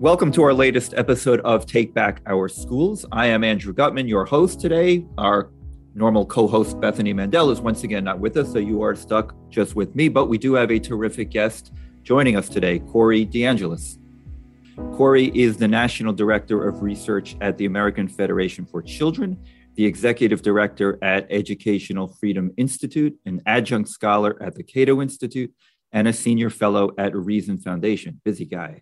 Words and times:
Welcome 0.00 0.32
to 0.32 0.42
our 0.44 0.54
latest 0.54 0.94
episode 0.96 1.40
of 1.40 1.66
Take 1.66 1.92
Back 1.92 2.22
Our 2.24 2.48
Schools. 2.48 3.04
I 3.12 3.26
am 3.26 3.44
Andrew 3.44 3.74
Gutman, 3.74 4.08
your 4.08 4.24
host 4.24 4.58
today. 4.58 5.04
Our 5.18 5.50
normal 5.94 6.24
co 6.24 6.48
host, 6.48 6.80
Bethany 6.80 7.12
Mandel, 7.12 7.50
is 7.50 7.60
once 7.60 7.84
again 7.84 8.04
not 8.04 8.18
with 8.18 8.38
us, 8.38 8.50
so 8.50 8.58
you 8.60 8.80
are 8.80 8.96
stuck 8.96 9.34
just 9.50 9.76
with 9.76 9.94
me. 9.94 10.08
But 10.08 10.30
we 10.30 10.38
do 10.38 10.54
have 10.54 10.70
a 10.70 10.78
terrific 10.78 11.28
guest 11.28 11.74
joining 12.02 12.34
us 12.34 12.48
today, 12.48 12.78
Corey 12.78 13.26
DeAngelis. 13.26 13.98
Corey 14.96 15.30
is 15.34 15.58
the 15.58 15.68
National 15.68 16.14
Director 16.14 16.66
of 16.66 16.80
Research 16.80 17.36
at 17.42 17.58
the 17.58 17.66
American 17.66 18.08
Federation 18.08 18.64
for 18.64 18.80
Children, 18.80 19.38
the 19.74 19.84
Executive 19.84 20.40
Director 20.40 20.98
at 21.02 21.26
Educational 21.28 22.08
Freedom 22.08 22.50
Institute, 22.56 23.14
an 23.26 23.42
adjunct 23.44 23.90
scholar 23.90 24.42
at 24.42 24.54
the 24.54 24.62
Cato 24.62 25.02
Institute, 25.02 25.52
and 25.92 26.08
a 26.08 26.12
senior 26.14 26.48
fellow 26.48 26.92
at 26.96 27.14
Reason 27.14 27.58
Foundation. 27.58 28.18
Busy 28.24 28.46
guy. 28.46 28.80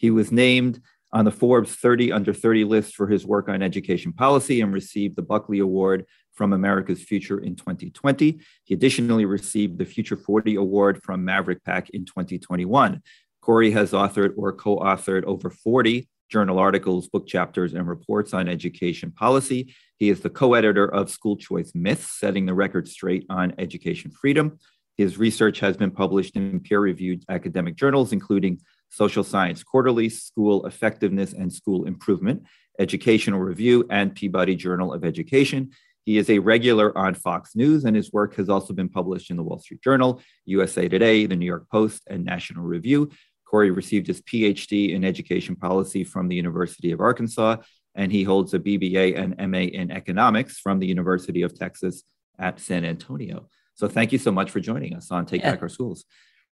He 0.00 0.10
was 0.10 0.32
named 0.32 0.80
on 1.12 1.26
the 1.26 1.30
Forbes 1.30 1.74
30 1.74 2.10
under 2.10 2.32
30 2.32 2.64
list 2.64 2.96
for 2.96 3.06
his 3.06 3.26
work 3.26 3.50
on 3.50 3.62
education 3.62 4.14
policy 4.14 4.62
and 4.62 4.72
received 4.72 5.14
the 5.14 5.22
Buckley 5.22 5.58
Award 5.58 6.06
from 6.32 6.54
America's 6.54 7.02
Future 7.02 7.38
in 7.38 7.54
2020. 7.54 8.40
He 8.64 8.74
additionally 8.74 9.26
received 9.26 9.76
the 9.76 9.84
Future 9.84 10.16
40 10.16 10.54
Award 10.54 11.02
from 11.04 11.22
Maverick 11.22 11.62
PAC 11.64 11.90
in 11.90 12.06
2021. 12.06 13.02
Corey 13.42 13.70
has 13.72 13.92
authored 13.92 14.32
or 14.38 14.54
co 14.54 14.78
authored 14.78 15.24
over 15.24 15.50
40 15.50 16.08
journal 16.30 16.58
articles, 16.58 17.08
book 17.08 17.26
chapters, 17.26 17.74
and 17.74 17.86
reports 17.86 18.32
on 18.32 18.48
education 18.48 19.10
policy. 19.10 19.74
He 19.98 20.08
is 20.08 20.20
the 20.20 20.30
co 20.30 20.54
editor 20.54 20.86
of 20.86 21.10
School 21.10 21.36
Choice 21.36 21.72
Myths, 21.74 22.18
setting 22.18 22.46
the 22.46 22.54
record 22.54 22.88
straight 22.88 23.26
on 23.28 23.52
education 23.58 24.10
freedom. 24.10 24.58
His 24.96 25.18
research 25.18 25.60
has 25.60 25.76
been 25.76 25.90
published 25.90 26.36
in 26.36 26.60
peer 26.60 26.80
reviewed 26.80 27.22
academic 27.28 27.76
journals, 27.76 28.12
including 28.12 28.60
Social 28.90 29.24
Science 29.24 29.62
Quarterly, 29.62 30.08
School 30.08 30.66
Effectiveness 30.66 31.32
and 31.32 31.52
School 31.52 31.86
Improvement, 31.86 32.44
Educational 32.78 33.40
Review, 33.40 33.86
and 33.90 34.14
Peabody 34.14 34.56
Journal 34.56 34.92
of 34.92 35.04
Education. 35.04 35.70
He 36.04 36.18
is 36.18 36.28
a 36.30 36.38
regular 36.38 36.96
on 36.96 37.14
Fox 37.14 37.54
News, 37.54 37.84
and 37.84 37.94
his 37.94 38.12
work 38.12 38.34
has 38.36 38.48
also 38.48 38.72
been 38.72 38.88
published 38.88 39.30
in 39.30 39.36
the 39.36 39.42
Wall 39.42 39.58
Street 39.58 39.82
Journal, 39.82 40.20
USA 40.46 40.88
Today, 40.88 41.26
the 41.26 41.36
New 41.36 41.46
York 41.46 41.68
Post, 41.70 42.02
and 42.08 42.24
National 42.24 42.64
Review. 42.64 43.10
Corey 43.44 43.70
received 43.70 44.06
his 44.06 44.20
PhD 44.22 44.94
in 44.94 45.04
education 45.04 45.56
policy 45.56 46.04
from 46.04 46.28
the 46.28 46.36
University 46.36 46.92
of 46.92 47.00
Arkansas, 47.00 47.56
and 47.94 48.10
he 48.12 48.22
holds 48.22 48.54
a 48.54 48.58
BBA 48.58 49.18
and 49.18 49.50
MA 49.50 49.58
in 49.58 49.90
economics 49.90 50.58
from 50.58 50.78
the 50.78 50.86
University 50.86 51.42
of 51.42 51.56
Texas 51.58 52.02
at 52.38 52.60
San 52.60 52.84
Antonio. 52.84 53.48
So 53.74 53.88
thank 53.88 54.12
you 54.12 54.18
so 54.18 54.30
much 54.30 54.50
for 54.50 54.60
joining 54.60 54.94
us 54.94 55.10
on 55.10 55.26
Take 55.26 55.42
yeah. 55.42 55.52
Back 55.52 55.62
Our 55.62 55.68
Schools. 55.68 56.04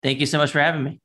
Thank 0.03 0.21
you 0.21 0.27
so 0.27 0.39
much 0.39 0.51
for 0.51 0.61
having 0.61 0.83
me. 0.83 1.01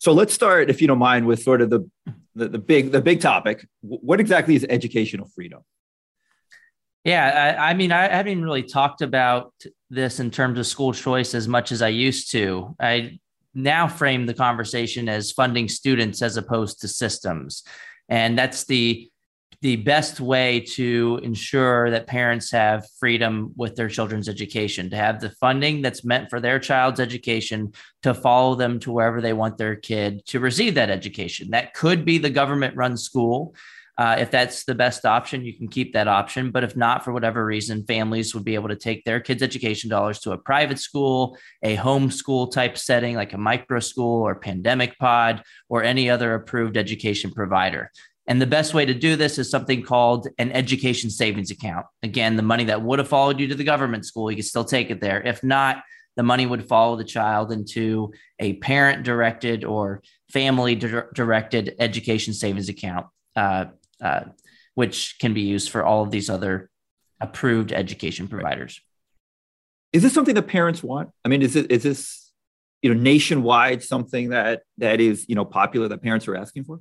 So 0.00 0.12
let's 0.12 0.32
start, 0.32 0.70
if 0.70 0.80
you 0.80 0.88
don't 0.88 0.98
mind, 0.98 1.26
with 1.26 1.42
sort 1.42 1.60
of 1.60 1.68
the, 1.68 1.88
the, 2.34 2.48
the 2.48 2.58
big 2.58 2.90
the 2.90 3.02
big 3.02 3.20
topic. 3.20 3.66
What 3.82 4.18
exactly 4.18 4.54
is 4.56 4.64
educational 4.68 5.28
freedom? 5.34 5.60
Yeah, 7.04 7.56
I, 7.58 7.70
I, 7.70 7.74
mean, 7.74 7.92
I 7.92 8.08
haven't 8.08 8.42
really 8.42 8.62
talked 8.62 9.02
about 9.02 9.52
this 9.90 10.18
in 10.18 10.30
terms 10.30 10.58
of 10.58 10.66
school 10.66 10.94
choice 10.94 11.34
as 11.34 11.46
much 11.46 11.70
as 11.70 11.82
I 11.82 11.88
used 11.88 12.30
to. 12.32 12.74
I 12.80 13.18
now 13.54 13.88
frame 13.88 14.24
the 14.24 14.32
conversation 14.32 15.06
as 15.06 15.32
funding 15.32 15.68
students 15.68 16.22
as 16.22 16.38
opposed 16.38 16.80
to 16.80 16.88
systems, 16.88 17.62
and 18.08 18.38
that's 18.38 18.64
the 18.64 19.09
the 19.62 19.76
best 19.76 20.20
way 20.20 20.60
to 20.60 21.20
ensure 21.22 21.90
that 21.90 22.06
parents 22.06 22.50
have 22.50 22.86
freedom 22.98 23.52
with 23.56 23.76
their 23.76 23.88
children's 23.88 24.28
education, 24.28 24.88
to 24.88 24.96
have 24.96 25.20
the 25.20 25.30
funding 25.32 25.82
that's 25.82 26.04
meant 26.04 26.30
for 26.30 26.40
their 26.40 26.58
child's 26.58 26.98
education 26.98 27.72
to 28.02 28.14
follow 28.14 28.54
them 28.54 28.80
to 28.80 28.90
wherever 28.90 29.20
they 29.20 29.34
want 29.34 29.58
their 29.58 29.76
kid 29.76 30.24
to 30.24 30.40
receive 30.40 30.74
that 30.74 30.88
education. 30.88 31.50
That 31.50 31.74
could 31.74 32.06
be 32.06 32.16
the 32.16 32.30
government 32.30 32.74
run 32.76 32.96
school. 32.96 33.54
Uh, 33.98 34.16
if 34.18 34.30
that's 34.30 34.64
the 34.64 34.74
best 34.74 35.04
option, 35.04 35.44
you 35.44 35.52
can 35.54 35.68
keep 35.68 35.92
that 35.92 36.08
option. 36.08 36.50
But 36.50 36.64
if 36.64 36.74
not, 36.74 37.04
for 37.04 37.12
whatever 37.12 37.44
reason, 37.44 37.84
families 37.84 38.34
would 38.34 38.46
be 38.46 38.54
able 38.54 38.70
to 38.70 38.76
take 38.76 39.04
their 39.04 39.20
kids' 39.20 39.42
education 39.42 39.90
dollars 39.90 40.20
to 40.20 40.32
a 40.32 40.38
private 40.38 40.78
school, 40.78 41.36
a 41.62 41.76
homeschool 41.76 42.50
type 42.50 42.78
setting 42.78 43.14
like 43.14 43.34
a 43.34 43.38
micro 43.38 43.78
school 43.78 44.22
or 44.22 44.36
pandemic 44.36 44.98
pod, 44.98 45.42
or 45.68 45.82
any 45.82 46.08
other 46.08 46.32
approved 46.32 46.78
education 46.78 47.30
provider. 47.30 47.90
And 48.30 48.40
the 48.40 48.46
best 48.46 48.74
way 48.74 48.86
to 48.86 48.94
do 48.94 49.16
this 49.16 49.38
is 49.38 49.50
something 49.50 49.82
called 49.82 50.28
an 50.38 50.52
education 50.52 51.10
savings 51.10 51.50
account. 51.50 51.84
Again, 52.04 52.36
the 52.36 52.44
money 52.44 52.62
that 52.62 52.80
would 52.80 53.00
have 53.00 53.08
followed 53.08 53.40
you 53.40 53.48
to 53.48 53.56
the 53.56 53.64
government 53.64 54.06
school, 54.06 54.30
you 54.30 54.36
can 54.36 54.44
still 54.44 54.64
take 54.64 54.88
it 54.88 55.00
there. 55.00 55.20
If 55.20 55.42
not, 55.42 55.82
the 56.14 56.22
money 56.22 56.46
would 56.46 56.68
follow 56.68 56.94
the 56.94 57.02
child 57.02 57.50
into 57.50 58.12
a 58.38 58.52
parent 58.58 59.02
directed 59.02 59.64
or 59.64 60.00
family 60.32 60.76
directed 60.76 61.74
education 61.80 62.32
savings 62.32 62.68
account, 62.68 63.06
uh, 63.34 63.64
uh, 64.00 64.26
which 64.76 65.16
can 65.18 65.34
be 65.34 65.40
used 65.40 65.68
for 65.68 65.84
all 65.84 66.04
of 66.04 66.12
these 66.12 66.30
other 66.30 66.70
approved 67.20 67.72
education 67.72 68.28
providers. 68.28 68.80
Is 69.92 70.04
this 70.04 70.12
something 70.12 70.36
that 70.36 70.46
parents 70.46 70.84
want? 70.84 71.10
I 71.24 71.28
mean, 71.28 71.42
is 71.42 71.56
it 71.56 71.72
is 71.72 71.82
this 71.82 72.30
you 72.80 72.94
know 72.94 73.00
nationwide 73.00 73.82
something 73.82 74.28
that 74.28 74.62
that 74.78 75.00
is 75.00 75.26
you 75.28 75.34
know 75.34 75.44
popular 75.44 75.88
that 75.88 76.00
parents 76.00 76.28
are 76.28 76.36
asking 76.36 76.62
for? 76.62 76.78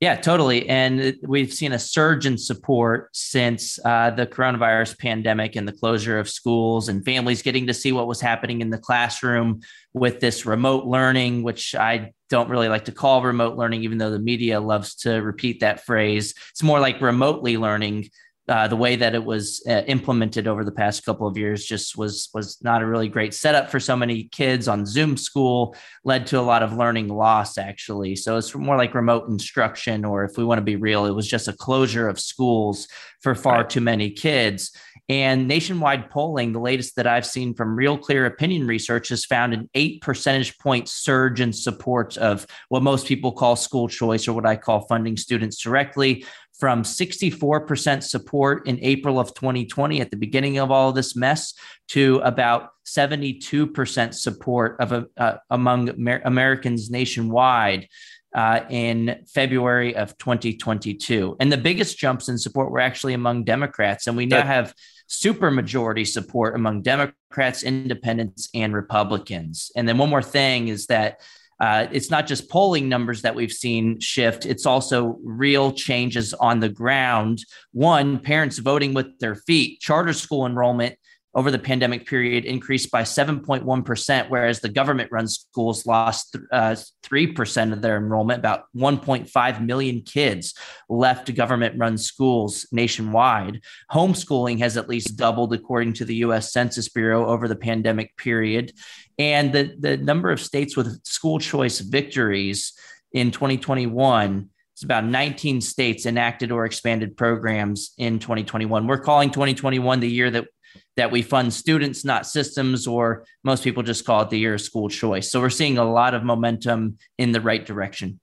Yeah, 0.00 0.16
totally. 0.16 0.66
And 0.66 1.18
we've 1.22 1.52
seen 1.52 1.72
a 1.72 1.78
surge 1.78 2.24
in 2.24 2.38
support 2.38 3.10
since 3.12 3.78
uh, 3.84 4.08
the 4.10 4.26
coronavirus 4.26 4.98
pandemic 4.98 5.56
and 5.56 5.68
the 5.68 5.72
closure 5.72 6.18
of 6.18 6.26
schools 6.26 6.88
and 6.88 7.04
families 7.04 7.42
getting 7.42 7.66
to 7.66 7.74
see 7.74 7.92
what 7.92 8.06
was 8.06 8.18
happening 8.18 8.62
in 8.62 8.70
the 8.70 8.78
classroom 8.78 9.60
with 9.92 10.18
this 10.20 10.46
remote 10.46 10.86
learning, 10.86 11.42
which 11.42 11.74
I 11.74 12.12
don't 12.30 12.48
really 12.48 12.68
like 12.68 12.86
to 12.86 12.92
call 12.92 13.22
remote 13.22 13.58
learning, 13.58 13.84
even 13.84 13.98
though 13.98 14.10
the 14.10 14.18
media 14.18 14.58
loves 14.58 14.94
to 14.96 15.16
repeat 15.16 15.60
that 15.60 15.84
phrase. 15.84 16.34
It's 16.50 16.62
more 16.62 16.80
like 16.80 17.02
remotely 17.02 17.58
learning 17.58 18.08
uh, 18.50 18.66
the 18.66 18.76
way 18.76 18.96
that 18.96 19.14
it 19.14 19.24
was 19.24 19.62
uh, 19.68 19.82
implemented 19.86 20.48
over 20.48 20.64
the 20.64 20.72
past 20.72 21.04
couple 21.04 21.26
of 21.26 21.36
years 21.36 21.64
just 21.64 21.96
was 21.96 22.28
was 22.34 22.58
not 22.62 22.82
a 22.82 22.86
really 22.86 23.08
great 23.08 23.32
setup 23.32 23.70
for 23.70 23.78
so 23.78 23.94
many 23.94 24.24
kids 24.24 24.66
on 24.66 24.84
Zoom 24.84 25.16
school. 25.16 25.76
Led 26.02 26.26
to 26.26 26.40
a 26.40 26.42
lot 26.42 26.64
of 26.64 26.76
learning 26.76 27.06
loss, 27.06 27.58
actually. 27.58 28.16
So 28.16 28.36
it's 28.36 28.52
more 28.52 28.76
like 28.76 28.92
remote 28.92 29.28
instruction, 29.28 30.04
or 30.04 30.24
if 30.24 30.36
we 30.36 30.44
want 30.44 30.58
to 30.58 30.62
be 30.62 30.74
real, 30.74 31.06
it 31.06 31.14
was 31.14 31.28
just 31.28 31.46
a 31.46 31.52
closure 31.52 32.08
of 32.08 32.18
schools 32.18 32.88
for 33.20 33.36
far 33.36 33.58
right. 33.58 33.70
too 33.70 33.80
many 33.80 34.10
kids. 34.10 34.72
And 35.08 35.48
nationwide 35.48 36.08
polling, 36.10 36.52
the 36.52 36.60
latest 36.60 36.94
that 36.96 37.06
I've 37.06 37.26
seen 37.26 37.54
from 37.54 37.74
Real 37.74 37.98
Clear 37.98 38.26
Opinion 38.26 38.66
Research, 38.66 39.08
has 39.08 39.24
found 39.24 39.52
an 39.52 39.68
eight 39.74 40.02
percentage 40.02 40.56
point 40.58 40.88
surge 40.88 41.40
in 41.40 41.52
support 41.52 42.16
of 42.16 42.46
what 42.68 42.82
most 42.82 43.06
people 43.06 43.32
call 43.32 43.56
school 43.56 43.88
choice, 43.88 44.28
or 44.28 44.32
what 44.32 44.46
I 44.46 44.56
call 44.56 44.86
funding 44.86 45.16
students 45.16 45.60
directly, 45.60 46.24
from 46.60 46.82
64% 46.82 48.02
support 48.02 48.68
in 48.68 48.78
April 48.82 49.18
of 49.18 49.34
2020 49.34 50.00
at 50.00 50.10
the 50.10 50.16
beginning 50.16 50.58
of 50.58 50.70
all 50.70 50.90
of 50.90 50.94
this 50.94 51.16
mess 51.16 51.54
to 51.88 52.20
about 52.22 52.68
72% 52.86 54.14
support 54.14 54.76
of 54.78 55.06
uh, 55.16 55.36
among 55.48 55.88
Amer- 55.88 56.22
Americans 56.24 56.90
nationwide 56.90 57.88
uh, 58.34 58.60
in 58.68 59.24
February 59.32 59.96
of 59.96 60.16
2022. 60.18 61.36
And 61.40 61.50
the 61.50 61.56
biggest 61.56 61.98
jumps 61.98 62.28
in 62.28 62.38
support 62.38 62.70
were 62.70 62.80
actually 62.80 63.14
among 63.14 63.44
Democrats. 63.44 64.06
And 64.06 64.16
we 64.16 64.26
now 64.26 64.42
have 64.42 64.74
supermajority 65.08 66.06
support 66.06 66.54
among 66.54 66.82
Democrats, 66.82 67.64
independents, 67.64 68.48
and 68.54 68.72
Republicans. 68.74 69.72
And 69.74 69.88
then 69.88 69.98
one 69.98 70.10
more 70.10 70.22
thing 70.22 70.68
is 70.68 70.86
that 70.86 71.20
uh, 71.60 71.86
it's 71.92 72.10
not 72.10 72.26
just 72.26 72.48
polling 72.48 72.88
numbers 72.88 73.22
that 73.22 73.34
we've 73.34 73.52
seen 73.52 74.00
shift, 74.00 74.46
it's 74.46 74.66
also 74.66 75.18
real 75.22 75.72
changes 75.72 76.32
on 76.34 76.60
the 76.60 76.68
ground. 76.68 77.44
One, 77.72 78.18
parents 78.18 78.58
voting 78.58 78.94
with 78.94 79.18
their 79.18 79.34
feet, 79.34 79.80
charter 79.80 80.12
school 80.12 80.46
enrollment 80.46 80.96
over 81.34 81.50
the 81.50 81.58
pandemic 81.58 82.06
period 82.06 82.44
increased 82.44 82.90
by 82.90 83.02
7.1%, 83.02 84.30
whereas 84.30 84.60
the 84.60 84.68
government 84.68 85.12
run 85.12 85.28
schools 85.28 85.86
lost 85.86 86.36
uh, 86.50 86.74
3% 87.04 87.72
of 87.72 87.82
their 87.82 87.96
enrollment. 87.96 88.40
About 88.40 88.64
1.5 88.76 89.64
million 89.64 90.02
kids 90.02 90.54
left 90.88 91.32
government 91.34 91.76
run 91.78 91.96
schools 91.98 92.66
nationwide. 92.72 93.60
Homeschooling 93.92 94.58
has 94.58 94.76
at 94.76 94.88
least 94.88 95.16
doubled, 95.16 95.54
according 95.54 95.92
to 95.94 96.04
the 96.04 96.16
US 96.16 96.52
Census 96.52 96.88
Bureau, 96.88 97.26
over 97.26 97.46
the 97.46 97.56
pandemic 97.56 98.16
period. 98.16 98.72
And 99.18 99.52
the, 99.52 99.76
the 99.78 99.96
number 99.96 100.30
of 100.30 100.40
states 100.40 100.76
with 100.76 101.04
school 101.04 101.38
choice 101.38 101.78
victories 101.78 102.72
in 103.12 103.30
2021 103.30 104.50
it's 104.80 104.84
about 104.86 105.04
19 105.04 105.60
states 105.60 106.06
enacted 106.06 106.50
or 106.50 106.64
expanded 106.64 107.14
programs 107.14 107.92
in 107.98 108.18
2021. 108.18 108.86
We're 108.86 108.96
calling 108.96 109.28
2021 109.28 110.00
the 110.00 110.08
year 110.08 110.30
that 110.30 110.46
that 110.96 111.10
we 111.10 111.22
fund 111.22 111.52
students, 111.52 112.04
not 112.04 112.26
systems, 112.26 112.86
or 112.86 113.24
most 113.44 113.64
people 113.64 113.82
just 113.82 114.04
call 114.04 114.22
it 114.22 114.30
the 114.30 114.38
year 114.38 114.54
of 114.54 114.60
school 114.60 114.88
choice. 114.88 115.30
So 115.30 115.40
we're 115.40 115.50
seeing 115.50 115.78
a 115.78 115.84
lot 115.84 116.14
of 116.14 116.24
momentum 116.24 116.98
in 117.18 117.32
the 117.32 117.40
right 117.40 117.64
direction. 117.64 118.20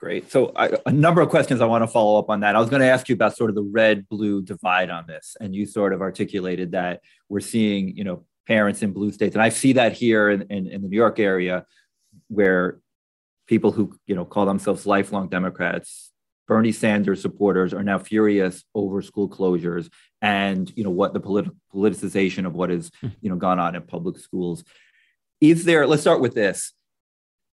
Great. 0.00 0.30
So 0.30 0.52
I, 0.56 0.70
a 0.86 0.92
number 0.92 1.20
of 1.20 1.28
questions 1.28 1.60
I 1.60 1.66
want 1.66 1.82
to 1.82 1.88
follow 1.88 2.18
up 2.18 2.30
on 2.30 2.40
that. 2.40 2.56
I 2.56 2.58
was 2.58 2.70
going 2.70 2.80
to 2.80 2.88
ask 2.88 3.08
you 3.10 3.14
about 3.14 3.36
sort 3.36 3.50
of 3.50 3.56
the 3.56 3.62
red 3.70 4.08
blue 4.08 4.40
divide 4.42 4.88
on 4.88 5.06
this, 5.06 5.36
and 5.40 5.54
you 5.54 5.66
sort 5.66 5.92
of 5.92 6.00
articulated 6.00 6.72
that 6.72 7.00
we're 7.28 7.40
seeing, 7.40 7.94
you 7.96 8.04
know, 8.04 8.24
parents 8.46 8.82
in 8.82 8.92
blue 8.92 9.12
states, 9.12 9.34
and 9.34 9.42
I 9.42 9.50
see 9.50 9.74
that 9.74 9.92
here 9.92 10.30
in, 10.30 10.42
in, 10.50 10.66
in 10.66 10.82
the 10.82 10.88
New 10.88 10.96
York 10.96 11.18
area, 11.18 11.66
where 12.28 12.80
people 13.46 13.72
who 13.72 13.94
you 14.06 14.14
know 14.14 14.24
call 14.24 14.46
themselves 14.46 14.86
lifelong 14.86 15.28
Democrats, 15.28 16.09
Bernie 16.50 16.72
Sanders 16.72 17.22
supporters, 17.22 17.72
are 17.72 17.84
now 17.84 17.96
furious 17.96 18.64
over 18.74 19.02
school 19.02 19.28
closures 19.28 19.88
and 20.20 20.72
you 20.76 20.82
know 20.82 20.90
what 20.90 21.14
the 21.14 21.20
politi- 21.20 21.54
politicization 21.72 22.44
of 22.44 22.56
what 22.56 22.70
has 22.70 22.90
hmm. 23.00 23.10
you 23.20 23.30
know 23.30 23.36
gone 23.36 23.60
on 23.60 23.76
in 23.76 23.82
public 23.82 24.18
schools. 24.18 24.64
Is 25.40 25.64
there? 25.64 25.86
Let's 25.86 26.02
start 26.02 26.20
with 26.20 26.34
this. 26.34 26.72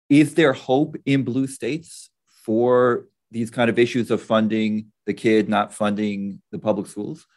Is 0.09 0.33
there 0.33 0.51
hope 0.51 0.95
in 1.05 1.21
blue 1.23 1.45
states 1.45 2.09
for 2.43 3.05
these 3.29 3.51
kind 3.51 3.69
of 3.69 3.77
issues 3.77 4.09
of 4.09 4.19
funding 4.19 4.91
the 5.05 5.13
kid, 5.13 5.47
not 5.47 5.75
funding 5.75 6.41
the 6.51 6.57
public 6.57 6.87
schools? 6.87 7.27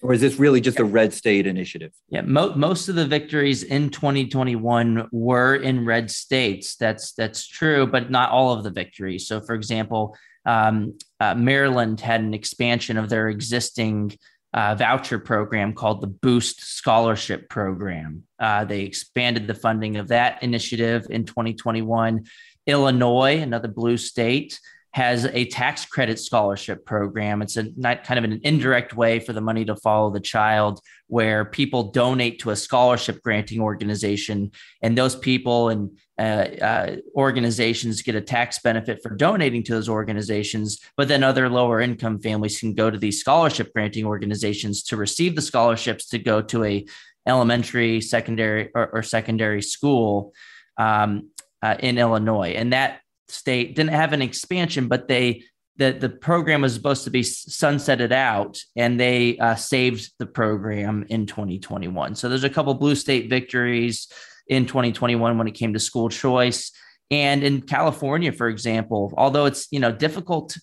Or 0.00 0.14
is 0.14 0.22
this 0.22 0.38
really 0.38 0.62
just 0.62 0.80
a 0.80 0.84
red 0.84 1.12
state 1.12 1.46
initiative? 1.46 1.92
Yeah, 2.08 2.22
mo- 2.22 2.54
most 2.54 2.88
of 2.88 2.94
the 2.94 3.06
victories 3.06 3.64
in 3.64 3.90
2021 3.90 5.10
were 5.12 5.56
in 5.56 5.84
red 5.84 6.10
states. 6.10 6.74
That's 6.74 7.12
that's 7.12 7.46
true, 7.46 7.86
but 7.86 8.10
not 8.10 8.30
all 8.30 8.54
of 8.54 8.64
the 8.64 8.70
victories. 8.70 9.28
So, 9.28 9.42
for 9.42 9.54
example, 9.54 10.16
um, 10.44 10.98
uh, 11.20 11.34
Maryland 11.34 12.00
had 12.00 12.20
an 12.20 12.34
expansion 12.34 12.96
of 12.96 13.08
their 13.08 13.28
existing 13.28 14.16
uh, 14.54 14.74
voucher 14.74 15.18
program 15.18 15.72
called 15.72 16.00
the 16.00 16.06
Boost 16.06 16.60
Scholarship 16.60 17.48
Program. 17.48 18.24
Uh, 18.38 18.64
they 18.64 18.82
expanded 18.82 19.46
the 19.46 19.54
funding 19.54 19.96
of 19.96 20.08
that 20.08 20.42
initiative 20.42 21.06
in 21.08 21.24
2021. 21.24 22.24
Illinois, 22.66 23.40
another 23.40 23.68
blue 23.68 23.96
state, 23.96 24.60
has 24.92 25.24
a 25.24 25.46
tax 25.46 25.86
credit 25.86 26.18
scholarship 26.18 26.84
program. 26.84 27.40
It's 27.40 27.56
a 27.56 27.68
not 27.76 28.04
kind 28.04 28.18
of 28.18 28.24
an 28.24 28.40
indirect 28.44 28.94
way 28.94 29.20
for 29.20 29.32
the 29.32 29.40
money 29.40 29.64
to 29.64 29.74
follow 29.74 30.10
the 30.10 30.20
child, 30.20 30.80
where 31.06 31.46
people 31.46 31.90
donate 31.92 32.40
to 32.40 32.50
a 32.50 32.56
scholarship 32.56 33.22
granting 33.22 33.60
organization, 33.60 34.50
and 34.82 34.96
those 34.96 35.16
people 35.16 35.70
and 35.70 35.98
uh, 36.18 36.46
uh, 36.62 36.96
organizations 37.16 38.02
get 38.02 38.14
a 38.14 38.20
tax 38.20 38.58
benefit 38.58 39.02
for 39.02 39.14
donating 39.16 39.62
to 39.64 39.72
those 39.72 39.88
organizations. 39.88 40.78
But 40.96 41.08
then 41.08 41.24
other 41.24 41.48
lower 41.48 41.80
income 41.80 42.20
families 42.20 42.60
can 42.60 42.74
go 42.74 42.90
to 42.90 42.98
these 42.98 43.18
scholarship 43.18 43.72
granting 43.72 44.04
organizations 44.04 44.82
to 44.84 44.96
receive 44.98 45.36
the 45.36 45.42
scholarships 45.42 46.06
to 46.08 46.18
go 46.18 46.42
to 46.42 46.64
a 46.64 46.86
elementary, 47.26 48.02
secondary, 48.02 48.70
or, 48.74 48.90
or 48.92 49.02
secondary 49.02 49.62
school. 49.62 50.34
Um, 50.76 51.30
uh, 51.62 51.76
in 51.78 51.96
Illinois, 51.96 52.54
and 52.56 52.72
that 52.72 53.01
state 53.32 53.74
didn't 53.74 53.92
have 53.92 54.12
an 54.12 54.22
expansion, 54.22 54.88
but 54.88 55.08
they 55.08 55.44
the 55.76 55.92
the 55.92 56.08
program 56.08 56.62
was 56.62 56.74
supposed 56.74 57.04
to 57.04 57.10
be 57.10 57.22
sunsetted 57.22 58.12
out, 58.12 58.58
and 58.76 59.00
they 59.00 59.38
uh, 59.38 59.54
saved 59.54 60.12
the 60.18 60.26
program 60.26 61.06
in 61.08 61.26
2021. 61.26 62.14
So 62.14 62.28
there's 62.28 62.44
a 62.44 62.50
couple 62.50 62.74
blue 62.74 62.94
state 62.94 63.30
victories 63.30 64.08
in 64.46 64.66
2021 64.66 65.38
when 65.38 65.48
it 65.48 65.52
came 65.52 65.72
to 65.72 65.80
school 65.80 66.08
choice, 66.08 66.72
and 67.10 67.42
in 67.42 67.62
California, 67.62 68.32
for 68.32 68.48
example, 68.48 69.12
although 69.16 69.46
it's 69.46 69.68
you 69.70 69.80
know 69.80 69.92
difficult 69.92 70.56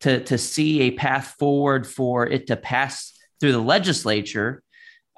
to 0.00 0.20
to 0.24 0.36
see 0.36 0.82
a 0.82 0.90
path 0.92 1.34
forward 1.38 1.86
for 1.86 2.26
it 2.26 2.48
to 2.48 2.56
pass 2.56 3.12
through 3.40 3.52
the 3.52 3.58
legislature. 3.58 4.62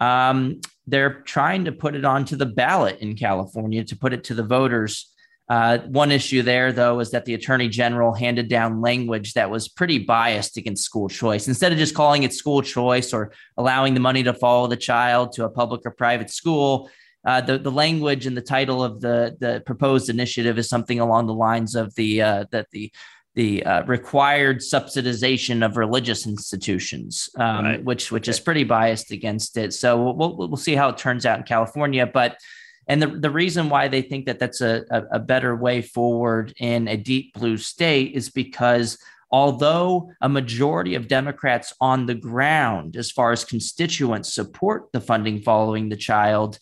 Um, 0.01 0.61
they're 0.87 1.23
trying 1.23 1.65
to 1.65 1.73
put 1.73 1.97
it 1.97 2.05
onto 2.05 2.37
the 2.37 2.47
ballot 2.47 3.01
in 3.01 3.17
California 3.17 3.83
to 3.85 3.97
put 3.97 4.13
it 4.13 4.25
to 4.25 4.35
the 4.35 4.45
voters 4.45 5.13
uh, 5.49 5.79
one 5.79 6.13
issue 6.13 6.43
there, 6.43 6.73
though, 6.73 7.01
is 7.01 7.11
that 7.13 7.25
the 7.25 7.35
attorney 7.35 7.69
general 7.69 8.13
handed 8.13 8.49
down 8.49 8.83
language 8.83 9.33
that 9.33 9.51
was 9.51 9.67
pretty 9.67 9.99
biased 9.99 10.57
against 10.59 10.85
school 10.85 11.09
choice. 11.09 11.49
Instead 11.49 11.73
of 11.73 11.79
just 11.79 11.95
calling 11.95 12.23
it 12.23 12.35
school 12.35 12.61
choice 12.61 13.15
or 13.15 13.33
allowing 13.57 13.95
the 13.95 14.01
money 14.01 14.23
to 14.23 14.35
follow 14.35 14.67
the 14.67 14.77
child 14.77 15.33
to 15.33 15.45
a 15.45 15.51
public 15.51 15.81
or 15.87 15.91
private 15.91 16.31
school, 16.31 16.91
uh, 17.27 17.41
the, 17.41 17.59
the 17.59 17.71
language 17.71 18.27
and 18.27 18.37
the 18.37 18.43
title 18.43 18.85
of 18.85 19.01
the, 19.01 19.37
the 19.41 19.63
proposed 19.65 20.11
initiative 20.11 20.59
is 20.59 20.69
something 20.69 21.01
along 21.01 21.27
the 21.27 21.35
lines 21.35 21.75
of 21.75 21.95
the 21.95 22.21
uh, 22.21 22.45
that 22.51 22.67
the 22.71 22.93
the 23.35 23.65
uh, 23.65 23.85
required 23.85 24.59
subsidization 24.59 25.65
of 25.65 25.77
religious 25.77 26.27
institutions, 26.27 27.31
um, 27.37 27.65
right. 27.65 27.85
which 27.85 28.11
which 28.11 28.25
okay. 28.25 28.31
is 28.31 28.41
pretty 28.41 28.65
biased 28.65 29.13
against 29.13 29.57
it. 29.57 29.73
So 29.73 30.11
we'll 30.13 30.37
we'll 30.37 30.57
see 30.57 30.75
how 30.75 30.89
it 30.89 30.99
turns 30.99 31.25
out 31.25 31.39
in 31.39 31.45
California, 31.45 32.05
but 32.05 32.37
and 32.89 33.03
the, 33.03 33.07
the 33.07 33.31
reason 33.31 33.69
why 33.69 33.89
they 33.89 34.03
think 34.03 34.27
that 34.27 34.39
that's 34.39 34.61
a, 34.61 34.85
a, 34.91 35.03
a 35.13 35.19
better 35.19 35.55
way 35.55 35.83
forward 35.83 36.55
in 36.59 36.89
a 36.89 36.97
deep 36.97 37.35
blue 37.35 37.59
state 37.59 38.15
is 38.15 38.31
because 38.31 38.99
although 39.31 40.11
a 40.23 40.29
majority 40.29 40.95
of 40.95 41.07
Democrats 41.07 41.75
on 41.81 42.07
the 42.07 42.15
ground, 42.15 42.97
as 42.97 43.11
far 43.11 43.31
as 43.31 43.45
constituents, 43.45 44.35
support 44.35 44.89
the 44.93 45.01
funding 45.01 45.41
following 45.43 45.89
the 45.89 45.97
child, 45.97 46.59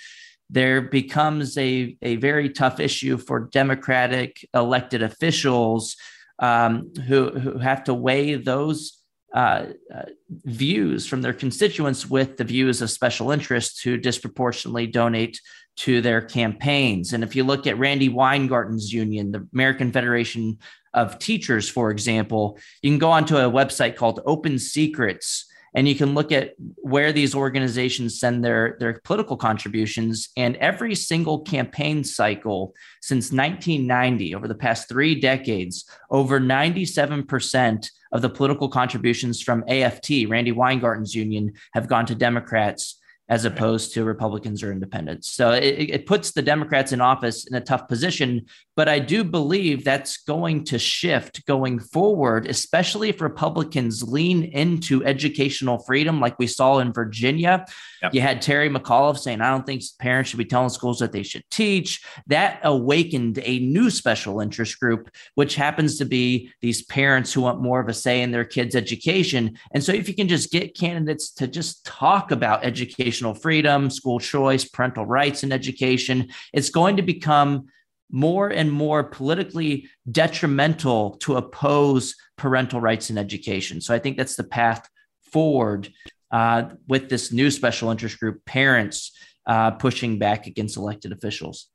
there 0.50 0.80
becomes 0.80 1.56
a, 1.58 1.96
a 2.02 2.16
very 2.16 2.50
tough 2.50 2.80
issue 2.80 3.18
for 3.18 3.48
Democratic 3.52 4.48
elected 4.52 5.02
officials 5.02 5.96
um, 6.40 6.92
who, 7.06 7.30
who 7.30 7.58
have 7.58 7.84
to 7.84 7.94
weigh 7.94 8.34
those 8.34 9.02
uh, 9.34 9.66
uh, 9.94 10.02
views 10.44 11.06
from 11.06 11.22
their 11.22 11.32
constituents 11.32 12.08
with 12.08 12.36
the 12.36 12.44
views 12.44 12.80
of 12.80 12.90
special 12.90 13.30
interests 13.30 13.82
who 13.82 13.96
disproportionately 13.96 14.86
donate 14.86 15.40
to 15.76 16.00
their 16.00 16.20
campaigns. 16.20 17.12
And 17.12 17.22
if 17.22 17.36
you 17.36 17.44
look 17.44 17.66
at 17.66 17.78
Randi 17.78 18.08
Weingarten's 18.08 18.92
union, 18.92 19.32
the 19.32 19.46
American 19.52 19.92
Federation 19.92 20.58
of 20.94 21.18
Teachers, 21.18 21.68
for 21.68 21.90
example, 21.90 22.58
you 22.82 22.90
can 22.90 22.98
go 22.98 23.10
onto 23.10 23.36
a 23.36 23.50
website 23.50 23.96
called 23.96 24.20
Open 24.24 24.58
Secrets 24.58 25.46
and 25.76 25.86
you 25.86 25.94
can 25.94 26.14
look 26.14 26.32
at 26.32 26.54
where 26.76 27.12
these 27.12 27.34
organizations 27.34 28.18
send 28.18 28.42
their, 28.42 28.78
their 28.80 28.98
political 29.04 29.36
contributions. 29.36 30.30
And 30.34 30.56
every 30.56 30.94
single 30.94 31.40
campaign 31.40 32.02
cycle 32.02 32.74
since 33.02 33.30
1990, 33.30 34.34
over 34.34 34.48
the 34.48 34.54
past 34.54 34.88
three 34.88 35.20
decades, 35.20 35.84
over 36.10 36.40
97% 36.40 37.90
of 38.12 38.22
the 38.22 38.30
political 38.30 38.70
contributions 38.70 39.42
from 39.42 39.64
AFT, 39.68 40.26
Randi 40.28 40.52
Weingarten's 40.52 41.14
union, 41.14 41.52
have 41.74 41.88
gone 41.88 42.06
to 42.06 42.14
Democrats 42.14 42.98
as 43.28 43.44
opposed 43.44 43.92
to 43.92 44.04
Republicans 44.04 44.62
or 44.62 44.70
independents. 44.70 45.32
So 45.32 45.50
it, 45.50 45.90
it, 45.90 46.06
puts 46.06 46.30
the 46.30 46.42
Democrats 46.42 46.92
in 46.92 47.00
office 47.00 47.46
in 47.46 47.56
a 47.56 47.60
tough 47.60 47.88
position. 47.88 48.46
But 48.76 48.88
I 48.88 49.00
do 49.00 49.24
believe 49.24 49.82
that's 49.82 50.18
going 50.18 50.64
to 50.64 50.78
shift 50.78 51.44
going 51.46 51.80
forward, 51.80 52.46
especially 52.46 53.08
if 53.08 53.20
Republicans 53.20 54.02
lean 54.02 54.44
into 54.44 55.04
educational 55.04 55.78
freedom, 55.78 56.20
like 56.20 56.38
we 56.38 56.46
saw 56.46 56.78
in 56.78 56.92
Virginia. 56.92 57.64
Yep. 58.02 58.14
You 58.14 58.20
had 58.20 58.42
Terry 58.42 58.68
McAuliffe 58.68 59.18
saying, 59.18 59.40
I 59.40 59.50
don't 59.50 59.66
think 59.66 59.82
parents 59.98 60.30
should 60.30 60.38
be 60.38 60.44
telling 60.44 60.68
schools 60.68 61.00
that 61.00 61.10
they 61.10 61.22
should 61.24 61.42
teach. 61.50 62.04
That 62.28 62.60
awakened 62.62 63.40
a 63.42 63.58
new 63.60 63.90
special 63.90 64.40
interest 64.40 64.78
group, 64.78 65.10
which 65.34 65.56
happens 65.56 65.98
to 65.98 66.04
be 66.04 66.52
these 66.60 66.82
parents 66.82 67.32
who 67.32 67.40
want 67.40 67.62
more 67.62 67.80
of 67.80 67.88
a 67.88 67.94
say 67.94 68.22
in 68.22 68.30
their 68.30 68.44
kids' 68.44 68.76
education. 68.76 69.58
And 69.72 69.82
so 69.82 69.92
if 69.92 70.06
you 70.06 70.14
can 70.14 70.28
just 70.28 70.52
get 70.52 70.76
candidates 70.76 71.32
to 71.32 71.48
just 71.48 71.84
talk 71.84 72.30
about 72.30 72.64
education, 72.64 73.15
educational 73.16 73.34
freedom, 73.34 73.90
school 73.90 74.20
choice, 74.20 74.64
parental 74.64 75.06
rights 75.06 75.42
in 75.42 75.52
education. 75.52 76.28
It's 76.52 76.70
going 76.70 76.96
to 76.96 77.02
become 77.02 77.66
more 78.10 78.48
and 78.48 78.70
more 78.70 79.04
politically 79.04 79.88
detrimental 80.10 81.16
to 81.18 81.36
oppose 81.36 82.14
parental 82.36 82.80
rights 82.80 83.10
in 83.10 83.18
education. 83.18 83.80
So 83.80 83.94
I 83.94 83.98
think 83.98 84.16
that's 84.16 84.36
the 84.36 84.44
path 84.44 84.88
forward 85.32 85.88
uh, 86.30 86.70
with 86.88 87.08
this 87.08 87.32
new 87.32 87.50
special 87.50 87.90
interest 87.90 88.20
group, 88.20 88.44
parents 88.44 89.12
uh, 89.46 89.72
pushing 89.72 90.18
back 90.18 90.46
against 90.46 90.76
elected 90.76 91.12
officials. 91.12 91.68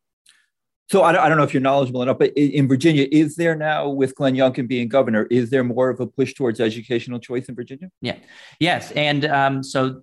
So 0.89 1.03
I 1.03 1.13
don't 1.13 1.37
know 1.37 1.43
if 1.43 1.53
you're 1.53 1.63
knowledgeable 1.63 2.01
enough, 2.01 2.19
but 2.19 2.33
in 2.35 2.67
Virginia, 2.67 3.07
is 3.11 3.35
there 3.37 3.55
now 3.55 3.87
with 3.87 4.13
Glenn 4.13 4.35
Youngkin 4.35 4.67
being 4.67 4.89
governor, 4.89 5.25
is 5.31 5.49
there 5.49 5.63
more 5.63 5.89
of 5.89 6.01
a 6.01 6.05
push 6.05 6.33
towards 6.33 6.59
educational 6.59 7.17
choice 7.17 7.47
in 7.47 7.55
Virginia? 7.55 7.89
Yeah, 8.01 8.17
yes, 8.59 8.91
and 8.91 9.23
um, 9.23 9.63
so 9.63 10.01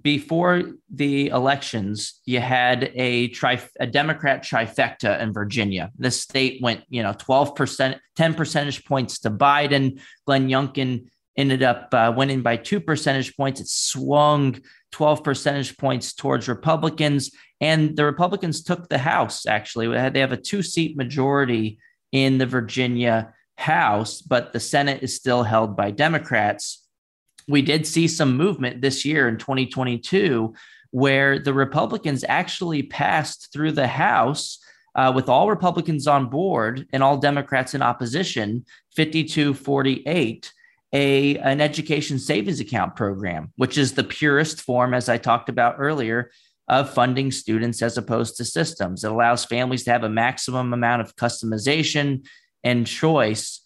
before 0.00 0.62
the 0.92 1.28
elections, 1.28 2.20
you 2.24 2.40
had 2.40 2.90
a 2.94 3.28
tri- 3.28 3.62
a 3.78 3.86
Democrat 3.86 4.42
trifecta 4.42 5.20
in 5.20 5.32
Virginia. 5.32 5.90
The 5.98 6.10
state 6.10 6.60
went, 6.60 6.82
you 6.88 7.02
know, 7.02 7.12
12%, 7.12 7.98
10 8.16 8.34
percentage 8.34 8.84
points 8.84 9.20
to 9.20 9.30
Biden. 9.30 10.00
Glenn 10.26 10.48
Youngkin 10.48 11.06
ended 11.36 11.62
up 11.62 11.88
uh, 11.92 12.12
winning 12.16 12.42
by 12.42 12.56
two 12.56 12.80
percentage 12.80 13.36
points. 13.36 13.60
It 13.60 13.68
swung 13.68 14.60
12 14.92 15.24
percentage 15.24 15.76
points 15.76 16.12
towards 16.12 16.48
Republicans. 16.48 17.30
And 17.60 17.96
the 17.96 18.04
Republicans 18.04 18.62
took 18.62 18.88
the 18.88 18.98
House, 18.98 19.46
actually. 19.46 19.86
They 20.10 20.20
have 20.20 20.32
a 20.32 20.36
two 20.36 20.62
seat 20.62 20.96
majority 20.96 21.78
in 22.12 22.38
the 22.38 22.46
Virginia 22.46 23.32
House, 23.56 24.20
but 24.22 24.52
the 24.52 24.60
Senate 24.60 25.02
is 25.02 25.14
still 25.14 25.44
held 25.44 25.76
by 25.76 25.92
Democrats 25.92 26.83
we 27.48 27.62
did 27.62 27.86
see 27.86 28.08
some 28.08 28.36
movement 28.36 28.80
this 28.80 29.04
year 29.04 29.28
in 29.28 29.38
2022 29.38 30.54
where 30.90 31.38
the 31.38 31.52
Republicans 31.52 32.24
actually 32.28 32.82
passed 32.82 33.52
through 33.52 33.72
the 33.72 33.88
House 33.88 34.58
uh, 34.94 35.12
with 35.14 35.28
all 35.28 35.50
Republicans 35.50 36.06
on 36.06 36.28
board 36.28 36.86
and 36.92 37.02
all 37.02 37.16
Democrats 37.16 37.74
in 37.74 37.82
opposition, 37.82 38.64
52 38.94 39.54
48, 39.54 40.52
a, 40.92 41.36
an 41.38 41.60
education 41.60 42.18
savings 42.18 42.60
account 42.60 42.94
program, 42.94 43.52
which 43.56 43.76
is 43.76 43.94
the 43.94 44.04
purest 44.04 44.60
form, 44.60 44.94
as 44.94 45.08
I 45.08 45.18
talked 45.18 45.48
about 45.48 45.76
earlier, 45.78 46.30
of 46.68 46.94
funding 46.94 47.32
students 47.32 47.82
as 47.82 47.98
opposed 47.98 48.36
to 48.36 48.44
systems. 48.44 49.02
It 49.02 49.10
allows 49.10 49.44
families 49.44 49.82
to 49.84 49.90
have 49.90 50.04
a 50.04 50.08
maximum 50.08 50.72
amount 50.72 51.02
of 51.02 51.16
customization 51.16 52.24
and 52.62 52.86
choice 52.86 53.60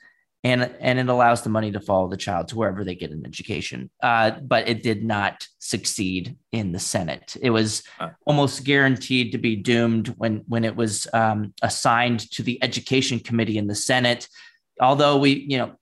and 0.48 0.70
and 0.80 0.98
it 0.98 1.08
allows 1.08 1.42
the 1.42 1.50
money 1.50 1.70
to 1.72 1.80
follow 1.80 2.08
the 2.08 2.16
child 2.16 2.48
to 2.48 2.56
wherever 2.56 2.84
they 2.84 2.94
get 2.94 3.10
an 3.10 3.24
education. 3.26 3.90
Uh, 4.02 4.32
but 4.40 4.68
it 4.68 4.82
did 4.82 5.04
not 5.04 5.46
succeed 5.58 6.36
in 6.52 6.72
the 6.72 6.78
Senate. 6.78 7.36
It 7.40 7.50
was 7.50 7.82
almost 8.26 8.64
guaranteed 8.64 9.32
to 9.32 9.38
be 9.38 9.56
doomed 9.56 10.08
when 10.16 10.44
when 10.46 10.64
it 10.64 10.76
was 10.76 11.06
um, 11.12 11.54
assigned 11.62 12.30
to 12.32 12.42
the 12.42 12.62
Education 12.62 13.20
Committee 13.20 13.58
in 13.58 13.66
the 13.66 13.74
Senate. 13.74 14.28
Although 14.80 15.18
we, 15.18 15.32
you 15.48 15.58
know, 15.58 15.72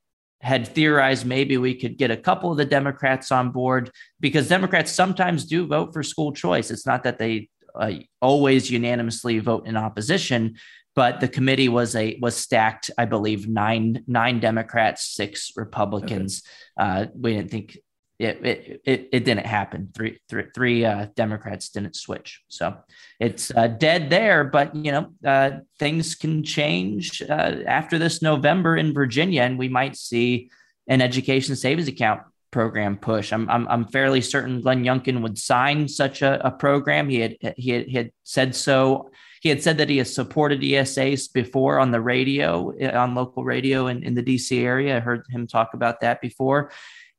had 0.40 0.68
theorized 0.68 1.26
maybe 1.26 1.56
we 1.56 1.74
could 1.74 1.98
get 1.98 2.10
a 2.10 2.16
couple 2.16 2.50
of 2.50 2.56
the 2.56 2.64
Democrats 2.64 3.32
on 3.32 3.50
board 3.50 3.90
because 4.20 4.48
Democrats 4.48 4.92
sometimes 4.92 5.44
do 5.44 5.66
vote 5.66 5.92
for 5.92 6.02
school 6.02 6.32
choice. 6.32 6.70
It's 6.70 6.86
not 6.86 7.02
that 7.04 7.18
they 7.18 7.48
uh, 7.78 7.92
always 8.20 8.70
unanimously 8.70 9.38
vote 9.38 9.66
in 9.66 9.76
opposition, 9.76 10.56
but 10.96 11.20
the 11.20 11.28
committee 11.28 11.68
was 11.68 11.94
a 11.94 12.18
was 12.20 12.34
stacked 12.34 12.90
i 12.98 13.04
believe 13.04 13.46
nine 13.46 14.02
nine 14.08 14.40
democrats 14.40 15.14
six 15.14 15.52
republicans 15.54 16.42
okay. 16.80 17.02
uh, 17.02 17.06
we 17.14 17.34
didn't 17.34 17.50
think 17.50 17.78
it, 18.18 18.46
it, 18.46 18.80
it, 18.86 19.08
it 19.12 19.24
didn't 19.26 19.44
happen 19.44 19.90
three 19.94 20.18
three, 20.28 20.44
three 20.54 20.84
uh, 20.84 21.06
democrats 21.14 21.68
didn't 21.68 21.94
switch 21.94 22.42
so 22.48 22.76
it's 23.20 23.52
uh, 23.54 23.68
dead 23.68 24.10
there 24.10 24.42
but 24.42 24.74
you 24.74 24.90
know 24.90 25.12
uh, 25.24 25.58
things 25.78 26.14
can 26.14 26.42
change 26.42 27.22
uh, 27.22 27.56
after 27.66 27.98
this 27.98 28.22
november 28.22 28.76
in 28.76 28.94
virginia 28.94 29.42
and 29.42 29.58
we 29.58 29.68
might 29.68 29.96
see 29.96 30.50
an 30.88 31.02
education 31.02 31.54
savings 31.56 31.88
account 31.88 32.22
program 32.52 32.96
push. 32.96 33.34
I'm, 33.34 33.50
I'm, 33.50 33.68
I'm 33.68 33.86
fairly 33.88 34.22
certain 34.22 34.62
Glenn 34.62 34.82
Youngkin 34.82 35.20
would 35.20 35.36
sign 35.36 35.88
such 35.88 36.22
a, 36.22 36.46
a 36.46 36.50
program. 36.50 37.08
He 37.08 37.20
had, 37.20 37.36
he 37.56 37.70
had, 37.70 37.86
he 37.86 37.96
had 37.96 38.12
said 38.22 38.54
so 38.54 39.10
he 39.46 39.50
had 39.50 39.62
said 39.62 39.78
that 39.78 39.88
he 39.88 39.98
has 39.98 40.12
supported 40.12 40.60
ESAs 40.60 41.32
before 41.32 41.78
on 41.78 41.92
the 41.92 42.00
radio, 42.00 42.70
eh, 42.70 42.90
on 42.90 43.14
local 43.14 43.44
radio 43.44 43.86
in, 43.86 44.02
in 44.02 44.14
the 44.14 44.22
DC 44.22 44.60
area. 44.60 44.96
I 44.96 44.98
heard 44.98 45.24
him 45.30 45.46
talk 45.46 45.72
about 45.72 46.00
that 46.00 46.20
before. 46.20 46.72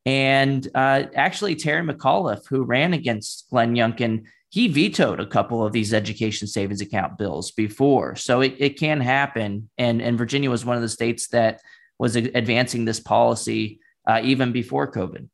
And 0.05 0.67
uh, 0.75 1.03
actually, 1.15 1.55
Terry 1.55 1.88
McAuliffe, 1.88 2.46
who 2.46 2.65
ran 2.65 2.91
against 2.91 3.50
Glenn 3.50 3.75
Youngkin, 3.75 4.25
he 4.50 4.67
vetoed 4.67 5.22
a 5.22 5.25
couple 5.25 5.65
of 5.65 5.72
these 5.72 5.93
education 5.93 6.50
savings 6.50 6.81
account 6.81 7.17
bills 7.17 7.51
before. 7.51 8.17
So 8.17 8.41
it, 8.41 8.55
it 8.57 8.77
can 8.77 9.00
happen. 9.00 9.69
And, 9.77 10.01
and 10.01 10.17
Virginia 10.17 10.50
was 10.50 10.65
one 10.65 10.75
of 10.75 10.81
the 10.81 10.89
states 10.89 11.29
that 11.29 11.62
was 11.98 12.17
advancing 12.17 12.84
this 12.84 13.00
policy 13.00 13.79
uh, 14.05 14.19
even 14.22 14.51
before 14.51 14.91
COVID. 14.91 15.29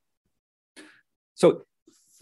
So 1.34 1.64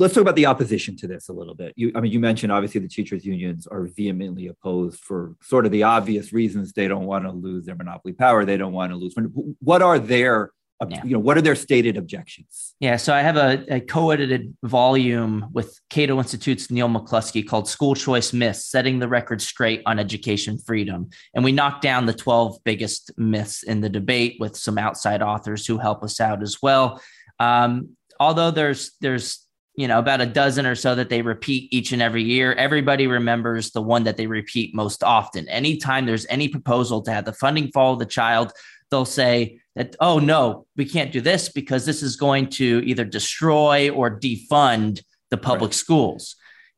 let's 0.01 0.15
talk 0.15 0.21
about 0.21 0.35
the 0.35 0.47
opposition 0.47 0.97
to 0.97 1.07
this 1.07 1.29
a 1.29 1.33
little 1.33 1.53
bit. 1.53 1.73
You, 1.75 1.91
I 1.95 2.01
mean, 2.01 2.11
you 2.11 2.19
mentioned 2.19 2.51
obviously 2.51 2.81
the 2.81 2.87
teachers' 2.87 3.23
unions 3.23 3.67
are 3.67 3.83
vehemently 3.85 4.47
opposed 4.47 4.99
for 4.99 5.35
sort 5.41 5.65
of 5.65 5.71
the 5.71 5.83
obvious 5.83 6.33
reasons. 6.33 6.73
They 6.73 6.87
don't 6.87 7.05
want 7.05 7.25
to 7.25 7.31
lose 7.31 7.65
their 7.65 7.75
monopoly 7.75 8.13
power. 8.13 8.43
They 8.43 8.57
don't 8.57 8.73
want 8.73 8.91
to 8.91 8.95
lose. 8.95 9.13
What 9.59 9.81
are 9.81 9.99
their 9.99 10.51
yeah. 10.89 11.03
you 11.03 11.11
know 11.11 11.19
what 11.19 11.37
are 11.37 11.43
their 11.43 11.53
stated 11.53 11.95
objections 11.95 12.73
yeah 12.79 12.95
so 12.95 13.13
i 13.13 13.21
have 13.21 13.37
a, 13.37 13.63
a, 13.75 13.79
co-edited 13.81 14.57
volume 14.63 15.45
with 15.53 15.79
cato 15.91 16.17
institute's 16.17 16.71
neal 16.71 16.89
mccluskey 16.89 17.47
called 17.47 17.67
school 17.69 17.93
choice 17.93 18.33
myths 18.33 18.65
setting 18.65 18.97
the 18.97 19.07
record 19.07 19.43
straight 19.43 19.83
on 19.85 19.99
education 19.99 20.57
freedom 20.57 21.07
and 21.35 21.43
we 21.43 21.51
knock 21.51 21.81
down 21.81 22.07
the 22.07 22.13
12 22.13 22.57
biggest 22.63 23.11
myths 23.15 23.61
in 23.61 23.79
the 23.81 23.89
debate 23.89 24.37
with 24.39 24.57
some 24.57 24.79
outside 24.79 25.21
authors 25.21 25.67
who 25.67 25.77
help 25.77 26.01
us 26.03 26.19
out 26.19 26.41
as 26.41 26.57
well 26.63 26.99
um, 27.39 27.95
although 28.19 28.49
there's 28.49 28.93
there's 29.01 29.47
you 29.75 29.87
know, 29.87 29.99
about 29.99 30.21
a 30.21 30.25
dozen 30.25 30.65
or 30.65 30.75
so 30.75 30.95
that 30.95 31.09
they 31.09 31.21
repeat 31.21 31.71
each 31.71 31.91
and 31.91 32.01
every 32.01 32.23
year. 32.23 32.53
Everybody 32.53 33.07
remembers 33.07 33.71
the 33.71 33.81
one 33.81 34.03
that 34.03 34.17
they 34.17 34.27
repeat 34.27 34.75
most 34.75 35.03
often. 35.03 35.47
Anytime 35.47 36.05
there's 36.05 36.25
any 36.29 36.49
proposal 36.49 37.01
to 37.03 37.11
have 37.11 37.25
the 37.25 37.33
funding 37.33 37.71
follow 37.71 37.95
the 37.95 38.05
child, 38.05 38.51
they'll 38.89 39.05
say 39.05 39.59
that, 39.75 39.95
oh, 39.99 40.19
no, 40.19 40.65
we 40.75 40.85
can't 40.85 41.11
do 41.11 41.21
this 41.21 41.49
because 41.49 41.85
this 41.85 42.03
is 42.03 42.17
going 42.17 42.49
to 42.49 42.81
either 42.85 43.05
destroy 43.05 43.89
or 43.89 44.19
defund 44.19 45.01
the 45.29 45.37
public 45.37 45.69
right. 45.69 45.75
schools. 45.75 46.35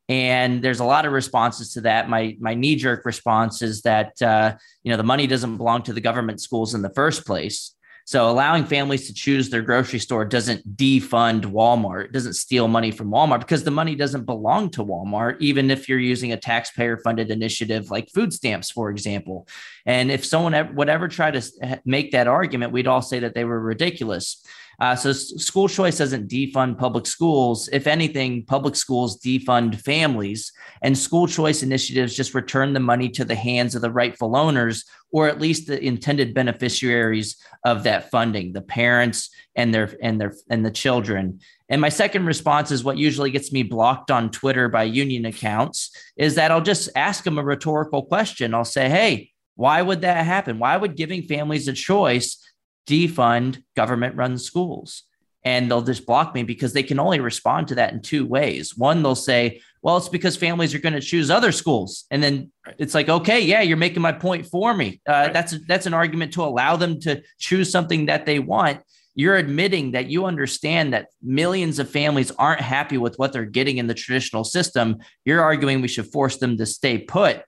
And 0.08 0.62
there's 0.62 0.80
a 0.80 0.84
lot 0.84 1.06
of 1.06 1.12
responses 1.12 1.72
to 1.72 1.80
that. 1.82 2.10
My 2.10 2.36
my 2.38 2.54
knee 2.54 2.76
jerk 2.76 3.06
response 3.06 3.62
is 3.62 3.82
that 3.82 4.20
uh, 4.20 4.54
you 4.82 4.90
know 4.90 4.98
the 4.98 5.02
money 5.02 5.26
doesn't 5.26 5.56
belong 5.56 5.82
to 5.84 5.94
the 5.94 6.00
government 6.00 6.42
schools 6.42 6.74
in 6.74 6.82
the 6.82 6.92
first 6.92 7.26
place. 7.26 7.73
So 8.06 8.30
allowing 8.30 8.66
families 8.66 9.06
to 9.06 9.14
choose 9.14 9.48
their 9.48 9.62
grocery 9.62 9.98
store 9.98 10.26
doesn't 10.26 10.76
defund 10.76 11.44
Walmart, 11.46 12.12
doesn't 12.12 12.34
steal 12.34 12.68
money 12.68 12.90
from 12.90 13.10
Walmart 13.10 13.40
because 13.40 13.64
the 13.64 13.70
money 13.70 13.94
doesn't 13.94 14.26
belong 14.26 14.68
to 14.70 14.84
Walmart, 14.84 15.40
even 15.40 15.70
if 15.70 15.88
you're 15.88 15.98
using 15.98 16.32
a 16.32 16.36
taxpayer 16.36 16.98
funded 16.98 17.30
initiative 17.30 17.90
like 17.90 18.10
food 18.10 18.34
stamps, 18.34 18.70
for 18.70 18.90
example. 18.90 19.48
And 19.86 20.10
if 20.10 20.24
someone 20.24 20.74
would 20.74 20.88
ever 20.88 21.08
try 21.08 21.30
to 21.30 21.80
make 21.84 22.12
that 22.12 22.26
argument, 22.26 22.72
we'd 22.72 22.86
all 22.86 23.02
say 23.02 23.18
that 23.20 23.34
they 23.34 23.44
were 23.44 23.60
ridiculous. 23.60 24.42
Uh, 24.80 24.96
so 24.96 25.12
school 25.12 25.68
choice 25.68 25.98
doesn't 25.98 26.28
defund 26.28 26.78
public 26.78 27.06
schools. 27.06 27.68
If 27.72 27.86
anything, 27.86 28.44
public 28.44 28.74
schools 28.74 29.20
defund 29.20 29.80
families, 29.80 30.52
and 30.82 30.96
school 30.96 31.26
choice 31.26 31.62
initiatives 31.62 32.16
just 32.16 32.34
return 32.34 32.72
the 32.72 32.80
money 32.80 33.08
to 33.10 33.24
the 33.24 33.34
hands 33.34 33.74
of 33.74 33.82
the 33.82 33.90
rightful 33.90 34.36
owners, 34.36 34.84
or 35.12 35.28
at 35.28 35.40
least 35.40 35.68
the 35.68 35.82
intended 35.82 36.34
beneficiaries 36.34 37.36
of 37.64 37.84
that 37.84 38.10
funding, 38.10 38.52
the 38.52 38.62
parents 38.62 39.30
and 39.54 39.72
their 39.72 39.94
and 40.02 40.20
their 40.20 40.34
and 40.50 40.66
the 40.66 40.70
children. 40.70 41.40
And 41.68 41.80
my 41.80 41.88
second 41.88 42.26
response 42.26 42.70
is 42.70 42.84
what 42.84 42.98
usually 42.98 43.30
gets 43.30 43.52
me 43.52 43.62
blocked 43.62 44.10
on 44.10 44.30
Twitter 44.30 44.68
by 44.68 44.82
union 44.82 45.24
accounts 45.24 45.90
is 46.16 46.34
that 46.34 46.50
I'll 46.50 46.60
just 46.60 46.90
ask 46.96 47.24
them 47.24 47.38
a 47.38 47.44
rhetorical 47.44 48.02
question. 48.02 48.54
I'll 48.54 48.64
say, 48.64 48.88
"Hey, 48.88 49.30
why 49.56 49.80
would 49.80 50.00
that 50.02 50.24
happen? 50.24 50.58
Why 50.58 50.76
would 50.76 50.96
giving 50.96 51.22
families 51.22 51.68
a 51.68 51.72
choice 51.72 52.44
defund 52.86 53.62
government 53.76 54.16
run 54.16 54.38
schools. 54.38 55.04
And 55.46 55.70
they'll 55.70 55.82
just 55.82 56.06
block 56.06 56.34
me 56.34 56.42
because 56.42 56.72
they 56.72 56.82
can 56.82 56.98
only 56.98 57.20
respond 57.20 57.68
to 57.68 57.74
that 57.74 57.92
in 57.92 58.00
two 58.00 58.24
ways. 58.24 58.76
One, 58.78 59.02
they'll 59.02 59.14
say, 59.14 59.60
well, 59.82 59.98
it's 59.98 60.08
because 60.08 60.38
families 60.38 60.74
are 60.74 60.78
going 60.78 60.94
to 60.94 61.02
choose 61.02 61.30
other 61.30 61.52
schools. 61.52 62.06
And 62.10 62.22
then 62.22 62.50
it's 62.78 62.94
like, 62.94 63.10
okay, 63.10 63.40
yeah, 63.40 63.60
you're 63.60 63.76
making 63.76 64.00
my 64.00 64.12
point 64.12 64.46
for 64.46 64.72
me. 64.72 65.02
Uh, 65.06 65.12
right. 65.12 65.32
That's 65.34 65.58
that's 65.66 65.84
an 65.84 65.92
argument 65.92 66.32
to 66.34 66.44
allow 66.44 66.76
them 66.76 66.98
to 67.00 67.22
choose 67.38 67.70
something 67.70 68.06
that 68.06 68.24
they 68.24 68.38
want. 68.38 68.80
You're 69.14 69.36
admitting 69.36 69.92
that 69.92 70.08
you 70.08 70.24
understand 70.24 70.94
that 70.94 71.08
millions 71.22 71.78
of 71.78 71.90
families 71.90 72.32
aren't 72.32 72.62
happy 72.62 72.96
with 72.96 73.16
what 73.18 73.34
they're 73.34 73.44
getting 73.44 73.76
in 73.76 73.86
the 73.86 73.94
traditional 73.94 74.44
system. 74.44 74.96
You're 75.26 75.42
arguing 75.42 75.82
we 75.82 75.88
should 75.88 76.10
force 76.10 76.38
them 76.38 76.56
to 76.56 76.64
stay 76.64 76.98
put 76.98 77.44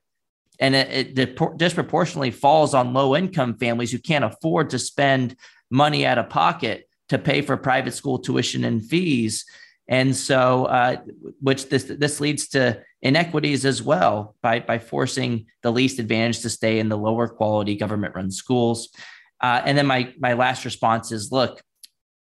and 0.59 0.75
it, 0.75 1.17
it 1.17 1.57
disproportionately 1.57 2.31
falls 2.31 2.73
on 2.73 2.93
low 2.93 3.15
income 3.15 3.57
families 3.57 3.91
who 3.91 3.99
can't 3.99 4.25
afford 4.25 4.71
to 4.71 4.79
spend 4.79 5.35
money 5.69 6.05
out 6.05 6.17
of 6.17 6.29
pocket 6.29 6.87
to 7.09 7.17
pay 7.17 7.41
for 7.41 7.57
private 7.57 7.93
school 7.93 8.19
tuition 8.19 8.63
and 8.63 8.83
fees. 8.83 9.45
And 9.87 10.15
so 10.15 10.65
uh, 10.65 10.97
which 11.39 11.69
this 11.69 11.85
this 11.85 12.19
leads 12.19 12.49
to 12.49 12.81
inequities 13.01 13.65
as 13.65 13.81
well 13.81 14.35
by 14.41 14.59
by 14.59 14.79
forcing 14.79 15.45
the 15.63 15.71
least 15.71 15.99
advantaged 15.99 16.41
to 16.41 16.49
stay 16.49 16.79
in 16.79 16.89
the 16.89 16.97
lower 16.97 17.27
quality 17.27 17.75
government 17.75 18.15
run 18.15 18.31
schools. 18.31 18.89
Uh, 19.41 19.61
and 19.63 19.77
then 19.77 19.85
my 19.85 20.13
my 20.19 20.33
last 20.33 20.65
response 20.65 21.11
is 21.11 21.31
look 21.31 21.61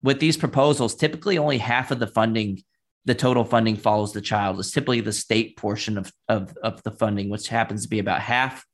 with 0.04 0.20
these 0.20 0.38
proposals 0.38 0.94
typically 0.94 1.38
only 1.38 1.58
half 1.58 1.90
of 1.90 2.00
the 2.00 2.08
funding 2.08 2.62
the 3.06 3.16
total 3.16 3.46
funding 3.46 3.76
follows 3.76 4.14
the 4.14 4.22
child. 4.22 4.60
It's 4.60 4.72
typically 4.72 5.02
the 5.02 5.14
state 5.14 5.58
portion 5.58 5.98
of, 5.98 6.12
of, 6.28 6.58
of 6.64 6.82
the 6.84 6.92
funding, 6.92 7.30
which 7.30 7.48
happens 7.48 7.84
to 7.84 7.90
be 7.90 8.00
about 8.00 8.22
half. 8.22 8.66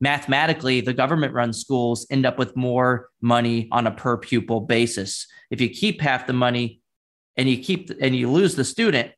Mathematically, 0.00 0.80
the 0.80 0.92
government 0.92 1.34
run 1.34 1.52
schools 1.52 2.06
end 2.10 2.26
up 2.26 2.38
with 2.38 2.54
more 2.54 3.08
money 3.20 3.68
on 3.72 3.86
a 3.86 3.90
per 3.90 4.16
pupil 4.16 4.60
basis. 4.60 5.26
If 5.50 5.60
you 5.60 5.70
keep 5.70 6.00
half 6.00 6.26
the 6.26 6.32
money 6.34 6.80
and 7.36 7.48
you 7.48 7.58
keep 7.58 7.90
and 8.00 8.14
you 8.14 8.30
lose 8.30 8.54
the 8.54 8.64
student 8.64 9.12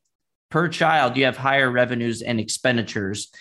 per 0.49 0.67
child, 0.69 1.17
you 1.17 1.25
have 1.25 1.37
higher 1.37 1.69
revenues 1.69 2.21
and 2.21 2.39
expenditures. 2.39 3.31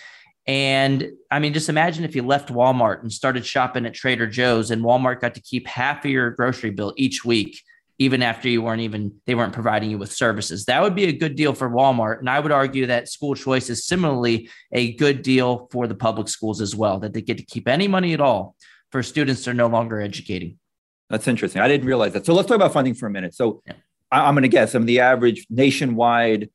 And 0.47 1.11
I 1.31 1.39
mean, 1.39 1.53
just 1.53 1.69
imagine 1.69 2.05
if 2.05 2.17
you 2.17 2.23
left 2.23 2.53
Walmart 2.53 3.03
and 3.03 3.13
started 3.13 3.47
shopping 3.47 3.87
at 3.87 3.95
Trader 3.95 4.27
Joe's, 4.27 4.71
and 4.71 4.83
Walmart 4.83 5.21
got 5.21 5.35
to 5.35 5.41
keep 5.41 5.67
half 5.67 6.05
of 6.05 6.11
your 6.11 6.31
grocery 6.31 6.71
bill 6.71 6.93
each 6.97 7.25
week 7.25 7.63
even 8.01 8.23
after 8.23 8.49
you 8.49 8.63
weren't 8.63 8.81
even 8.81 9.13
they 9.27 9.35
weren't 9.35 9.53
providing 9.53 9.91
you 9.91 9.99
with 9.99 10.11
services. 10.11 10.65
That 10.65 10.83
would 10.83 10.95
be 10.95 11.05
a 11.05 11.13
good 11.13 11.37
deal 11.37 11.53
for 11.53 11.69
Walmart, 11.69 12.19
and 12.19 12.31
I 12.31 12.41
would 12.41 12.51
argue 12.51 12.87
that 12.87 13.11
school 13.11 13.35
choice 13.35 13.69
is 13.69 13.87
similarly 13.87 14.49
a 14.73 14.95
good 14.95 15.21
deal 15.23 15.69
for 15.71 15.87
the 15.87 15.95
public 15.95 16.29
schools 16.29 16.63
as 16.63 16.75
well. 16.75 16.99
That 16.99 17.13
they 17.13 17.21
get 17.21 17.37
to 17.37 17.45
keep 17.45 17.69
any 17.69 17.87
money 17.87 18.15
at 18.15 18.21
all 18.21 18.57
for 18.91 19.03
students 19.03 19.45
they're 19.45 19.55
no 19.55 19.67
longer 19.67 20.01
educating. 20.01 20.59
That's 21.11 21.29
interesting. 21.29 21.61
I 21.61 21.69
didn't 21.69 21.87
realize 21.87 22.15
that. 22.15 22.25
So 22.25 22.33
let's 22.33 22.49
talk 22.49 22.57
about 22.57 22.73
funding 22.73 22.95
for 22.95 23.07
a 23.07 23.11
minute. 23.11 23.35
So 23.35 23.63
yeah. 23.67 23.75
I'm 24.11 24.35
going 24.35 24.43
to 24.43 24.49
guess. 24.49 24.75
I'm 24.75 24.87
the 24.87 25.01
average 25.01 25.47
nationwide 25.51 26.49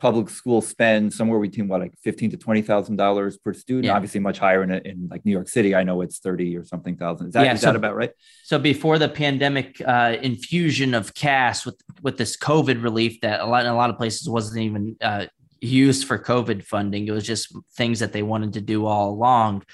public 0.00 0.30
schools 0.30 0.66
spend 0.66 1.12
somewhere 1.12 1.38
between 1.38 1.68
what 1.68 1.80
like 1.80 1.92
fifteen 2.02 2.30
to 2.30 2.36
twenty 2.36 2.62
thousand 2.62 2.96
dollars 2.96 3.36
per 3.36 3.52
student. 3.52 3.84
Yeah. 3.84 3.94
Obviously, 3.94 4.20
much 4.20 4.38
higher 4.38 4.62
in 4.62 4.70
in 4.72 5.08
like 5.10 5.24
New 5.24 5.32
York 5.32 5.48
City. 5.48 5.74
I 5.74 5.84
know 5.84 6.00
it's 6.00 6.18
thirty 6.18 6.56
or 6.56 6.64
something 6.64 6.96
thousand. 6.96 7.28
Is 7.28 7.34
that 7.34 7.44
yeah, 7.44 7.52
is 7.52 7.60
so, 7.60 7.66
that 7.66 7.76
about 7.76 7.94
right? 7.94 8.10
So 8.42 8.58
before 8.58 8.98
the 8.98 9.08
pandemic 9.08 9.80
uh, 9.86 10.16
infusion 10.20 10.94
of 10.94 11.14
cash 11.14 11.66
with 11.66 11.80
with 12.02 12.16
this 12.16 12.36
COVID 12.36 12.82
relief 12.82 13.20
that 13.20 13.40
a 13.40 13.46
lot 13.46 13.64
in 13.64 13.70
a 13.70 13.76
lot 13.76 13.90
of 13.90 13.96
places 13.96 14.28
wasn't 14.28 14.62
even 14.62 14.96
uh, 15.00 15.26
used 15.60 16.06
for 16.06 16.18
COVID 16.18 16.64
funding. 16.64 17.06
It 17.06 17.12
was 17.12 17.26
just 17.26 17.54
things 17.76 18.00
that 18.00 18.12
they 18.12 18.22
wanted 18.22 18.54
to 18.54 18.60
do 18.60 18.86
all 18.86 19.10
along. 19.10 19.64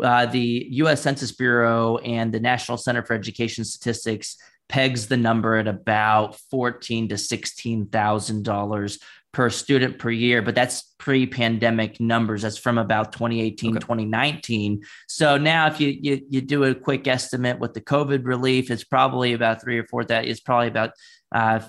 uh, 0.00 0.26
the 0.26 0.66
U.S. 0.70 1.02
Census 1.02 1.32
Bureau 1.32 1.98
and 1.98 2.32
the 2.32 2.40
National 2.40 2.78
Center 2.78 3.02
for 3.04 3.14
Education 3.14 3.64
Statistics 3.64 4.36
pegs 4.68 5.06
the 5.06 5.16
number 5.16 5.56
at 5.56 5.68
about 5.68 6.36
fourteen 6.50 7.08
to 7.08 7.18
sixteen 7.18 7.86
thousand 7.86 8.44
dollars 8.44 8.98
per 9.32 9.48
student 9.48 9.98
per 9.98 10.10
year, 10.10 10.42
but 10.42 10.54
that's 10.54 10.94
pre-pandemic 10.98 11.98
numbers. 12.00 12.42
That's 12.42 12.58
from 12.58 12.76
about 12.78 13.12
2018, 13.12 13.70
okay. 13.70 13.80
2019. 13.80 14.82
So 15.08 15.38
now 15.38 15.66
if 15.66 15.80
you, 15.80 15.88
you, 15.88 16.20
you 16.28 16.40
do 16.42 16.64
a 16.64 16.74
quick 16.74 17.08
estimate 17.08 17.58
with 17.58 17.72
the 17.72 17.80
COVID 17.80 18.26
relief, 18.26 18.70
it's 18.70 18.84
probably 18.84 19.32
about 19.32 19.62
three 19.62 19.78
or 19.78 19.84
four 19.84 20.04
that 20.04 20.26
is 20.26 20.40
probably 20.40 20.68
about 20.68 20.90
uh, 21.34 21.60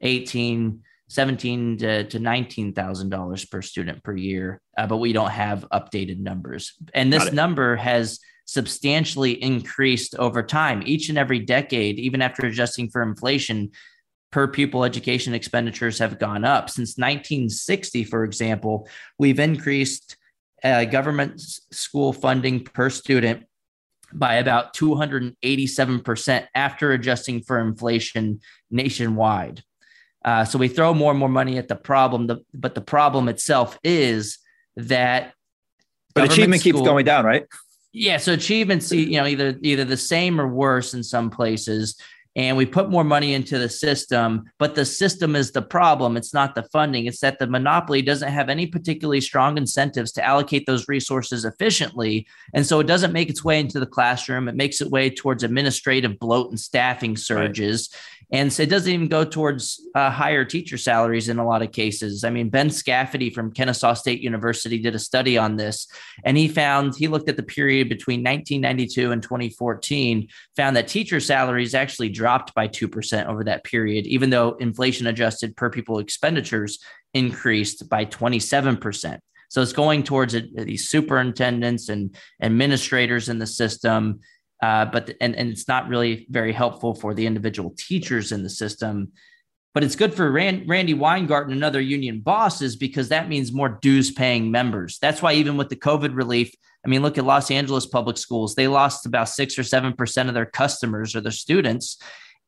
18, 0.00 0.80
17 1.08 1.76
to, 1.78 2.04
to 2.04 2.18
$19,000 2.18 3.50
per 3.50 3.62
student 3.62 4.02
per 4.02 4.16
year. 4.16 4.60
Uh, 4.76 4.86
but 4.86 4.96
we 4.96 5.12
don't 5.12 5.30
have 5.30 5.66
updated 5.70 6.18
numbers. 6.18 6.72
And 6.94 7.12
this 7.12 7.30
number 7.30 7.76
has 7.76 8.20
substantially 8.46 9.32
increased 9.42 10.14
over 10.16 10.42
time. 10.42 10.82
Each 10.86 11.08
and 11.08 11.18
every 11.18 11.40
decade, 11.40 11.98
even 11.98 12.22
after 12.22 12.46
adjusting 12.46 12.90
for 12.90 13.02
inflation, 13.02 13.70
per 14.32 14.48
pupil 14.48 14.82
education 14.82 15.34
expenditures 15.34 15.98
have 15.98 16.18
gone 16.18 16.44
up. 16.44 16.68
Since 16.68 16.96
1960, 16.96 18.04
for 18.04 18.24
example, 18.24 18.88
we've 19.18 19.38
increased 19.38 20.16
uh, 20.64 20.84
government 20.86 21.40
school 21.40 22.12
funding 22.12 22.64
per 22.64 22.90
student 22.90 23.44
by 24.12 24.34
about 24.34 24.74
287% 24.74 26.46
after 26.54 26.92
adjusting 26.92 27.42
for 27.42 27.60
inflation 27.60 28.40
nationwide. 28.70 29.62
Uh, 30.24 30.44
so 30.44 30.58
we 30.58 30.68
throw 30.68 30.94
more 30.94 31.10
and 31.10 31.18
more 31.18 31.28
money 31.28 31.58
at 31.58 31.68
the 31.68 31.76
problem, 31.76 32.26
the, 32.26 32.38
but 32.54 32.74
the 32.74 32.80
problem 32.80 33.28
itself 33.28 33.78
is 33.84 34.38
that. 34.76 35.34
But 36.14 36.30
achievement 36.30 36.60
school, 36.60 36.72
keeps 36.72 36.86
going 36.86 37.04
down, 37.04 37.24
right? 37.24 37.46
Yeah, 37.92 38.18
so 38.18 38.32
achievements, 38.32 38.92
you 38.92 39.16
know, 39.18 39.26
either 39.26 39.58
either 39.62 39.84
the 39.84 39.96
same 39.96 40.40
or 40.40 40.46
worse 40.46 40.94
in 40.94 41.02
some 41.02 41.30
places 41.30 42.00
and 42.34 42.56
we 42.56 42.64
put 42.64 42.90
more 42.90 43.04
money 43.04 43.34
into 43.34 43.58
the 43.58 43.68
system, 43.68 44.44
but 44.58 44.74
the 44.74 44.84
system 44.84 45.36
is 45.36 45.52
the 45.52 45.60
problem. 45.60 46.16
It's 46.16 46.32
not 46.32 46.54
the 46.54 46.62
funding. 46.64 47.06
It's 47.06 47.20
that 47.20 47.38
the 47.38 47.46
monopoly 47.46 48.00
doesn't 48.00 48.32
have 48.32 48.48
any 48.48 48.66
particularly 48.66 49.20
strong 49.20 49.58
incentives 49.58 50.12
to 50.12 50.24
allocate 50.24 50.64
those 50.66 50.88
resources 50.88 51.44
efficiently. 51.44 52.26
And 52.54 52.66
so 52.66 52.80
it 52.80 52.86
doesn't 52.86 53.12
make 53.12 53.28
its 53.28 53.44
way 53.44 53.60
into 53.60 53.80
the 53.80 53.86
classroom. 53.86 54.48
It 54.48 54.54
makes 54.54 54.80
its 54.80 54.90
way 54.90 55.10
towards 55.10 55.44
administrative 55.44 56.18
bloat 56.18 56.50
and 56.50 56.58
staffing 56.58 57.16
surges. 57.16 57.90
Right. 57.92 58.21
And 58.32 58.50
so 58.50 58.62
it 58.62 58.70
doesn't 58.70 58.90
even 58.90 59.08
go 59.08 59.24
towards 59.24 59.86
uh, 59.94 60.10
higher 60.10 60.44
teacher 60.44 60.78
salaries 60.78 61.28
in 61.28 61.38
a 61.38 61.46
lot 61.46 61.60
of 61.60 61.70
cases. 61.70 62.24
I 62.24 62.30
mean, 62.30 62.48
Ben 62.48 62.70
Scafidi 62.70 63.32
from 63.32 63.52
Kennesaw 63.52 63.92
State 63.92 64.22
University 64.22 64.78
did 64.78 64.94
a 64.94 64.98
study 64.98 65.36
on 65.36 65.56
this, 65.56 65.86
and 66.24 66.36
he 66.38 66.48
found 66.48 66.94
he 66.96 67.08
looked 67.08 67.28
at 67.28 67.36
the 67.36 67.42
period 67.42 67.90
between 67.90 68.20
1992 68.20 69.12
and 69.12 69.22
2014, 69.22 70.28
found 70.56 70.76
that 70.76 70.88
teacher 70.88 71.20
salaries 71.20 71.74
actually 71.74 72.08
dropped 72.08 72.54
by 72.54 72.66
2% 72.66 73.26
over 73.26 73.44
that 73.44 73.64
period, 73.64 74.06
even 74.06 74.30
though 74.30 74.52
inflation 74.52 75.06
adjusted 75.06 75.54
per 75.54 75.68
pupil 75.68 75.98
expenditures 75.98 76.78
increased 77.12 77.88
by 77.90 78.06
27%. 78.06 79.18
So 79.50 79.60
it's 79.60 79.74
going 79.74 80.02
towards 80.02 80.34
these 80.54 80.88
superintendents 80.88 81.90
and 81.90 82.16
administrators 82.40 83.28
in 83.28 83.38
the 83.38 83.46
system 83.46 84.20
uh, 84.62 84.86
but 84.86 85.14
and, 85.20 85.36
and 85.36 85.50
it's 85.50 85.68
not 85.68 85.88
really 85.88 86.26
very 86.30 86.52
helpful 86.52 86.94
for 86.94 87.12
the 87.12 87.26
individual 87.26 87.74
teachers 87.76 88.32
in 88.32 88.42
the 88.42 88.50
system 88.50 89.12
but 89.74 89.82
it's 89.82 89.96
good 89.96 90.12
for 90.12 90.30
Rand, 90.30 90.68
Randi 90.68 90.94
Weingarten 90.94 91.52
and 91.52 91.64
other 91.64 91.80
union 91.80 92.20
bosses 92.20 92.76
because 92.76 93.08
that 93.08 93.28
means 93.28 93.52
more 93.52 93.78
dues 93.80 94.10
paying 94.10 94.50
members. 94.50 94.98
That's 95.00 95.22
why 95.22 95.32
even 95.34 95.56
with 95.56 95.70
the 95.70 95.76
COVID 95.76 96.14
relief, 96.14 96.52
I 96.84 96.88
mean, 96.88 97.02
look 97.02 97.16
at 97.16 97.24
Los 97.24 97.50
Angeles 97.50 97.86
public 97.86 98.18
schools. 98.18 98.54
They 98.54 98.68
lost 98.68 99.06
about 99.06 99.28
six 99.28 99.58
or 99.58 99.62
seven 99.62 99.94
percent 99.94 100.28
of 100.28 100.34
their 100.34 100.46
customers 100.46 101.14
or 101.14 101.20
their 101.20 101.32
students, 101.32 101.96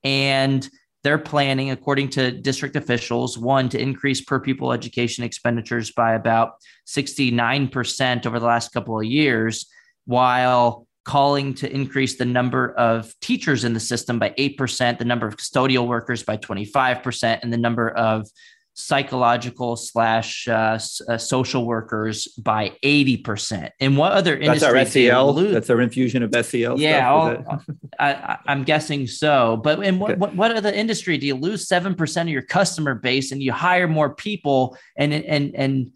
and 0.03 0.69
they're 1.03 1.19
planning, 1.19 1.71
according 1.71 2.09
to 2.11 2.33
district 2.33 2.77
officials, 2.77 3.39
one 3.39 3.69
to 3.69 3.81
increase 3.81 4.21
per 4.21 4.41
pupil 4.41 4.73
education 4.73 5.23
expenditures 5.23 5.93
by 5.93 6.15
about 6.15 6.55
sixty 6.85 7.31
nine 7.31 7.69
percent 7.69 8.27
over 8.27 8.41
the 8.41 8.47
last 8.47 8.73
couple 8.73 8.99
of 8.99 9.05
years, 9.05 9.67
while 10.05 10.84
calling 11.05 11.55
to 11.55 11.73
increase 11.73 12.17
the 12.17 12.25
number 12.25 12.73
of 12.75 13.13
teachers 13.21 13.65
in 13.65 13.75
the 13.75 13.81
system 13.81 14.19
by 14.19 14.31
8%, 14.31 14.99
the 14.99 15.05
number 15.05 15.27
of 15.27 15.37
custodial 15.37 15.87
workers 15.87 16.23
by 16.23 16.37
25%, 16.37 17.41
and 17.43 17.53
the 17.53 17.59
number 17.59 17.91
of 17.91 18.27
psychological 18.75 19.77
slash 19.77 20.49
uh, 20.49 20.79
uh, 21.09 21.17
social 21.17 21.65
workers 21.65 22.27
by 22.39 22.73
80%. 22.83 23.71
And 23.81 23.97
what 23.97 24.13
other 24.13 24.37
That's 24.37 24.65
our 24.65 24.85
SEL? 24.85 25.33
That's 25.33 25.71
our 25.71 25.81
infusion 25.81 26.25
of 26.25 26.35
SEL? 26.45 26.81
Yeah, 26.81 27.09
all, 27.09 27.61
I, 28.01 28.39
am 28.49 28.65
guessing 28.65 29.07
so. 29.07 29.61
But 29.63 29.85
in 29.85 30.01
what, 30.01 30.13
okay. 30.13 30.19
what, 30.19 30.35
what 30.35 30.57
other 30.57 30.73
industry 30.73 31.19
do 31.19 31.27
you 31.27 31.37
lose 31.37 31.69
7% 31.69 32.23
of 32.23 32.29
your 32.29 32.43
customer 32.43 32.97
base 32.97 33.31
and 33.31 33.41
you 33.41 33.53
hire 33.53 33.87
more 33.87 34.15
people 34.15 34.77
and, 34.97 35.13
and, 35.13 35.55
and, 35.55 35.93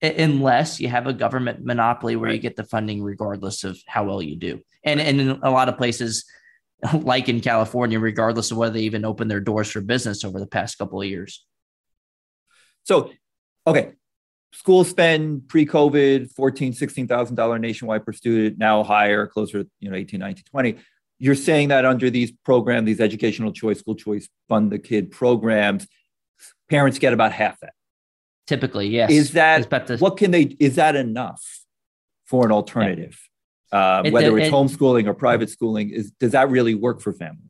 unless 0.00 0.80
you 0.80 0.88
have 0.88 1.06
a 1.06 1.12
government 1.12 1.64
monopoly 1.64 2.16
where 2.16 2.28
right. 2.28 2.34
you 2.34 2.40
get 2.40 2.56
the 2.56 2.64
funding 2.64 3.02
regardless 3.02 3.64
of 3.64 3.78
how 3.86 4.04
well 4.04 4.22
you 4.22 4.36
do. 4.36 4.60
And, 4.84 5.00
and 5.00 5.20
in 5.20 5.28
a 5.42 5.50
lot 5.50 5.68
of 5.68 5.76
places, 5.76 6.24
like 6.92 7.28
in 7.28 7.40
California, 7.40 7.98
regardless 7.98 8.50
of 8.50 8.58
whether 8.58 8.74
they 8.74 8.82
even 8.82 9.04
open 9.04 9.28
their 9.28 9.40
doors 9.40 9.70
for 9.70 9.80
business 9.80 10.24
over 10.24 10.38
the 10.38 10.46
past 10.46 10.78
couple 10.78 11.00
of 11.00 11.08
years. 11.08 11.44
So, 12.84 13.10
okay, 13.66 13.92
school 14.52 14.84
spend 14.84 15.48
pre-COVID, 15.48 16.32
$14,000, 16.32 17.08
$16,000 17.08 17.60
nationwide 17.60 18.06
per 18.06 18.12
student, 18.12 18.58
now 18.58 18.82
higher, 18.82 19.26
closer 19.26 19.64
to, 19.64 19.70
you 19.80 19.90
know, 19.90 19.96
18, 19.96 20.20
19, 20.20 20.44
20. 20.50 20.76
You're 21.18 21.34
saying 21.34 21.68
that 21.68 21.84
under 21.84 22.10
these 22.10 22.30
programs, 22.44 22.86
these 22.86 23.00
educational 23.00 23.52
choice, 23.52 23.80
school 23.80 23.96
choice, 23.96 24.28
fund 24.48 24.70
the 24.70 24.78
kid 24.78 25.10
programs, 25.10 25.86
parents 26.70 26.98
get 27.00 27.12
about 27.12 27.32
half 27.32 27.58
that. 27.60 27.72
Typically, 28.48 28.88
yes. 28.88 29.10
Is 29.10 29.32
that 29.32 29.70
what 30.00 30.16
can 30.16 30.30
they? 30.30 30.56
Is 30.58 30.76
that 30.76 30.96
enough 30.96 31.44
for 32.24 32.46
an 32.46 32.50
alternative? 32.50 33.20
Yeah. 33.70 33.98
Uh, 33.98 34.02
it, 34.06 34.12
whether 34.14 34.38
it's 34.38 34.48
it, 34.48 34.52
homeschooling 34.54 35.06
or 35.06 35.12
private 35.12 35.50
schooling, 35.50 35.90
is 35.90 36.12
does 36.12 36.32
that 36.32 36.48
really 36.48 36.74
work 36.74 37.02
for 37.02 37.12
families? 37.12 37.42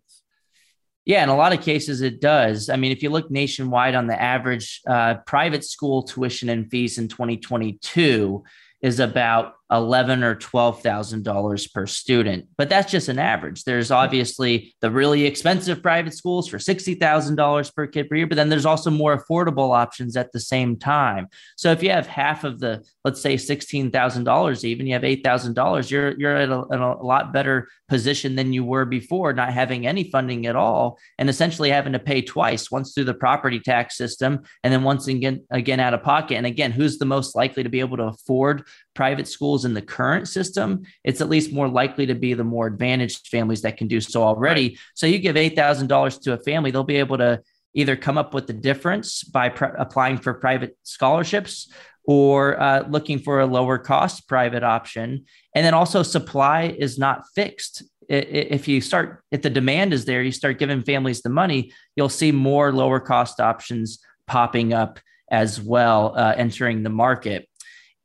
Yeah, 1.04 1.22
in 1.22 1.28
a 1.28 1.36
lot 1.36 1.52
of 1.52 1.60
cases, 1.60 2.02
it 2.02 2.20
does. 2.20 2.68
I 2.68 2.74
mean, 2.74 2.90
if 2.90 3.04
you 3.04 3.10
look 3.10 3.30
nationwide 3.30 3.94
on 3.94 4.08
the 4.08 4.20
average 4.20 4.80
uh, 4.88 5.14
private 5.24 5.64
school 5.64 6.02
tuition 6.02 6.48
and 6.48 6.68
fees 6.68 6.98
in 6.98 7.06
2022 7.06 8.42
is 8.82 8.98
about 8.98 9.54
eleven 9.70 10.22
or 10.22 10.34
twelve 10.34 10.82
thousand 10.82 11.24
dollars 11.24 11.66
per 11.66 11.86
student. 11.86 12.46
But 12.56 12.68
that's 12.68 12.90
just 12.90 13.08
an 13.08 13.18
average. 13.18 13.64
There's 13.64 13.90
obviously 13.90 14.74
the 14.80 14.90
really 14.90 15.24
expensive 15.24 15.82
private 15.82 16.14
schools 16.14 16.48
for 16.48 16.58
sixty 16.58 16.94
thousand 16.94 17.36
dollars 17.36 17.70
per 17.70 17.86
kid 17.86 18.08
per 18.08 18.16
year, 18.16 18.26
but 18.26 18.36
then 18.36 18.48
there's 18.48 18.66
also 18.66 18.90
more 18.90 19.22
affordable 19.22 19.76
options 19.76 20.16
at 20.16 20.32
the 20.32 20.40
same 20.40 20.76
time. 20.76 21.28
So 21.56 21.70
if 21.72 21.82
you 21.82 21.90
have 21.90 22.06
half 22.06 22.44
of 22.44 22.60
the, 22.60 22.84
let's 23.08 23.22
say 23.22 23.38
sixteen 23.38 23.90
thousand 23.90 24.24
dollars, 24.24 24.66
even 24.66 24.86
you 24.86 24.92
have 24.92 25.02
eight 25.02 25.24
thousand 25.24 25.54
dollars, 25.54 25.90
you're 25.90 26.10
you're 26.20 26.36
at 26.36 26.50
a, 26.50 26.58
a 26.58 27.02
lot 27.02 27.32
better 27.32 27.66
position 27.88 28.36
than 28.36 28.52
you 28.52 28.62
were 28.62 28.84
before, 28.84 29.32
not 29.32 29.50
having 29.50 29.86
any 29.86 30.10
funding 30.10 30.44
at 30.44 30.54
all, 30.54 30.98
and 31.16 31.30
essentially 31.30 31.70
having 31.70 31.94
to 31.94 31.98
pay 31.98 32.20
twice, 32.20 32.70
once 32.70 32.92
through 32.92 33.04
the 33.04 33.14
property 33.14 33.60
tax 33.60 33.96
system, 33.96 34.42
and 34.62 34.70
then 34.70 34.82
once 34.82 35.08
again 35.08 35.42
again 35.50 35.80
out 35.80 35.94
of 35.94 36.02
pocket. 36.02 36.36
And 36.36 36.44
again, 36.44 36.70
who's 36.70 36.98
the 36.98 37.06
most 37.06 37.34
likely 37.34 37.62
to 37.62 37.70
be 37.70 37.80
able 37.80 37.96
to 37.96 38.04
afford 38.04 38.64
private 38.94 39.26
schools 39.26 39.64
in 39.64 39.72
the 39.72 39.80
current 39.80 40.28
system, 40.28 40.82
it's 41.02 41.22
at 41.22 41.30
least 41.30 41.50
more 41.50 41.68
likely 41.68 42.04
to 42.04 42.14
be 42.14 42.34
the 42.34 42.44
more 42.44 42.66
advantaged 42.66 43.28
families 43.28 43.62
that 43.62 43.78
can 43.78 43.88
do 43.88 44.02
so 44.02 44.22
already. 44.22 44.68
Right. 44.68 44.78
So 44.94 45.06
you 45.06 45.18
give 45.18 45.36
$8,000 45.36 46.20
to 46.22 46.34
a 46.34 46.38
family, 46.38 46.70
they'll 46.70 46.84
be 46.84 46.96
able 46.96 47.16
to 47.18 47.40
either 47.74 47.96
come 47.96 48.18
up 48.18 48.34
with 48.34 48.46
the 48.46 48.52
difference 48.52 49.22
by 49.22 49.50
pr- 49.50 49.66
applying 49.66 50.18
for 50.18 50.34
private 50.34 50.76
scholarships 50.82 51.70
or 52.08 52.58
uh, 52.58 52.84
looking 52.88 53.18
for 53.18 53.40
a 53.40 53.46
lower 53.46 53.76
cost 53.76 54.26
private 54.26 54.62
option. 54.62 55.26
And 55.54 55.62
then 55.62 55.74
also, 55.74 56.02
supply 56.02 56.74
is 56.78 56.98
not 56.98 57.24
fixed. 57.34 57.82
If 58.08 58.66
you 58.66 58.80
start, 58.80 59.22
if 59.30 59.42
the 59.42 59.50
demand 59.50 59.92
is 59.92 60.06
there, 60.06 60.22
you 60.22 60.32
start 60.32 60.58
giving 60.58 60.82
families 60.82 61.20
the 61.20 61.28
money, 61.28 61.70
you'll 61.96 62.08
see 62.08 62.32
more 62.32 62.72
lower 62.72 62.98
cost 62.98 63.40
options 63.40 63.98
popping 64.26 64.72
up 64.72 65.00
as 65.30 65.60
well, 65.60 66.14
uh, 66.16 66.32
entering 66.34 66.82
the 66.82 66.88
market. 66.90 67.46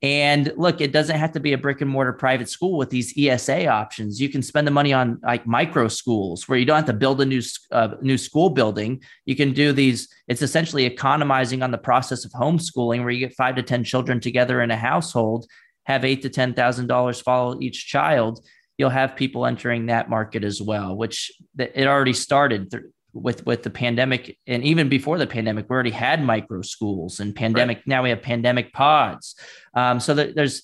And 0.03 0.51
look, 0.57 0.81
it 0.81 0.91
doesn't 0.91 1.17
have 1.17 1.31
to 1.31 1.39
be 1.39 1.53
a 1.53 1.57
brick 1.57 1.79
and 1.79 1.89
mortar 1.89 2.11
private 2.11 2.49
school 2.49 2.77
with 2.77 2.89
these 2.89 3.17
ESA 3.17 3.67
options. 3.67 4.19
You 4.19 4.27
can 4.27 4.41
spend 4.41 4.67
the 4.67 4.71
money 4.71 4.91
on 4.91 5.17
like 5.23 5.47
micro 5.47 5.87
schools 5.87 6.45
where 6.49 6.59
you 6.59 6.65
don't 6.65 6.75
have 6.75 6.85
to 6.87 6.93
build 6.93 7.21
a 7.21 7.25
new 7.25 7.41
uh, 7.71 7.95
new 8.01 8.17
school 8.17 8.49
building. 8.49 9.01
You 9.25 9.37
can 9.37 9.53
do 9.53 9.71
these. 9.71 10.09
It's 10.27 10.41
essentially 10.41 10.83
economizing 10.83 11.63
on 11.63 11.71
the 11.71 11.77
process 11.77 12.25
of 12.25 12.31
homeschooling, 12.31 12.99
where 12.99 13.11
you 13.11 13.25
get 13.25 13.35
five 13.37 13.55
to 13.55 13.63
ten 13.63 13.85
children 13.85 14.19
together 14.19 14.61
in 14.61 14.71
a 14.71 14.77
household, 14.77 15.47
have 15.85 16.03
eight 16.03 16.21
to 16.23 16.29
ten 16.29 16.53
thousand 16.53 16.87
dollars 16.87 17.21
follow 17.21 17.61
each 17.61 17.87
child. 17.87 18.45
You'll 18.77 18.89
have 18.89 19.15
people 19.15 19.45
entering 19.45 19.85
that 19.85 20.09
market 20.09 20.43
as 20.43 20.61
well, 20.61 20.97
which 20.97 21.31
it 21.57 21.87
already 21.87 22.13
started 22.13 22.73
with 23.13 23.45
with 23.45 23.63
the 23.63 23.69
pandemic 23.69 24.38
and 24.47 24.63
even 24.63 24.89
before 24.89 25.17
the 25.17 25.28
pandemic 25.28 25.69
we 25.69 25.73
already 25.73 25.91
had 25.91 26.23
micro 26.23 26.62
schools 26.62 27.19
and 27.19 27.36
pandemic 27.36 27.78
right. 27.78 27.88
now 27.88 28.04
we 28.04 28.10
have 28.10 28.21
pandemic 28.21 28.73
pods 28.73 29.36
um, 29.76 29.99
so 29.99 30.13
there's 30.13 30.63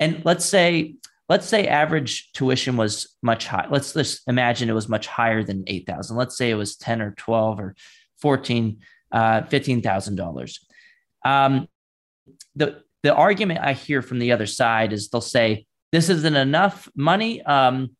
And 0.00 0.22
let's 0.24 0.44
say 0.44 0.94
let's 1.30 1.46
say 1.46 1.68
average 1.68 2.32
tuition 2.32 2.76
was 2.76 3.16
much 3.22 3.46
high. 3.46 3.68
Let's 3.70 3.92
just 3.92 4.22
imagine 4.26 4.68
it 4.68 4.74
was 4.74 4.88
much 4.88 5.06
higher 5.06 5.44
than 5.44 5.62
8,000. 5.68 6.16
Let's 6.16 6.36
say 6.36 6.50
it 6.50 6.56
was 6.56 6.76
10 6.76 7.00
or 7.00 7.12
12 7.12 7.60
or 7.60 7.76
14, 8.20 8.80
uh, 9.12 9.42
$15,000. 9.42 10.58
Um, 11.24 11.68
the, 12.56 12.82
the 13.04 13.14
argument 13.14 13.60
I 13.62 13.74
hear 13.74 14.02
from 14.02 14.18
the 14.18 14.32
other 14.32 14.46
side 14.46 14.92
is 14.92 15.08
they'll 15.08 15.20
say, 15.20 15.66
this 15.92 16.08
isn't 16.08 16.34
enough 16.34 16.88
money. 16.96 17.42
Um, 17.42 17.90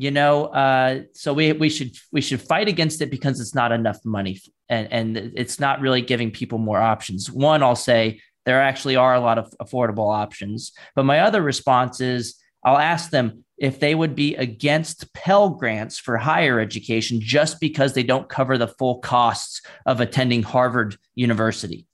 you 0.00 0.10
know, 0.10 0.46
uh, 0.46 1.02
so 1.12 1.34
we, 1.34 1.52
we 1.52 1.68
should, 1.68 1.94
we 2.10 2.22
should 2.22 2.40
fight 2.40 2.68
against 2.68 3.02
it 3.02 3.10
because 3.10 3.38
it's 3.38 3.54
not 3.54 3.70
enough 3.70 3.98
money 4.02 4.40
and, 4.70 4.90
and 4.90 5.32
it's 5.36 5.60
not 5.60 5.82
really 5.82 6.00
giving 6.00 6.30
people 6.30 6.56
more 6.56 6.80
options. 6.80 7.30
One, 7.30 7.62
I'll 7.62 7.76
say 7.76 8.22
there 8.46 8.62
actually 8.62 8.96
are 8.96 9.14
a 9.14 9.20
lot 9.20 9.36
of 9.36 9.52
affordable 9.60 10.10
options, 10.10 10.72
but 10.94 11.04
my 11.04 11.20
other 11.20 11.42
response 11.42 12.00
is, 12.00 12.36
I'll 12.64 12.78
ask 12.78 13.10
them 13.10 13.44
if 13.58 13.78
they 13.78 13.94
would 13.94 14.14
be 14.14 14.36
against 14.36 15.12
Pell 15.12 15.50
Grants 15.50 15.98
for 15.98 16.16
higher 16.16 16.60
education 16.60 17.20
just 17.20 17.60
because 17.60 17.92
they 17.92 18.02
don't 18.02 18.26
cover 18.26 18.56
the 18.56 18.68
full 18.68 19.00
costs 19.00 19.60
of 19.84 20.00
attending 20.00 20.42
Harvard 20.42 20.96
University. 21.14 21.86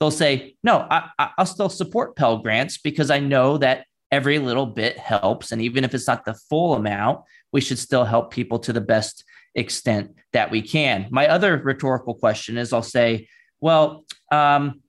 They'll 0.00 0.10
say, 0.10 0.56
no, 0.64 0.78
I 0.90 1.08
I, 1.20 1.30
will 1.38 1.46
still 1.46 1.68
support 1.68 2.16
Pell 2.16 2.38
Grants 2.38 2.78
because 2.78 3.12
I 3.12 3.20
know 3.20 3.58
that 3.58 3.86
every 4.14 4.38
little 4.38 4.66
bit 4.66 4.96
helps. 4.96 5.50
And 5.50 5.60
even 5.60 5.82
if 5.82 5.92
it's 5.92 6.06
not 6.06 6.24
the 6.24 6.34
full 6.48 6.74
amount, 6.74 7.24
we 7.52 7.60
should 7.60 7.80
still 7.80 8.04
help 8.04 8.30
people 8.30 8.60
to 8.60 8.72
the 8.72 8.80
best 8.80 9.24
extent 9.56 10.14
that 10.32 10.52
we 10.52 10.62
can. 10.62 11.08
My 11.10 11.26
other 11.26 11.56
rhetorical 11.58 12.14
question 12.14 12.56
is 12.56 12.72
I'll 12.72 12.82
say, 12.82 13.26
well, 13.60 14.04
um, 14.30 14.82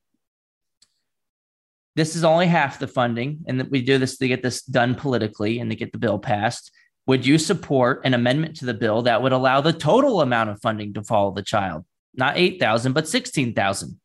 this 1.95 2.15
is 2.15 2.23
only 2.23 2.45
half 2.45 2.77
the 2.77 2.87
funding, 2.87 3.45
and 3.47 3.63
we 3.71 3.81
do 3.81 3.97
this 3.97 4.17
to 4.17 4.27
get 4.27 4.43
this 4.43 4.61
done 4.61 4.93
politically 4.93 5.59
and 5.59 5.71
to 5.71 5.75
get 5.75 5.91
the 5.91 5.97
bill 5.97 6.19
passed. 6.19 6.71
Would 7.07 7.25
you 7.25 7.37
support 7.37 8.01
an 8.03 8.13
amendment 8.13 8.57
to 8.57 8.65
the 8.65 8.73
bill 8.73 9.03
that 9.03 9.23
would 9.23 9.31
allow 9.31 9.61
the 9.61 9.73
total 9.73 10.21
amount 10.21 10.49
of 10.49 10.61
funding 10.61 10.93
to 10.93 11.03
follow 11.03 11.31
the 11.31 11.41
child, 11.41 11.85
not 12.13 12.37
8,000, 12.37 12.93
but 12.93 13.07
16,000? 13.07 13.99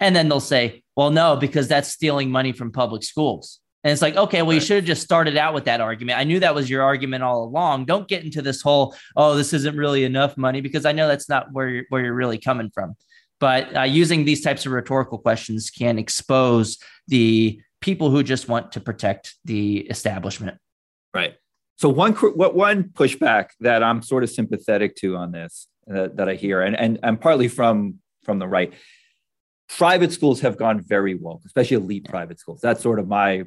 And 0.00 0.16
then 0.16 0.28
they'll 0.28 0.40
say, 0.40 0.82
well, 0.96 1.10
no, 1.10 1.36
because 1.36 1.68
that's 1.68 1.88
stealing 1.88 2.30
money 2.30 2.52
from 2.52 2.72
public 2.72 3.04
schools. 3.04 3.59
And 3.82 3.92
it's 3.92 4.02
like, 4.02 4.16
okay, 4.16 4.42
well, 4.42 4.52
you 4.52 4.60
should 4.60 4.76
have 4.76 4.84
just 4.84 5.02
started 5.02 5.36
out 5.36 5.54
with 5.54 5.64
that 5.64 5.80
argument. 5.80 6.18
I 6.18 6.24
knew 6.24 6.38
that 6.40 6.54
was 6.54 6.68
your 6.68 6.82
argument 6.82 7.22
all 7.22 7.44
along. 7.44 7.86
Don't 7.86 8.06
get 8.06 8.24
into 8.24 8.42
this 8.42 8.60
whole, 8.60 8.94
oh, 9.16 9.34
this 9.36 9.52
isn't 9.54 9.76
really 9.76 10.04
enough 10.04 10.36
money, 10.36 10.60
because 10.60 10.84
I 10.84 10.92
know 10.92 11.08
that's 11.08 11.28
not 11.28 11.46
where 11.52 11.68
you're, 11.68 11.84
where 11.88 12.04
you're 12.04 12.14
really 12.14 12.38
coming 12.38 12.70
from. 12.74 12.94
But 13.38 13.74
uh, 13.74 13.82
using 13.84 14.26
these 14.26 14.42
types 14.42 14.66
of 14.66 14.72
rhetorical 14.72 15.16
questions 15.16 15.70
can 15.70 15.98
expose 15.98 16.76
the 17.08 17.58
people 17.80 18.10
who 18.10 18.22
just 18.22 18.48
want 18.48 18.72
to 18.72 18.80
protect 18.80 19.36
the 19.46 19.78
establishment. 19.78 20.58
Right. 21.14 21.36
So 21.78 21.88
one 21.88 22.12
what 22.12 22.54
one 22.54 22.84
pushback 22.84 23.52
that 23.60 23.82
I'm 23.82 24.02
sort 24.02 24.22
of 24.22 24.28
sympathetic 24.28 24.94
to 24.96 25.16
on 25.16 25.32
this 25.32 25.66
uh, 25.90 26.08
that 26.16 26.28
I 26.28 26.34
hear, 26.34 26.60
and 26.60 26.76
and 26.76 26.98
and 27.02 27.18
partly 27.18 27.48
from 27.48 28.00
from 28.22 28.38
the 28.38 28.46
right, 28.46 28.74
private 29.78 30.12
schools 30.12 30.40
have 30.40 30.58
gone 30.58 30.82
very 30.82 31.14
well, 31.14 31.40
especially 31.46 31.78
elite 31.78 32.04
private 32.04 32.38
schools. 32.38 32.60
That's 32.60 32.82
sort 32.82 32.98
of 32.98 33.08
my 33.08 33.44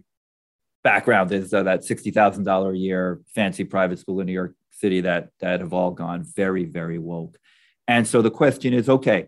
background 0.84 1.32
is 1.32 1.54
uh, 1.54 1.64
that 1.64 1.84
sixty 1.84 2.12
thousand 2.12 2.44
dollar 2.44 2.74
a 2.74 2.78
year 2.78 3.22
fancy 3.34 3.64
private 3.64 4.00
school 4.00 4.20
in 4.20 4.26
New 4.28 4.34
York 4.34 4.56
City 4.72 5.02
that 5.02 5.30
that 5.40 5.60
have 5.62 5.74
all 5.74 5.92
gone 5.92 6.24
very 6.24 6.66
very 6.66 7.00
woke. 7.00 7.38
And 7.88 8.08
so 8.08 8.22
the 8.22 8.32
question 8.32 8.74
is, 8.74 8.88
okay, 8.88 9.28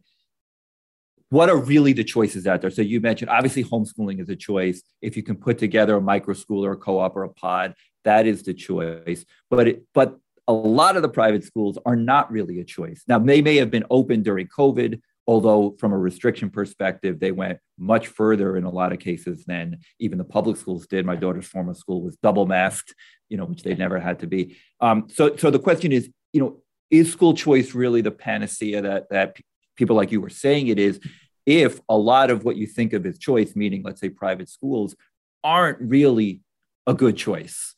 what 1.30 1.50
are 1.50 1.58
really 1.58 1.94
the 1.94 2.04
choices 2.04 2.48
out 2.48 2.62
there? 2.62 2.70
So 2.70 2.82
you 2.82 3.02
mentioned 3.02 3.30
obviously 3.30 3.64
homeschooling 3.64 4.22
is 4.22 4.30
a 4.30 4.36
choice. 4.36 4.82
If 5.02 5.18
you 5.18 5.24
can 5.24 5.36
put 5.36 5.58
together 5.58 5.98
a 5.98 6.02
micro 6.02 6.34
school 6.34 6.66
or 6.66 6.74
a 6.74 6.78
co-op 6.78 7.16
or 7.16 7.24
a 7.24 7.30
pod, 7.30 7.76
that 8.04 8.26
is 8.28 8.44
the 8.44 8.54
choice. 8.54 9.26
But 9.50 9.68
it, 9.68 9.84
but 9.94 10.18
a 10.48 10.54
lot 10.54 10.96
of 10.96 11.02
the 11.02 11.10
private 11.10 11.44
schools 11.44 11.78
are 11.86 11.96
not 11.96 12.32
really 12.32 12.60
a 12.60 12.64
choice. 12.64 13.04
Now 13.08 13.20
they 13.20 13.42
may 13.42 13.56
have 13.58 13.72
been 13.72 13.86
open 13.90 14.24
during 14.24 14.48
COVID, 14.48 15.02
although 15.28 15.76
from 15.80 15.92
a 15.92 15.98
restriction 15.98 16.50
perspective, 16.50 17.20
they 17.20 17.32
went 17.32 17.60
much 17.78 18.08
further 18.08 18.58
in 18.58 18.64
a 18.64 18.70
lot 18.70 18.94
of 18.94 19.00
cases 19.00 19.46
than 19.46 19.80
even 20.00 20.18
the 20.18 20.24
public 20.24 20.58
schools 20.58 20.88
did. 20.88 21.06
My 21.06 21.16
daughter's 21.16 21.48
former 21.48 21.74
school 21.74 22.02
was 22.02 22.18
double 22.18 22.46
masked, 22.46 22.94
you 23.30 23.38
know, 23.38 23.46
which 23.46 23.64
they 23.64 23.76
never 23.76 24.00
had 24.00 24.20
to 24.20 24.28
be. 24.28 24.58
Um, 24.82 25.08
so 25.12 25.36
so 25.36 25.50
the 25.50 25.60
question 25.60 25.92
is, 25.92 26.10
you 26.34 26.42
know, 26.42 26.62
is 26.92 27.12
school 27.12 27.34
choice 27.34 27.74
really 27.74 28.02
the 28.02 28.12
panacea 28.12 28.82
that 28.82 29.10
that 29.10 29.38
people 29.76 29.96
like 29.96 30.12
you 30.12 30.22
were 30.22 30.30
saying 30.30 30.68
it 30.68 30.80
is 30.80 31.00
if 31.46 31.80
a 31.90 31.98
lot 31.98 32.30
of 32.30 32.44
what 32.44 32.56
you 32.56 32.66
think 32.68 32.94
of 32.94 33.06
as 33.06 33.20
choice, 33.20 33.56
meaning 33.56 33.84
let's 33.84 34.02
say 34.02 34.10
private 34.10 34.50
schools, 34.50 34.96
aren't 35.44 35.80
really 35.80 36.42
a 36.88 36.94
good 36.94 37.18
choice. 37.18 37.76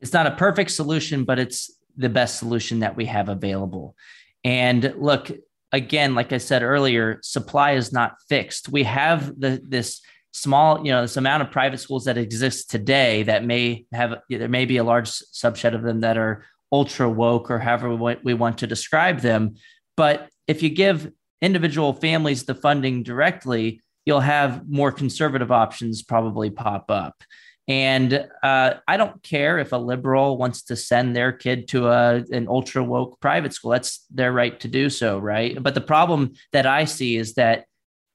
It's 0.00 0.12
not 0.12 0.26
a 0.26 0.32
perfect 0.32 0.70
solution, 0.70 1.24
but 1.24 1.38
it's 1.38 1.70
the 1.96 2.10
best 2.10 2.38
solution 2.38 2.80
that 2.80 2.96
we 2.96 3.06
have 3.06 3.28
available. 3.28 3.96
And 4.44 4.94
look, 4.98 5.30
again, 5.72 6.14
like 6.14 6.32
I 6.32 6.38
said 6.38 6.62
earlier, 6.62 7.18
supply 7.22 7.72
is 7.72 7.92
not 7.92 8.16
fixed. 8.28 8.68
We 8.68 8.84
have 8.84 9.38
the 9.38 9.60
this 9.62 10.00
small, 10.32 10.84
you 10.84 10.92
know, 10.92 11.02
this 11.02 11.16
amount 11.16 11.42
of 11.42 11.50
private 11.50 11.78
schools 11.78 12.04
that 12.04 12.18
exist 12.18 12.70
today 12.70 13.22
that 13.24 13.44
may 13.44 13.86
have 13.92 14.18
there 14.28 14.48
may 14.48 14.64
be 14.64 14.76
a 14.76 14.84
large 14.84 15.08
subset 15.08 15.74
of 15.74 15.82
them 15.82 16.00
that 16.00 16.18
are 16.18 16.44
ultra 16.72 17.08
woke 17.08 17.50
or 17.50 17.58
however 17.58 17.94
we 18.22 18.34
want 18.34 18.58
to 18.58 18.66
describe 18.66 19.20
them. 19.20 19.54
But 19.96 20.28
if 20.46 20.62
you 20.62 20.68
give 20.68 21.10
individual 21.40 21.92
families 21.92 22.44
the 22.44 22.54
funding 22.54 23.02
directly, 23.02 23.80
you'll 24.04 24.20
have 24.20 24.68
more 24.68 24.92
conservative 24.92 25.50
options 25.50 26.02
probably 26.02 26.50
pop 26.50 26.90
up. 26.90 27.22
And 27.68 28.28
uh, 28.42 28.74
I 28.86 28.96
don't 28.96 29.20
care 29.22 29.58
if 29.58 29.72
a 29.72 29.76
liberal 29.76 30.38
wants 30.38 30.62
to 30.64 30.76
send 30.76 31.16
their 31.16 31.32
kid 31.32 31.68
to 31.68 31.88
a, 31.88 32.24
an 32.30 32.46
ultra 32.48 32.82
woke 32.84 33.20
private 33.20 33.52
school. 33.52 33.72
That's 33.72 34.06
their 34.10 34.32
right 34.32 34.58
to 34.60 34.68
do 34.68 34.88
so, 34.88 35.18
right? 35.18 35.60
But 35.60 35.74
the 35.74 35.80
problem 35.80 36.34
that 36.52 36.66
I 36.66 36.84
see 36.84 37.16
is 37.16 37.34
that 37.34 37.66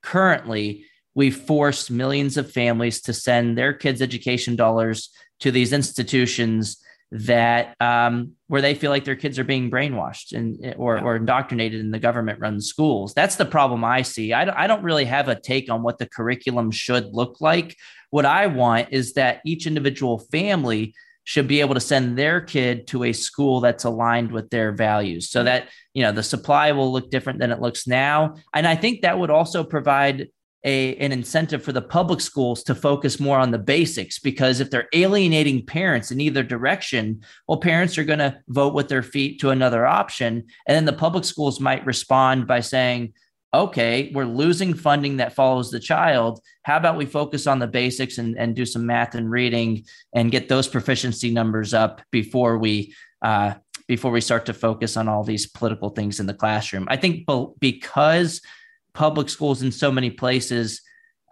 currently 0.02 0.86
we 1.16 1.32
force 1.32 1.90
millions 1.90 2.38
of 2.38 2.52
families 2.52 3.02
to 3.02 3.14
send 3.14 3.58
their 3.58 3.74
kids' 3.74 4.02
education 4.02 4.56
dollars 4.56 5.10
to 5.42 5.52
these 5.52 5.74
institutions 5.74 6.78
that 7.12 7.76
um, 7.82 8.34
where 8.48 8.62
they 8.62 8.74
feel 8.74 8.90
like 8.90 9.04
their 9.04 9.16
kids 9.16 9.38
are 9.38 9.44
being 9.44 9.70
brainwashed 9.70 10.32
and 10.32 10.76
or, 10.78 10.98
yeah. 10.98 11.04
or 11.04 11.18
indoctrinated 11.18 11.82
in 11.82 11.92
the 11.92 12.00
government 12.00 12.40
run 12.40 12.62
schools. 12.62 13.14
That's 13.14 13.36
the 13.36 13.46
problem 13.46 13.84
I 13.84 14.02
see. 14.02 14.32
I 14.32 14.46
don't, 14.46 14.58
I 14.58 14.68
don't 14.68 14.84
really 14.84 15.06
have 15.06 15.28
a 15.28 15.40
take 15.40 15.70
on 15.70 15.84
what 15.84 15.98
the 15.98 16.06
curriculum 16.08 16.72
should 16.72 17.08
look 17.14 17.42
like. 17.42 17.76
What 18.12 18.26
I 18.26 18.48
want 18.48 18.90
is 18.92 19.14
that 19.14 19.42
each 19.46 19.68
individual 19.68 20.20
family 20.32 20.94
should 21.24 21.48
be 21.48 21.60
able 21.60 21.74
to 21.76 21.80
send 21.80 22.18
their 22.18 22.42
kid 22.42 22.88
to 22.88 23.04
a 23.04 23.14
school 23.14 23.60
that's 23.60 23.84
aligned 23.84 24.32
with 24.32 24.50
their 24.50 24.72
values 24.72 25.30
so 25.30 25.44
that 25.44 25.70
you 25.94 26.02
know 26.02 26.12
the 26.12 26.24
supply 26.24 26.72
will 26.72 26.92
look 26.92 27.12
different 27.12 27.40
than 27.40 27.52
it 27.52 27.62
looks 27.62 27.86
now 27.86 28.36
and 28.56 28.68
i 28.68 28.76
think 28.76 29.02
that 29.02 29.20
would 29.20 29.30
also 29.30 29.64
provide 29.64 30.30
a, 30.64 30.96
an 30.98 31.12
incentive 31.12 31.64
for 31.64 31.72
the 31.72 31.82
public 31.82 32.22
schools 32.22 32.64
to 32.64 32.76
focus 32.76 33.20
more 33.20 33.40
on 33.40 33.52
the 33.52 33.58
basics 33.58 34.20
because 34.20 34.60
if 34.60 34.70
they're 34.70 34.90
alienating 34.94 35.66
parents 35.66 36.12
in 36.12 36.22
either 36.22 36.44
direction, 36.44 37.22
well, 37.48 37.60
parents 37.60 37.98
are 37.98 38.04
going 38.04 38.20
to 38.20 38.38
vote 38.50 38.74
with 38.74 38.88
their 38.88 39.02
feet 39.02 39.40
to 39.40 39.50
another 39.50 39.88
option. 39.88 40.46
And 40.68 40.76
then 40.76 40.86
the 40.86 40.94
public 40.94 41.26
schools 41.26 41.60
might 41.60 41.86
respond 41.86 42.46
by 42.46 42.60
saying, 42.60 43.14
okay, 43.54 44.12
we're 44.14 44.26
losing 44.26 44.74
funding 44.74 45.18
that 45.18 45.34
follows 45.34 45.72
the 45.72 45.80
child. 45.80 46.40
How 46.64 46.78
about 46.78 46.98
we 46.98 47.06
focus 47.06 47.48
on 47.48 47.60
the 47.60 47.68
basics 47.68 48.18
and, 48.18 48.38
and 48.38 48.56
do 48.56 48.66
some 48.66 48.86
math 48.86 49.16
and 49.16 49.30
reading 49.30 49.84
and 50.14 50.32
get 50.32 50.48
those 50.48 50.68
proficiency 50.68 51.32
numbers 51.32 51.74
up 51.74 52.02
before 52.12 52.58
we 52.58 52.94
uh, 53.22 53.56
before 53.88 54.12
we 54.12 54.22
start 54.22 54.46
to 54.46 54.54
focus 54.54 54.96
on 54.96 55.10
all 55.10 55.24
these 55.24 55.48
political 55.48 55.90
things 55.90 56.22
in 56.22 56.26
the 56.26 56.34
classroom? 56.34 56.88
I 56.90 56.96
think 56.96 57.28
because 57.60 58.42
public 58.94 59.30
schools 59.30 59.62
in 59.62 59.72
so 59.72 59.92
many 59.92 60.10
places 60.10 60.82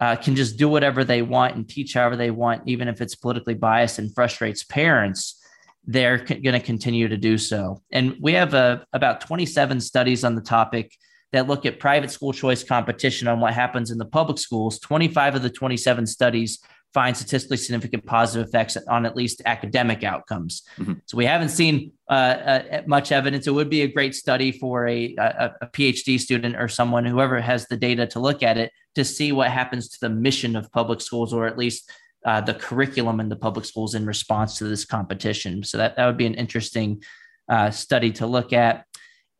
uh, 0.00 0.16
can 0.16 0.34
just 0.34 0.56
do 0.56 0.68
whatever 0.68 1.04
they 1.04 1.22
want 1.22 1.56
and 1.56 1.68
teach 1.68 1.94
however 1.94 2.16
they 2.16 2.30
want, 2.30 2.62
even 2.66 2.88
if 2.88 3.00
it's 3.00 3.14
politically 3.14 3.54
biased 3.54 3.98
and 3.98 4.14
frustrates 4.14 4.64
parents, 4.64 5.40
they're 5.84 6.18
going 6.18 6.52
to 6.52 6.60
continue 6.60 7.08
to 7.08 7.16
do 7.16 7.36
so. 7.36 7.82
And 7.90 8.16
we 8.20 8.32
have 8.32 8.54
uh, 8.54 8.80
about 8.92 9.20
27 9.20 9.80
studies 9.80 10.24
on 10.24 10.34
the 10.34 10.40
topic 10.40 10.94
that 11.32 11.46
look 11.46 11.64
at 11.64 11.78
private 11.78 12.10
school 12.10 12.32
choice 12.32 12.64
competition 12.64 13.28
on 13.28 13.40
what 13.40 13.54
happens 13.54 13.90
in 13.90 13.98
the 13.98 14.04
public 14.04 14.38
schools. 14.38 14.78
25 14.80 15.36
of 15.36 15.42
the 15.42 15.50
27 15.50 16.06
studies 16.06 16.60
find 16.92 17.16
statistically 17.16 17.56
significant 17.56 18.04
positive 18.04 18.48
effects 18.48 18.76
on 18.88 19.06
at 19.06 19.16
least 19.16 19.42
academic 19.46 20.02
outcomes. 20.02 20.62
Mm-hmm. 20.76 20.94
So 21.06 21.16
we 21.16 21.24
haven't 21.24 21.50
seen 21.50 21.92
uh, 22.08 22.12
uh, 22.12 22.82
much 22.86 23.12
evidence. 23.12 23.46
It 23.46 23.52
would 23.52 23.70
be 23.70 23.82
a 23.82 23.88
great 23.88 24.14
study 24.14 24.50
for 24.50 24.88
a, 24.88 25.14
a, 25.16 25.54
a, 25.60 25.66
PhD 25.68 26.18
student 26.18 26.56
or 26.56 26.66
someone, 26.66 27.04
whoever 27.04 27.40
has 27.40 27.66
the 27.68 27.76
data 27.76 28.06
to 28.08 28.18
look 28.18 28.42
at 28.42 28.58
it, 28.58 28.72
to 28.96 29.04
see 29.04 29.30
what 29.30 29.50
happens 29.50 29.88
to 29.90 29.98
the 30.00 30.08
mission 30.08 30.56
of 30.56 30.70
public 30.72 31.00
schools, 31.00 31.32
or 31.32 31.46
at 31.46 31.56
least 31.56 31.88
uh, 32.26 32.40
the 32.40 32.54
curriculum 32.54 33.20
in 33.20 33.28
the 33.28 33.36
public 33.36 33.64
schools 33.64 33.94
in 33.94 34.04
response 34.04 34.58
to 34.58 34.64
this 34.64 34.84
competition. 34.84 35.62
So 35.62 35.78
that, 35.78 35.96
that 35.96 36.06
would 36.06 36.16
be 36.16 36.26
an 36.26 36.34
interesting 36.34 37.02
uh, 37.48 37.70
study 37.70 38.12
to 38.12 38.26
look 38.26 38.52
at. 38.52 38.84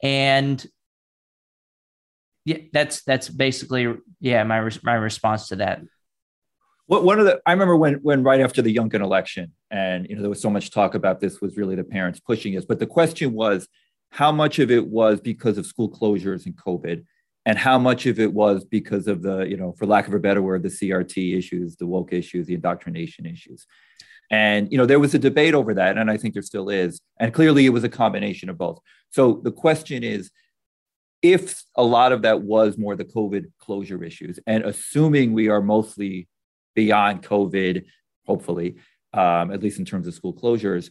And 0.02 0.64
yeah, 2.44 2.58
that's 2.72 3.02
that's 3.02 3.28
basically 3.28 3.94
yeah 4.20 4.44
my 4.44 4.70
my 4.82 4.94
response 4.94 5.48
to 5.48 5.56
that. 5.56 5.82
What 6.90 7.04
one 7.04 7.20
of 7.20 7.24
the 7.24 7.40
I 7.46 7.52
remember 7.52 7.76
when 7.76 7.94
when 8.02 8.24
right 8.24 8.40
after 8.40 8.62
the 8.62 8.74
Youngkin 8.74 9.00
election, 9.00 9.52
and 9.70 10.08
you 10.08 10.16
know 10.16 10.22
there 10.22 10.28
was 10.28 10.42
so 10.42 10.50
much 10.50 10.72
talk 10.72 10.96
about 10.96 11.20
this 11.20 11.40
was 11.40 11.56
really 11.56 11.76
the 11.76 11.84
parents 11.84 12.18
pushing 12.18 12.56
us, 12.56 12.64
but 12.64 12.80
the 12.80 12.86
question 12.86 13.32
was 13.32 13.68
how 14.10 14.32
much 14.32 14.58
of 14.58 14.72
it 14.72 14.88
was 14.88 15.20
because 15.20 15.56
of 15.56 15.66
school 15.66 15.88
closures 15.88 16.46
and 16.46 16.56
COVID, 16.56 17.04
and 17.46 17.56
how 17.56 17.78
much 17.78 18.06
of 18.06 18.18
it 18.18 18.32
was 18.32 18.64
because 18.64 19.06
of 19.06 19.22
the 19.22 19.42
you 19.42 19.56
know 19.56 19.72
for 19.78 19.86
lack 19.86 20.08
of 20.08 20.14
a 20.14 20.18
better 20.18 20.42
word 20.42 20.64
the 20.64 20.68
CRT 20.68 21.38
issues, 21.38 21.76
the 21.76 21.86
woke 21.86 22.12
issues, 22.12 22.48
the 22.48 22.54
indoctrination 22.54 23.24
issues. 23.24 23.68
And 24.28 24.66
you 24.72 24.76
know 24.76 24.84
there 24.84 24.98
was 24.98 25.14
a 25.14 25.18
debate 25.20 25.54
over 25.54 25.72
that, 25.74 25.96
and 25.96 26.10
I 26.10 26.16
think 26.16 26.34
there 26.34 26.42
still 26.42 26.70
is. 26.70 27.00
And 27.20 27.32
clearly, 27.32 27.66
it 27.66 27.72
was 27.72 27.84
a 27.84 27.88
combination 27.88 28.48
of 28.48 28.58
both. 28.58 28.80
So 29.10 29.40
the 29.44 29.52
question 29.52 30.02
is, 30.02 30.32
if 31.22 31.62
a 31.76 31.84
lot 31.84 32.10
of 32.10 32.22
that 32.22 32.42
was 32.42 32.76
more 32.76 32.96
the 32.96 33.04
COVID 33.04 33.44
closure 33.60 34.02
issues, 34.02 34.40
and 34.44 34.64
assuming 34.64 35.34
we 35.34 35.48
are 35.48 35.62
mostly 35.62 36.26
beyond 36.84 37.22
COVID, 37.22 37.84
hopefully, 38.26 38.76
um, 39.12 39.50
at 39.50 39.62
least 39.62 39.78
in 39.78 39.84
terms 39.84 40.06
of 40.06 40.14
school 40.14 40.32
closures. 40.32 40.90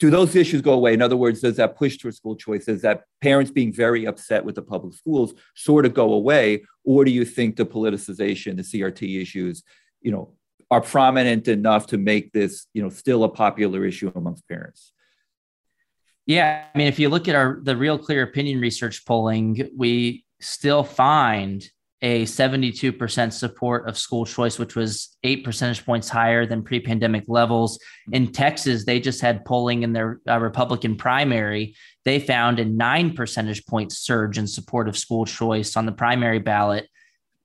Do 0.00 0.10
those 0.10 0.34
issues 0.34 0.62
go 0.62 0.72
away? 0.72 0.94
In 0.94 1.02
other 1.02 1.16
words, 1.16 1.40
does 1.40 1.56
that 1.58 1.76
push 1.76 1.96
towards 1.96 2.16
school 2.16 2.34
choice? 2.34 2.64
Does 2.64 2.82
that 2.82 3.04
parents 3.20 3.52
being 3.52 3.72
very 3.72 4.04
upset 4.04 4.44
with 4.44 4.56
the 4.56 4.62
public 4.62 4.94
schools 4.94 5.34
sort 5.54 5.86
of 5.86 5.94
go 5.94 6.12
away? 6.14 6.64
Or 6.84 7.04
do 7.04 7.12
you 7.12 7.24
think 7.24 7.54
the 7.54 7.64
politicization, 7.64 8.56
the 8.56 8.68
CRT 8.70 9.22
issues, 9.22 9.62
you 10.00 10.10
know, 10.10 10.34
are 10.72 10.80
prominent 10.80 11.46
enough 11.46 11.86
to 11.88 11.98
make 11.98 12.32
this, 12.32 12.66
you 12.74 12.82
know, 12.82 12.88
still 12.88 13.22
a 13.22 13.28
popular 13.28 13.84
issue 13.84 14.10
amongst 14.16 14.48
parents? 14.48 14.92
Yeah, 16.26 16.64
I 16.74 16.78
mean, 16.78 16.88
if 16.88 16.98
you 16.98 17.08
look 17.08 17.28
at 17.28 17.36
our 17.36 17.60
the 17.62 17.76
real 17.76 17.98
clear 17.98 18.22
opinion 18.22 18.60
research 18.60 19.04
polling, 19.04 19.70
we 19.76 20.24
still 20.40 20.82
find 20.82 21.62
a 22.02 22.24
72% 22.24 23.32
support 23.32 23.88
of 23.88 23.96
school 23.96 24.26
choice, 24.26 24.58
which 24.58 24.74
was 24.74 25.16
eight 25.22 25.44
percentage 25.44 25.86
points 25.86 26.08
higher 26.08 26.44
than 26.44 26.64
pre 26.64 26.80
pandemic 26.80 27.24
levels. 27.28 27.78
In 28.10 28.32
Texas, 28.32 28.84
they 28.84 28.98
just 28.98 29.20
had 29.20 29.44
polling 29.44 29.84
in 29.84 29.92
their 29.92 30.20
uh, 30.28 30.40
Republican 30.40 30.96
primary. 30.96 31.76
They 32.04 32.18
found 32.18 32.58
a 32.58 32.64
nine 32.64 33.14
percentage 33.14 33.64
point 33.66 33.92
surge 33.92 34.36
in 34.36 34.48
support 34.48 34.88
of 34.88 34.98
school 34.98 35.24
choice 35.24 35.76
on 35.76 35.86
the 35.86 35.92
primary 35.92 36.40
ballot 36.40 36.88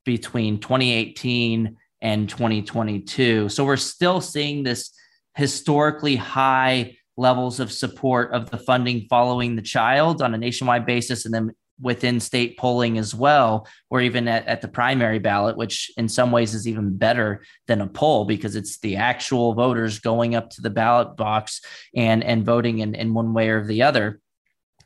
between 0.06 0.60
2018 0.60 1.78
and 2.02 2.28
2022. 2.28 3.50
So 3.50 3.64
we're 3.64 3.78
still 3.78 4.22
seeing 4.22 4.64
this 4.64 4.92
historically 5.36 6.16
high 6.16 6.98
levels 7.16 7.60
of 7.60 7.72
support 7.72 8.32
of 8.32 8.50
the 8.50 8.58
funding 8.58 9.06
following 9.10 9.56
the 9.56 9.62
child 9.62 10.22
on 10.22 10.34
a 10.34 10.38
nationwide 10.38 10.86
basis 10.86 11.26
and 11.26 11.34
then 11.34 11.52
within 11.80 12.20
state 12.20 12.58
polling 12.58 12.98
as 12.98 13.14
well, 13.14 13.68
or 13.90 14.02
even 14.02 14.28
at, 14.28 14.48
at 14.48 14.62
the 14.62 14.68
primary 14.68 15.20
ballot, 15.20 15.58
which 15.58 15.92
in 15.98 16.10
some 16.10 16.32
ways 16.32 16.54
is 16.54 16.68
even 16.68 16.98
better 16.98 17.44
than 17.68 17.82
a 17.82 17.88
poll 17.88 18.26
because 18.26 18.56
it's 18.56 18.80
the 18.80 18.96
actual 18.96 19.54
voters 19.54 20.00
going 20.00 20.36
up 20.36 20.50
to 20.50 20.62
the 20.62 20.70
ballot 20.70 21.16
box 21.16 21.62
and, 21.96 22.24
and 22.24 22.46
voting 22.46 22.80
in, 22.80 22.96
in 22.96 23.14
one 23.14 23.34
way 23.34 23.50
or 23.50 23.64
the 23.64 23.84
other. 23.84 24.20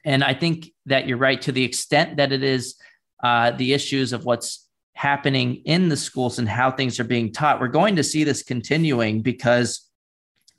And 0.03 0.23
I 0.23 0.33
think 0.33 0.71
that 0.87 1.07
you're 1.07 1.17
right 1.17 1.41
to 1.43 1.51
the 1.51 1.63
extent 1.63 2.17
that 2.17 2.31
it 2.31 2.43
is 2.43 2.75
uh, 3.23 3.51
the 3.51 3.73
issues 3.73 4.13
of 4.13 4.25
what's 4.25 4.67
happening 4.93 5.61
in 5.65 5.89
the 5.89 5.97
schools 5.97 6.39
and 6.39 6.49
how 6.49 6.71
things 6.71 6.99
are 6.99 7.05
being 7.05 7.31
taught. 7.31 7.61
We're 7.61 7.67
going 7.69 7.95
to 7.95 8.03
see 8.03 8.23
this 8.23 8.43
continuing 8.43 9.21
because 9.21 9.87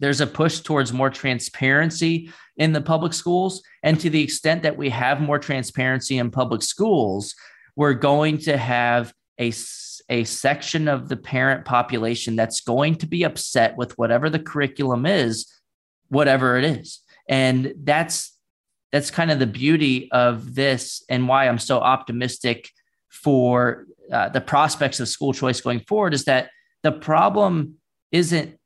there's 0.01 0.21
a 0.21 0.27
push 0.27 0.61
towards 0.61 0.93
more 0.93 1.11
transparency 1.11 2.31
in 2.57 2.73
the 2.73 2.81
public 2.81 3.13
schools. 3.13 3.63
And 3.83 3.99
to 4.01 4.11
the 4.11 4.23
extent 4.23 4.63
that 4.63 4.77
we 4.77 4.91
have 4.91 5.21
more 5.21 5.39
transparency 5.39 6.19
in 6.19 6.31
public 6.31 6.63
schools, 6.63 7.35
we're 7.77 7.95
going 7.95 8.39
to 8.39 8.57
have 8.57 9.13
a, 9.41 9.53
a 10.09 10.25
section 10.25 10.89
of 10.89 11.09
the 11.09 11.17
parent 11.17 11.65
population 11.65 12.37
that's 12.37 12.61
going 12.61 12.97
to 12.97 13.07
be 13.07 13.25
upset 13.25 13.77
with 13.77 13.97
whatever 13.99 14.29
the 14.29 14.39
curriculum 14.39 15.07
is, 15.07 15.51
whatever 16.09 16.59
it 16.59 16.65
is. 16.65 17.01
And 17.29 17.73
that's 17.83 18.37
that's 18.91 19.11
kind 19.11 19.31
of 19.31 19.39
the 19.39 19.47
beauty 19.47 20.11
of 20.13 20.55
this 20.55 21.03
and 21.09 21.27
why 21.27 21.49
I'm 21.49 21.59
so 21.59 21.81
optimistic 21.81 22.69
for 23.09 23.87
uh, 24.13 24.29
the 24.29 24.41
prospects 24.41 25.01
of 25.01 25.09
school 25.09 25.33
choice 25.33 25.63
going 25.63 25.81
forward 25.81 26.13
is 26.13 26.25
that 26.25 26.51
the 26.83 26.93
problem 26.93 27.77
isn't 28.11 28.59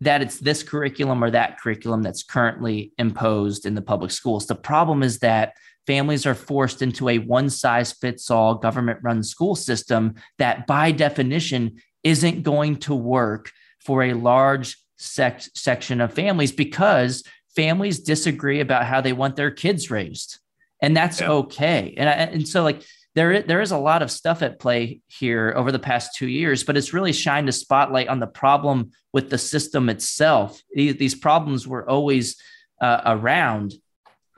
that 0.00 0.22
it's 0.22 0.38
this 0.38 0.62
curriculum 0.62 1.22
or 1.22 1.30
that 1.30 1.60
curriculum 1.60 2.02
that's 2.02 2.22
currently 2.22 2.92
imposed 2.98 3.66
in 3.66 3.74
the 3.74 3.82
public 3.82 4.10
schools. 4.10 4.46
The 4.46 4.54
problem 4.54 5.02
is 5.02 5.18
that 5.18 5.54
families 5.86 6.26
are 6.26 6.34
forced 6.34 6.82
into 6.82 7.08
a 7.08 7.18
one 7.18 7.50
size 7.50 7.92
fits 7.92 8.30
all 8.30 8.54
government 8.54 9.00
run 9.02 9.22
school 9.22 9.54
system 9.54 10.14
that, 10.38 10.66
by 10.66 10.92
definition, 10.92 11.76
isn't 12.02 12.42
going 12.42 12.76
to 12.76 12.94
work 12.94 13.50
for 13.78 14.04
a 14.04 14.14
large 14.14 14.78
sec- 14.98 15.42
section 15.54 16.00
of 16.00 16.14
families 16.14 16.52
because 16.52 17.22
families 17.54 18.00
disagree 18.00 18.60
about 18.60 18.84
how 18.84 19.00
they 19.00 19.12
want 19.12 19.36
their 19.36 19.50
kids 19.50 19.90
raised. 19.90 20.38
And 20.80 20.96
that's 20.96 21.20
yeah. 21.20 21.30
okay. 21.30 21.94
And, 21.96 22.08
I, 22.08 22.12
and 22.12 22.48
so, 22.48 22.62
like, 22.62 22.82
there, 23.14 23.42
there 23.42 23.60
is 23.60 23.72
a 23.72 23.78
lot 23.78 24.02
of 24.02 24.10
stuff 24.10 24.42
at 24.42 24.60
play 24.60 25.00
here 25.08 25.52
over 25.56 25.72
the 25.72 25.78
past 25.78 26.14
two 26.16 26.28
years, 26.28 26.62
but 26.62 26.76
it's 26.76 26.92
really 26.92 27.12
shined 27.12 27.48
a 27.48 27.52
spotlight 27.52 28.08
on 28.08 28.20
the 28.20 28.26
problem 28.26 28.92
with 29.12 29.30
the 29.30 29.38
system 29.38 29.88
itself. 29.88 30.62
These 30.74 31.16
problems 31.16 31.66
were 31.66 31.88
always 31.88 32.36
uh, 32.80 33.00
around. 33.04 33.74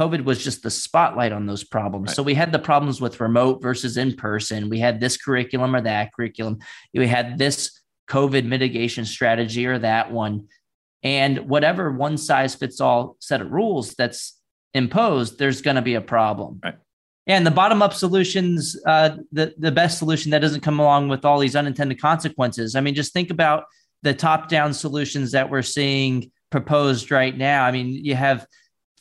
COVID 0.00 0.24
was 0.24 0.42
just 0.42 0.62
the 0.62 0.70
spotlight 0.70 1.32
on 1.32 1.46
those 1.46 1.64
problems. 1.64 2.08
Right. 2.08 2.16
So 2.16 2.22
we 2.22 2.34
had 2.34 2.50
the 2.50 2.58
problems 2.58 3.00
with 3.00 3.20
remote 3.20 3.60
versus 3.60 3.98
in 3.98 4.16
person. 4.16 4.70
We 4.70 4.80
had 4.80 5.00
this 5.00 5.18
curriculum 5.18 5.76
or 5.76 5.82
that 5.82 6.14
curriculum. 6.14 6.58
We 6.94 7.06
had 7.06 7.36
this 7.36 7.78
COVID 8.08 8.46
mitigation 8.46 9.04
strategy 9.04 9.66
or 9.66 9.78
that 9.80 10.10
one. 10.10 10.48
And 11.02 11.48
whatever 11.48 11.92
one 11.92 12.16
size 12.16 12.54
fits 12.54 12.80
all 12.80 13.16
set 13.20 13.42
of 13.42 13.50
rules 13.52 13.94
that's 13.94 14.38
imposed, 14.72 15.38
there's 15.38 15.60
going 15.60 15.76
to 15.76 15.82
be 15.82 15.94
a 15.94 16.00
problem. 16.00 16.60
Right. 16.64 16.76
And 17.26 17.46
the 17.46 17.52
bottom 17.52 17.82
up 17.82 17.94
solutions, 17.94 18.76
uh, 18.84 19.16
the, 19.30 19.54
the 19.56 19.70
best 19.70 19.98
solution 19.98 20.30
that 20.32 20.40
doesn't 20.40 20.62
come 20.62 20.80
along 20.80 21.08
with 21.08 21.24
all 21.24 21.38
these 21.38 21.54
unintended 21.54 22.00
consequences. 22.00 22.74
I 22.74 22.80
mean, 22.80 22.94
just 22.94 23.12
think 23.12 23.30
about 23.30 23.64
the 24.02 24.12
top 24.12 24.48
down 24.48 24.74
solutions 24.74 25.30
that 25.32 25.48
we're 25.48 25.62
seeing 25.62 26.32
proposed 26.50 27.10
right 27.10 27.36
now. 27.36 27.64
I 27.64 27.70
mean, 27.70 27.88
you 27.88 28.16
have 28.16 28.46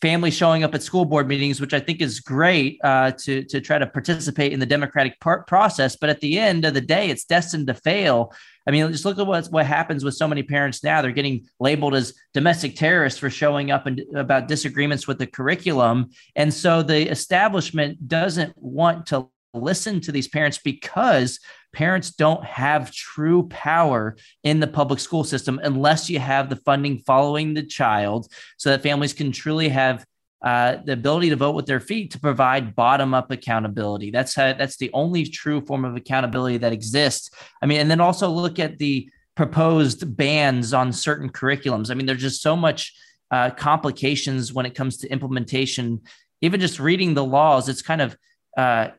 families 0.01 0.35
showing 0.35 0.63
up 0.63 0.75
at 0.75 0.83
school 0.83 1.05
board 1.05 1.27
meetings, 1.27 1.59
which 1.59 1.73
I 1.73 1.79
think 1.79 2.01
is 2.01 2.19
great 2.19 2.79
uh, 2.83 3.11
to, 3.11 3.43
to 3.45 3.61
try 3.61 3.77
to 3.77 3.87
participate 3.87 4.51
in 4.53 4.59
the 4.59 4.65
democratic 4.65 5.19
par- 5.19 5.43
process. 5.43 5.95
But 5.95 6.09
at 6.09 6.19
the 6.19 6.39
end 6.39 6.65
of 6.65 6.73
the 6.73 6.81
day, 6.81 7.09
it's 7.09 7.25
destined 7.25 7.67
to 7.67 7.73
fail 7.73 8.33
I 8.67 8.71
mean, 8.71 8.91
just 8.91 9.05
look 9.05 9.17
at 9.17 9.25
what, 9.25 9.47
what 9.47 9.65
happens 9.65 10.03
with 10.03 10.15
so 10.15 10.27
many 10.27 10.43
parents 10.43 10.83
now. 10.83 11.01
They're 11.01 11.11
getting 11.11 11.47
labeled 11.59 11.95
as 11.95 12.13
domestic 12.33 12.75
terrorists 12.75 13.19
for 13.19 13.29
showing 13.29 13.71
up 13.71 13.87
and 13.87 14.01
about 14.15 14.47
disagreements 14.47 15.07
with 15.07 15.17
the 15.17 15.27
curriculum. 15.27 16.09
And 16.35 16.53
so 16.53 16.81
the 16.81 17.09
establishment 17.09 18.07
doesn't 18.07 18.53
want 18.57 19.07
to 19.07 19.27
listen 19.53 19.99
to 20.01 20.11
these 20.11 20.27
parents 20.27 20.59
because 20.63 21.39
parents 21.73 22.11
don't 22.11 22.43
have 22.43 22.91
true 22.91 23.47
power 23.49 24.15
in 24.43 24.59
the 24.59 24.67
public 24.67 24.99
school 24.99 25.23
system 25.23 25.59
unless 25.63 26.09
you 26.09 26.19
have 26.19 26.49
the 26.49 26.55
funding 26.57 26.99
following 26.99 27.53
the 27.53 27.63
child 27.63 28.31
so 28.57 28.69
that 28.69 28.83
families 28.83 29.13
can 29.13 29.31
truly 29.31 29.69
have 29.69 30.05
uh, 30.43 30.77
the 30.85 30.93
ability 30.93 31.29
to 31.29 31.35
vote 31.35 31.55
with 31.55 31.67
their 31.67 31.79
feet 31.79 32.11
to 32.11 32.19
provide 32.19 32.75
bottom 32.75 33.13
up 33.13 33.29
accountability. 33.29 34.09
That's 34.09 34.33
how, 34.33 34.53
that's 34.53 34.77
the 34.77 34.89
only 34.93 35.25
true 35.25 35.61
form 35.61 35.85
of 35.85 35.95
accountability 35.95 36.57
that 36.57 36.73
exists. 36.73 37.29
I 37.61 37.67
mean, 37.67 37.79
and 37.79 37.91
then 37.91 38.01
also 38.01 38.29
look 38.29 38.57
at 38.57 38.79
the 38.79 39.09
proposed 39.35 40.17
bans 40.17 40.73
on 40.73 40.91
certain 40.91 41.29
curriculums. 41.29 41.91
I 41.91 41.93
mean, 41.93 42.05
there's 42.05 42.21
just 42.21 42.41
so 42.41 42.55
much 42.55 42.93
uh, 43.29 43.51
complications 43.51 44.51
when 44.51 44.65
it 44.65 44.75
comes 44.75 44.97
to 44.97 45.11
implementation. 45.11 46.01
Even 46.41 46.59
just 46.59 46.79
reading 46.79 47.13
the 47.13 47.23
laws, 47.23 47.69
it's 47.69 47.81
kind 47.81 48.01
of 48.01 48.17
uh, 48.57 48.89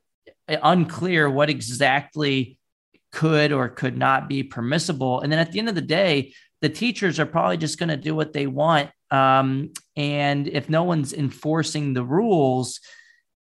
unclear 0.49 1.29
what 1.29 1.51
exactly 1.51 2.59
could 3.11 3.53
or 3.53 3.69
could 3.69 3.97
not 3.99 4.29
be 4.29 4.43
permissible. 4.43 5.21
And 5.21 5.31
then 5.31 5.39
at 5.39 5.53
the 5.53 5.59
end 5.59 5.69
of 5.69 5.75
the 5.75 5.81
day, 5.83 6.35
the 6.61 6.69
teachers 6.69 7.19
are 7.19 7.27
probably 7.27 7.57
just 7.57 7.79
going 7.79 7.89
to 7.89 7.97
do 7.97 8.15
what 8.15 8.33
they 8.33 8.47
want 8.47 8.91
um, 9.13 9.71
and 9.95 10.49
if 10.49 10.71
no 10.71 10.85
one's 10.85 11.13
enforcing 11.13 11.93
the 11.93 12.03
rules, 12.03 12.81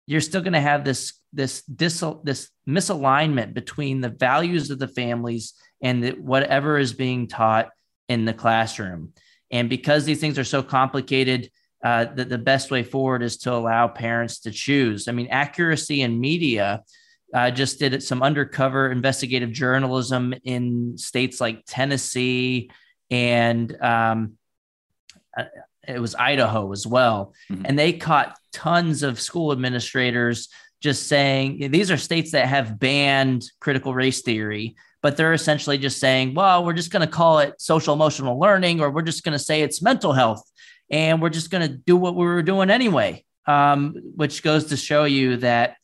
you're 0.06 0.20
still 0.20 0.42
going 0.42 0.54
to 0.54 0.60
have 0.60 0.84
this 0.84 1.14
this 1.34 1.62
dis, 1.64 2.04
this 2.26 2.50
misalignment 2.68 3.54
between 3.54 4.02
the 4.02 4.10
values 4.10 4.70
of 4.70 4.80
the 4.80 4.88
families 4.88 5.54
and 5.82 6.04
the, 6.04 6.12
whatever 6.12 6.78
is 6.78 6.92
being 6.92 7.26
taught 7.28 7.70
in 8.10 8.26
the 8.26 8.34
classroom. 8.34 9.14
And 9.50 9.70
because 9.70 10.04
these 10.04 10.20
things 10.20 10.38
are 10.38 10.44
so 10.44 10.62
complicated, 10.62 11.50
uh, 11.82 12.06
the, 12.06 12.26
the 12.26 12.38
best 12.38 12.70
way 12.70 12.84
forward 12.84 13.24
is 13.24 13.38
to 13.38 13.54
allow 13.54 13.88
parents 13.88 14.40
to 14.42 14.52
choose. 14.52 15.08
I 15.08 15.14
mean, 15.14 15.28
accuracy 15.32 16.02
in 16.02 16.20
media 16.20 16.84
uh, 17.34 17.50
just 17.50 17.80
did 17.80 18.04
some 18.04 18.22
undercover 18.22 18.92
investigative 18.92 19.54
journalism 19.54 20.34
in 20.44 20.98
states 20.98 21.40
like 21.40 21.64
Tennessee 21.66 22.72
and 23.10 23.82
um, 23.82 24.34
it 25.88 26.00
was 26.00 26.16
Idaho 26.16 26.72
as 26.72 26.86
well. 26.86 27.34
Mm-hmm. 27.52 27.66
And 27.66 27.80
they 27.80 27.94
caught 27.94 28.38
tons 28.54 29.04
of 29.04 29.20
school 29.20 29.52
administrators 29.52 30.50
just 30.82 31.08
saying 31.08 31.72
these 31.72 31.92
are 31.92 31.98
states 31.98 32.32
that 32.32 32.48
have 32.48 32.80
banned 32.80 33.44
critical 33.60 33.94
race 33.94 34.22
theory, 34.22 34.76
but 35.02 35.16
they're 35.16 35.34
essentially 35.34 35.78
just 35.78 36.00
saying, 36.00 36.34
well, 36.34 36.66
we're 36.66 36.74
just 36.74 36.92
going 36.92 37.06
to 37.06 37.12
call 37.12 37.40
it 37.40 37.60
social 37.60 37.94
emotional 37.94 38.40
learning, 38.40 38.82
or 38.82 38.90
we're 38.90 39.02
just 39.02 39.24
going 39.24 39.38
to 39.38 39.44
say 39.44 39.62
it's 39.62 39.82
mental 39.82 40.14
health, 40.14 40.44
and 40.90 41.22
we're 41.22 41.30
just 41.30 41.52
going 41.52 41.68
to 41.68 41.76
do 41.76 41.96
what 41.96 42.16
we 42.16 42.26
were 42.26 42.44
doing 42.44 42.70
anyway, 42.70 43.24
um, 43.46 43.96
which 44.16 44.44
goes 44.44 44.66
to 44.66 44.78
show 44.78 45.04
you 45.04 45.38
that 45.38 45.76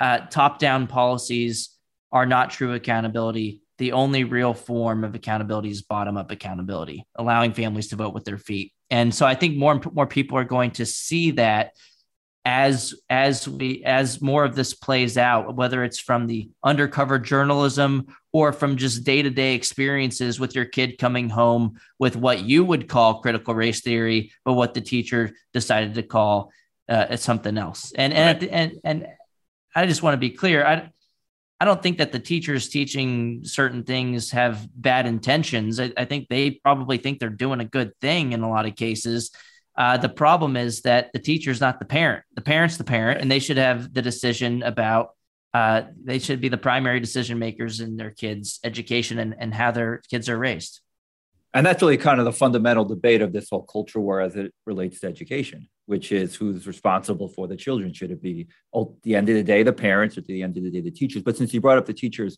uh, 0.00 0.18
top 0.18 0.58
down 0.58 0.86
policies 0.86 1.70
are 2.12 2.26
not 2.26 2.50
true 2.50 2.74
accountability. 2.74 3.62
The 3.78 3.92
only 3.92 4.24
real 4.24 4.54
form 4.54 5.04
of 5.04 5.14
accountability 5.14 5.70
is 5.70 5.82
bottom 5.82 6.16
up 6.16 6.30
accountability, 6.30 7.06
allowing 7.14 7.52
families 7.52 7.88
to 7.88 7.96
vote 7.96 8.14
with 8.14 8.24
their 8.24 8.38
feet. 8.38 8.72
And 8.90 9.14
so 9.14 9.26
I 9.26 9.34
think 9.34 9.56
more 9.56 9.72
and 9.72 9.94
more 9.94 10.06
people 10.06 10.38
are 10.38 10.44
going 10.44 10.72
to 10.72 10.86
see 10.86 11.32
that 11.32 11.72
as 12.46 12.94
as 13.10 13.48
we 13.48 13.82
as 13.84 14.22
more 14.22 14.44
of 14.44 14.54
this 14.54 14.72
plays 14.72 15.18
out 15.18 15.56
whether 15.56 15.82
it's 15.82 15.98
from 15.98 16.28
the 16.28 16.48
undercover 16.62 17.18
journalism 17.18 18.06
or 18.32 18.52
from 18.52 18.76
just 18.76 19.02
day-to-day 19.02 19.52
experiences 19.56 20.38
with 20.38 20.54
your 20.54 20.64
kid 20.64 20.96
coming 20.96 21.28
home 21.28 21.76
with 21.98 22.14
what 22.14 22.44
you 22.44 22.64
would 22.64 22.88
call 22.88 23.20
critical 23.20 23.52
race 23.52 23.80
theory 23.80 24.30
but 24.44 24.52
what 24.52 24.74
the 24.74 24.80
teacher 24.80 25.32
decided 25.52 25.94
to 25.94 26.04
call 26.04 26.52
uh, 26.88 27.16
something 27.16 27.58
else 27.58 27.92
and 27.96 28.12
and, 28.12 28.40
right. 28.40 28.50
and 28.52 28.72
and 28.84 29.06
i 29.74 29.84
just 29.84 30.04
want 30.04 30.14
to 30.14 30.18
be 30.18 30.30
clear 30.30 30.64
i 30.64 30.88
I 31.58 31.64
don't 31.64 31.82
think 31.82 31.98
that 31.98 32.12
the 32.12 32.18
teachers 32.18 32.68
teaching 32.68 33.42
certain 33.44 33.82
things 33.82 34.30
have 34.32 34.68
bad 34.74 35.06
intentions. 35.06 35.80
I, 35.80 35.92
I 35.96 36.04
think 36.04 36.28
they 36.28 36.50
probably 36.50 36.98
think 36.98 37.18
they're 37.18 37.30
doing 37.30 37.60
a 37.60 37.64
good 37.64 37.92
thing 38.00 38.32
in 38.32 38.42
a 38.42 38.50
lot 38.50 38.66
of 38.66 38.76
cases 38.76 39.30
uh, 39.76 39.98
the 39.98 40.08
problem 40.08 40.56
is 40.56 40.82
that 40.82 41.12
the 41.12 41.18
teacher 41.18 41.50
is 41.50 41.60
not 41.60 41.78
the 41.78 41.84
parent. 41.84 42.24
The 42.34 42.40
parent's 42.40 42.76
the 42.76 42.84
parent, 42.84 43.20
and 43.20 43.30
they 43.30 43.38
should 43.38 43.58
have 43.58 43.92
the 43.92 44.02
decision 44.02 44.62
about. 44.62 45.10
Uh, 45.52 45.82
they 46.04 46.18
should 46.18 46.40
be 46.40 46.48
the 46.48 46.58
primary 46.58 47.00
decision 47.00 47.38
makers 47.38 47.80
in 47.80 47.96
their 47.96 48.10
kids' 48.10 48.60
education 48.62 49.18
and, 49.18 49.34
and 49.38 49.54
how 49.54 49.70
their 49.70 50.02
kids 50.10 50.28
are 50.28 50.36
raised. 50.36 50.80
And 51.54 51.64
that's 51.64 51.82
really 51.82 51.96
kind 51.96 52.18
of 52.18 52.26
the 52.26 52.32
fundamental 52.32 52.84
debate 52.84 53.22
of 53.22 53.32
this 53.32 53.48
whole 53.50 53.62
culture 53.62 54.00
war 54.00 54.20
as 54.20 54.36
it 54.36 54.52
relates 54.66 55.00
to 55.00 55.06
education, 55.06 55.68
which 55.86 56.12
is 56.12 56.34
who's 56.34 56.66
responsible 56.66 57.28
for 57.28 57.48
the 57.48 57.56
children. 57.56 57.92
Should 57.94 58.10
it 58.10 58.22
be 58.22 58.48
oh, 58.74 58.94
at 58.96 59.02
the 59.02 59.16
end 59.16 59.28
of 59.28 59.36
the 59.36 59.42
day 59.42 59.62
the 59.62 59.72
parents, 59.72 60.16
or 60.16 60.20
at 60.20 60.26
the 60.26 60.42
end 60.42 60.56
of 60.58 60.64
the 60.64 60.70
day 60.70 60.80
the 60.82 60.90
teachers? 60.90 61.22
But 61.22 61.36
since 61.36 61.54
you 61.54 61.60
brought 61.60 61.78
up 61.78 61.86
the 61.86 61.94
teachers, 61.94 62.36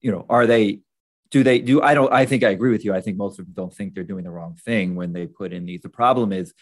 you 0.00 0.12
know, 0.12 0.24
are 0.28 0.46
they 0.46 0.80
do 1.32 1.42
they 1.42 1.58
do 1.58 1.80
i 1.82 1.94
don't 1.94 2.12
i 2.12 2.24
think 2.24 2.44
i 2.44 2.50
agree 2.50 2.70
with 2.70 2.84
you 2.84 2.94
i 2.94 3.00
think 3.00 3.16
most 3.16 3.40
of 3.40 3.46
them 3.46 3.54
don't 3.56 3.74
think 3.74 3.94
they're 3.94 4.04
doing 4.04 4.22
the 4.22 4.30
wrong 4.30 4.54
thing 4.64 4.94
when 4.94 5.12
they 5.12 5.26
put 5.26 5.52
in 5.52 5.64
these 5.64 5.80
the 5.80 5.88
problem 5.88 6.30
is 6.30 6.52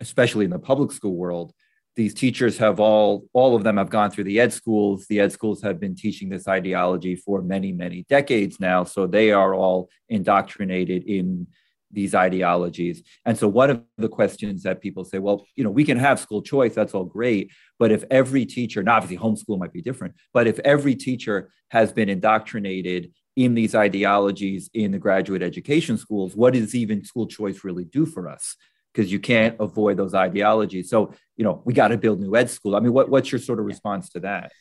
especially 0.00 0.44
in 0.44 0.50
the 0.50 0.58
public 0.58 0.92
school 0.92 1.16
world 1.16 1.52
these 1.96 2.12
teachers 2.12 2.58
have 2.58 2.78
all 2.78 3.26
all 3.32 3.56
of 3.56 3.64
them 3.64 3.78
have 3.78 3.90
gone 3.90 4.10
through 4.10 4.24
the 4.24 4.38
ed 4.38 4.52
schools. 4.52 5.06
The 5.08 5.20
ed 5.20 5.32
schools 5.32 5.62
have 5.62 5.80
been 5.80 5.96
teaching 5.96 6.28
this 6.28 6.46
ideology 6.46 7.16
for 7.16 7.42
many 7.42 7.72
many 7.72 8.04
decades 8.08 8.60
now. 8.60 8.84
So 8.84 9.06
they 9.06 9.32
are 9.32 9.54
all 9.54 9.88
indoctrinated 10.08 11.04
in 11.04 11.46
these 11.90 12.14
ideologies. 12.14 13.02
And 13.24 13.38
so 13.38 13.48
one 13.48 13.70
of 13.70 13.82
the 13.96 14.08
questions 14.08 14.62
that 14.64 14.82
people 14.82 15.04
say 15.04 15.18
well 15.18 15.46
you 15.56 15.64
know 15.64 15.70
we 15.70 15.84
can 15.84 15.98
have 15.98 16.20
school 16.20 16.42
choice 16.42 16.74
that's 16.74 16.94
all 16.94 17.04
great. 17.04 17.50
But 17.78 17.90
if 17.90 18.04
every 18.10 18.44
teacher 18.44 18.80
and 18.80 18.88
obviously 18.88 19.18
homeschool 19.18 19.58
might 19.58 19.72
be 19.72 19.82
different 19.82 20.14
but 20.34 20.46
if 20.46 20.58
every 20.60 20.94
teacher 20.94 21.50
has 21.70 21.92
been 21.92 22.08
indoctrinated 22.08 23.12
in 23.36 23.54
these 23.54 23.74
ideologies 23.74 24.70
in 24.72 24.92
the 24.92 24.98
graduate 24.98 25.42
education 25.42 25.98
schools, 25.98 26.34
what 26.34 26.54
does 26.54 26.74
even 26.74 27.04
school 27.04 27.26
choice 27.26 27.64
really 27.64 27.84
do 27.84 28.06
for 28.06 28.28
us? 28.28 28.56
Because 28.96 29.12
you 29.12 29.20
can't 29.20 29.54
avoid 29.60 29.98
those 29.98 30.14
ideologies. 30.14 30.88
So, 30.88 31.12
you 31.36 31.44
know, 31.44 31.60
we 31.66 31.74
got 31.74 31.88
to 31.88 31.98
build 31.98 32.20
new 32.20 32.34
ed 32.34 32.48
school. 32.48 32.74
I 32.74 32.80
mean, 32.80 32.94
what, 32.94 33.10
what's 33.10 33.30
your 33.30 33.38
sort 33.38 33.60
of 33.60 33.66
response 33.66 34.08
to 34.10 34.20
that? 34.20 34.52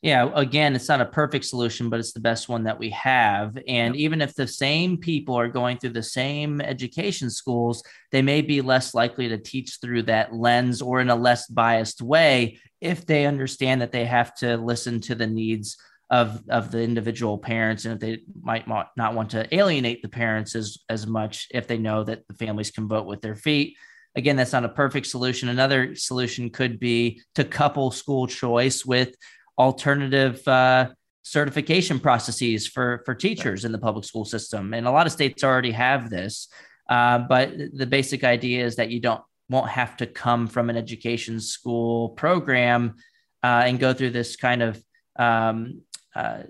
Yeah, 0.00 0.30
again, 0.34 0.74
it's 0.74 0.88
not 0.88 1.00
a 1.00 1.06
perfect 1.06 1.46
solution, 1.46 1.88
but 1.88 1.98
it's 1.98 2.12
the 2.12 2.20
best 2.20 2.46
one 2.46 2.64
that 2.64 2.78
we 2.78 2.90
have. 2.90 3.56
And 3.66 3.96
even 3.96 4.20
if 4.20 4.34
the 4.34 4.46
same 4.46 4.98
people 4.98 5.34
are 5.34 5.48
going 5.48 5.78
through 5.78 5.94
the 5.94 6.02
same 6.02 6.60
education 6.60 7.30
schools, 7.30 7.82
they 8.12 8.20
may 8.20 8.42
be 8.42 8.60
less 8.60 8.92
likely 8.92 9.28
to 9.28 9.38
teach 9.38 9.78
through 9.80 10.02
that 10.02 10.34
lens 10.34 10.82
or 10.82 11.00
in 11.00 11.08
a 11.08 11.16
less 11.16 11.46
biased 11.46 12.02
way 12.02 12.60
if 12.82 13.06
they 13.06 13.24
understand 13.24 13.80
that 13.80 13.92
they 13.92 14.04
have 14.04 14.34
to 14.36 14.58
listen 14.58 15.00
to 15.00 15.14
the 15.14 15.26
needs 15.26 15.78
of 16.14 16.42
of 16.48 16.70
the 16.70 16.80
individual 16.80 17.36
parents 17.36 17.84
and 17.84 17.94
if 17.94 18.00
they 18.00 18.22
might 18.40 18.66
not 18.68 19.14
want 19.14 19.30
to 19.30 19.52
alienate 19.52 20.00
the 20.00 20.08
parents 20.08 20.54
as 20.54 20.78
as 20.88 21.06
much 21.06 21.48
if 21.50 21.66
they 21.66 21.78
know 21.78 22.04
that 22.04 22.26
the 22.28 22.34
families 22.34 22.70
can 22.70 22.86
vote 22.86 23.06
with 23.06 23.20
their 23.20 23.34
feet. 23.34 23.76
Again 24.14 24.36
that's 24.36 24.52
not 24.52 24.64
a 24.64 24.68
perfect 24.82 25.06
solution. 25.06 25.48
Another 25.48 25.96
solution 25.96 26.50
could 26.50 26.78
be 26.78 27.20
to 27.34 27.42
couple 27.44 27.90
school 27.90 28.26
choice 28.28 28.86
with 28.86 29.16
alternative 29.58 30.46
uh, 30.46 30.90
certification 31.22 31.98
processes 31.98 32.66
for 32.66 33.02
for 33.04 33.14
teachers 33.14 33.64
in 33.64 33.72
the 33.72 33.84
public 33.86 34.04
school 34.04 34.24
system. 34.24 34.72
And 34.72 34.86
a 34.86 34.92
lot 34.92 35.06
of 35.06 35.12
states 35.12 35.42
already 35.42 35.72
have 35.72 36.10
this 36.10 36.48
uh, 36.88 37.18
but 37.18 37.52
the 37.72 37.86
basic 37.86 38.24
idea 38.24 38.64
is 38.64 38.76
that 38.76 38.90
you 38.90 39.00
don't 39.00 39.22
won't 39.50 39.68
have 39.68 39.96
to 39.96 40.06
come 40.06 40.46
from 40.46 40.70
an 40.70 40.76
education 40.76 41.40
school 41.40 42.10
program 42.10 42.94
uh, 43.42 43.62
and 43.66 43.78
go 43.78 43.92
through 43.92 44.10
this 44.10 44.36
kind 44.36 44.62
of 44.62 44.82
um, 45.18 45.82
uh, 46.14 46.42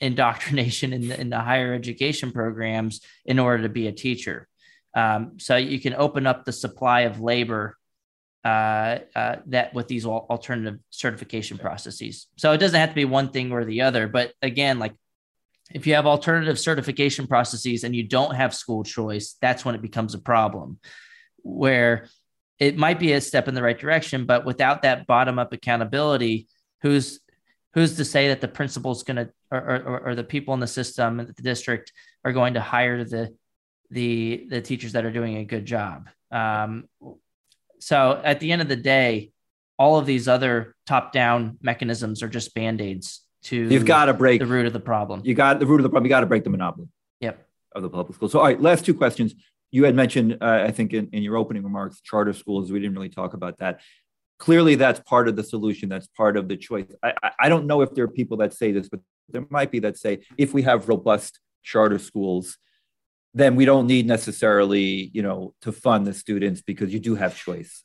indoctrination 0.00 0.92
in 0.92 1.08
the, 1.08 1.20
in 1.20 1.30
the 1.30 1.40
higher 1.40 1.74
education 1.74 2.32
programs 2.32 3.00
in 3.24 3.38
order 3.38 3.62
to 3.62 3.68
be 3.68 3.86
a 3.86 3.92
teacher. 3.92 4.48
Um, 4.94 5.38
so 5.38 5.56
you 5.56 5.80
can 5.80 5.94
open 5.94 6.26
up 6.26 6.44
the 6.44 6.52
supply 6.52 7.02
of 7.02 7.20
labor 7.20 7.76
uh, 8.44 8.98
uh, 9.16 9.36
that 9.46 9.72
with 9.74 9.88
these 9.88 10.04
alternative 10.04 10.78
certification 10.90 11.58
processes. 11.58 12.26
So 12.36 12.52
it 12.52 12.58
doesn't 12.58 12.78
have 12.78 12.90
to 12.90 12.94
be 12.94 13.06
one 13.06 13.30
thing 13.30 13.52
or 13.52 13.64
the 13.64 13.82
other. 13.82 14.06
But 14.06 14.32
again, 14.42 14.78
like 14.78 14.94
if 15.72 15.86
you 15.86 15.94
have 15.94 16.06
alternative 16.06 16.58
certification 16.58 17.26
processes 17.26 17.84
and 17.84 17.96
you 17.96 18.02
don't 18.06 18.34
have 18.34 18.54
school 18.54 18.84
choice, 18.84 19.36
that's 19.40 19.64
when 19.64 19.74
it 19.74 19.82
becomes 19.82 20.14
a 20.14 20.18
problem. 20.18 20.78
Where 21.42 22.06
it 22.58 22.76
might 22.76 22.98
be 22.98 23.12
a 23.12 23.20
step 23.20 23.48
in 23.48 23.54
the 23.54 23.62
right 23.62 23.78
direction, 23.78 24.26
but 24.26 24.44
without 24.44 24.82
that 24.82 25.06
bottom 25.06 25.38
up 25.38 25.52
accountability, 25.52 26.46
who's 26.82 27.20
who's 27.74 27.96
to 27.96 28.04
say 28.04 28.28
that 28.28 28.40
the 28.40 28.48
principal's 28.48 29.02
going 29.02 29.16
to 29.16 29.30
or, 29.50 29.58
or, 29.58 29.98
or, 30.06 30.14
the 30.14 30.24
people 30.24 30.54
in 30.54 30.60
the 30.60 30.66
system 30.66 31.16
the 31.18 31.42
district 31.42 31.92
are 32.24 32.32
going 32.32 32.54
to 32.54 32.60
hire 32.60 33.04
the 33.04 33.34
the 33.90 34.46
the 34.48 34.60
teachers 34.60 34.92
that 34.92 35.04
are 35.04 35.12
doing 35.12 35.36
a 35.36 35.44
good 35.44 35.66
job? 35.66 36.08
Um, 36.30 36.88
so 37.80 38.20
at 38.24 38.40
the 38.40 38.50
end 38.50 38.62
of 38.62 38.68
the 38.68 38.76
day 38.76 39.32
all 39.76 39.98
of 39.98 40.06
these 40.06 40.28
other 40.28 40.74
top 40.86 41.12
down 41.12 41.58
mechanisms 41.60 42.22
are 42.22 42.28
just 42.28 42.54
band-aids 42.54 43.22
to 43.42 43.56
you've 43.56 43.84
got 43.84 44.06
to 44.06 44.14
break 44.14 44.40
the 44.40 44.46
root 44.46 44.66
of 44.66 44.72
the 44.72 44.80
problem. 44.80 45.20
You 45.24 45.34
got 45.34 45.58
the 45.58 45.66
root 45.66 45.80
of 45.80 45.82
the 45.82 45.90
problem. 45.90 46.06
You 46.06 46.10
got 46.10 46.20
to 46.20 46.26
break 46.26 46.44
the 46.44 46.50
monopoly 46.50 46.88
yep. 47.20 47.46
of 47.74 47.82
the 47.82 47.90
public 47.90 48.14
school 48.14 48.28
so 48.28 48.38
all 48.38 48.46
right 48.46 48.60
last 48.60 48.84
two 48.84 48.94
questions. 48.94 49.34
You 49.70 49.84
had 49.84 49.96
mentioned 49.96 50.38
uh, 50.40 50.62
i 50.68 50.70
think 50.70 50.94
in, 50.94 51.08
in 51.12 51.24
your 51.24 51.36
opening 51.36 51.64
remarks 51.64 52.00
charter 52.00 52.32
schools. 52.32 52.70
We 52.70 52.78
didn't 52.78 52.94
really 52.94 53.08
talk 53.08 53.34
about 53.34 53.58
that 53.58 53.80
clearly 54.38 54.74
that's 54.74 55.00
part 55.00 55.28
of 55.28 55.36
the 55.36 55.44
solution. 55.44 55.88
That's 55.88 56.06
part 56.08 56.36
of 56.36 56.48
the 56.48 56.56
choice. 56.56 56.86
I, 57.02 57.14
I 57.40 57.48
don't 57.48 57.66
know 57.66 57.80
if 57.82 57.94
there 57.94 58.04
are 58.04 58.08
people 58.08 58.36
that 58.38 58.52
say 58.54 58.72
this 58.72 58.88
but 58.88 59.00
there 59.28 59.46
might 59.50 59.70
be 59.70 59.80
that 59.80 59.96
say 59.96 60.20
if 60.36 60.52
we 60.52 60.62
have 60.62 60.88
robust 60.88 61.40
charter 61.62 61.98
schools 61.98 62.58
then 63.32 63.56
we 63.56 63.64
don't 63.64 63.86
need 63.86 64.06
necessarily 64.06 65.10
you 65.12 65.22
know 65.22 65.54
to 65.62 65.72
fund 65.72 66.06
the 66.06 66.14
students 66.14 66.62
because 66.62 66.92
you 66.92 67.00
do 67.00 67.14
have 67.16 67.36
choice. 67.36 67.84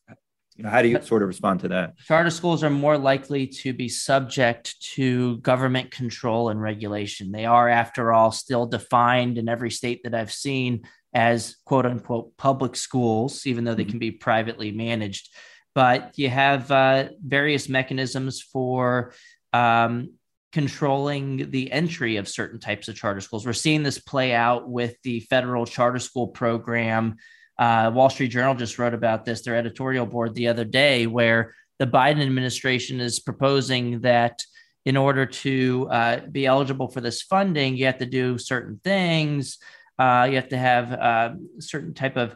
You 0.56 0.64
know 0.64 0.70
how 0.70 0.82
do 0.82 0.90
you 0.90 1.02
sort 1.02 1.22
of 1.22 1.30
respond 1.30 1.62
to 1.62 1.70
that? 1.70 1.98
Charter 2.00 2.30
schools 2.30 2.64
are 2.64 2.70
more 2.70 2.98
likely 2.98 3.48
to 3.48 3.72
be 3.72 3.88
subject 3.88 4.80
to 4.96 5.38
government 5.38 5.90
control 5.90 6.50
and 6.50 6.62
regulation. 6.62 7.32
They 7.32 7.46
are 7.46 7.70
after 7.70 8.12
all 8.12 8.32
still 8.32 8.66
defined 8.66 9.38
in 9.38 9.50
every 9.50 9.72
state 9.72 10.02
that 10.04 10.14
i've 10.14 10.32
seen 10.32 10.82
as 11.14 11.56
quote 11.66 11.86
unquote 11.86 12.38
public 12.38 12.76
schools 12.76 13.48
even 13.48 13.64
though 13.64 13.74
they 13.74 13.84
mm-hmm. 13.84 13.92
can 13.92 14.00
be 14.00 14.12
privately 14.12 14.72
managed 14.72 15.30
but 15.76 16.18
you 16.18 16.30
have 16.30 16.72
uh, 16.72 17.10
various 17.22 17.70
mechanisms 17.70 18.42
for 18.42 19.14
um, 19.54 20.12
controlling 20.52 21.52
the 21.52 21.72
entry 21.72 22.18
of 22.18 22.28
certain 22.28 22.60
types 22.60 22.88
of 22.88 22.96
charter 22.96 23.22
schools. 23.22 23.46
We're 23.46 23.54
seeing 23.54 23.84
this 23.84 24.00
play 24.00 24.34
out 24.34 24.68
with 24.68 24.96
the 25.04 25.20
federal 25.22 25.66
charter 25.66 26.00
school 26.00 26.28
program. 26.28 27.18
Uh, 27.58 27.92
Wall 27.94 28.10
Street 28.10 28.30
Journal 28.30 28.56
just 28.56 28.80
wrote 28.80 28.94
about 28.94 29.26
this, 29.26 29.42
their 29.42 29.56
editorial 29.56 30.06
board 30.06 30.34
the 30.34 30.48
other 30.48 30.66
day, 30.66 31.08
where 31.08 31.54
the 31.78 31.86
Biden 31.88 32.22
administration 32.22 33.00
is 33.00 33.20
proposing 33.20 34.02
that 34.02 34.42
in 34.86 34.98
order 34.98 35.26
to 35.26 35.88
uh, 35.92 36.20
be 36.32 36.46
eligible 36.46 36.88
for 36.88 37.02
this 37.02 37.22
funding, 37.22 37.78
you 37.78 37.86
have 37.86 38.00
to 38.00 38.06
do 38.06 38.38
certain 38.38 38.80
things. 38.84 39.58
Uh, 40.00 40.28
you 40.30 40.36
have 40.36 40.50
to 40.50 40.58
have 40.58 40.92
a 40.92 41.04
uh, 41.04 41.34
certain 41.60 41.94
type 41.94 42.16
of 42.16 42.36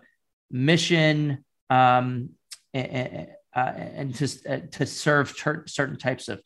mission 0.51 1.43
um, 1.70 2.30
and, 2.74 3.28
uh, 3.55 3.74
and 3.76 4.15
to, 4.15 4.28
uh, 4.49 4.59
to 4.71 4.86
serve 4.86 5.38
ter- 5.38 5.67
certain 5.67 5.97
types 5.97 6.28
of 6.28 6.41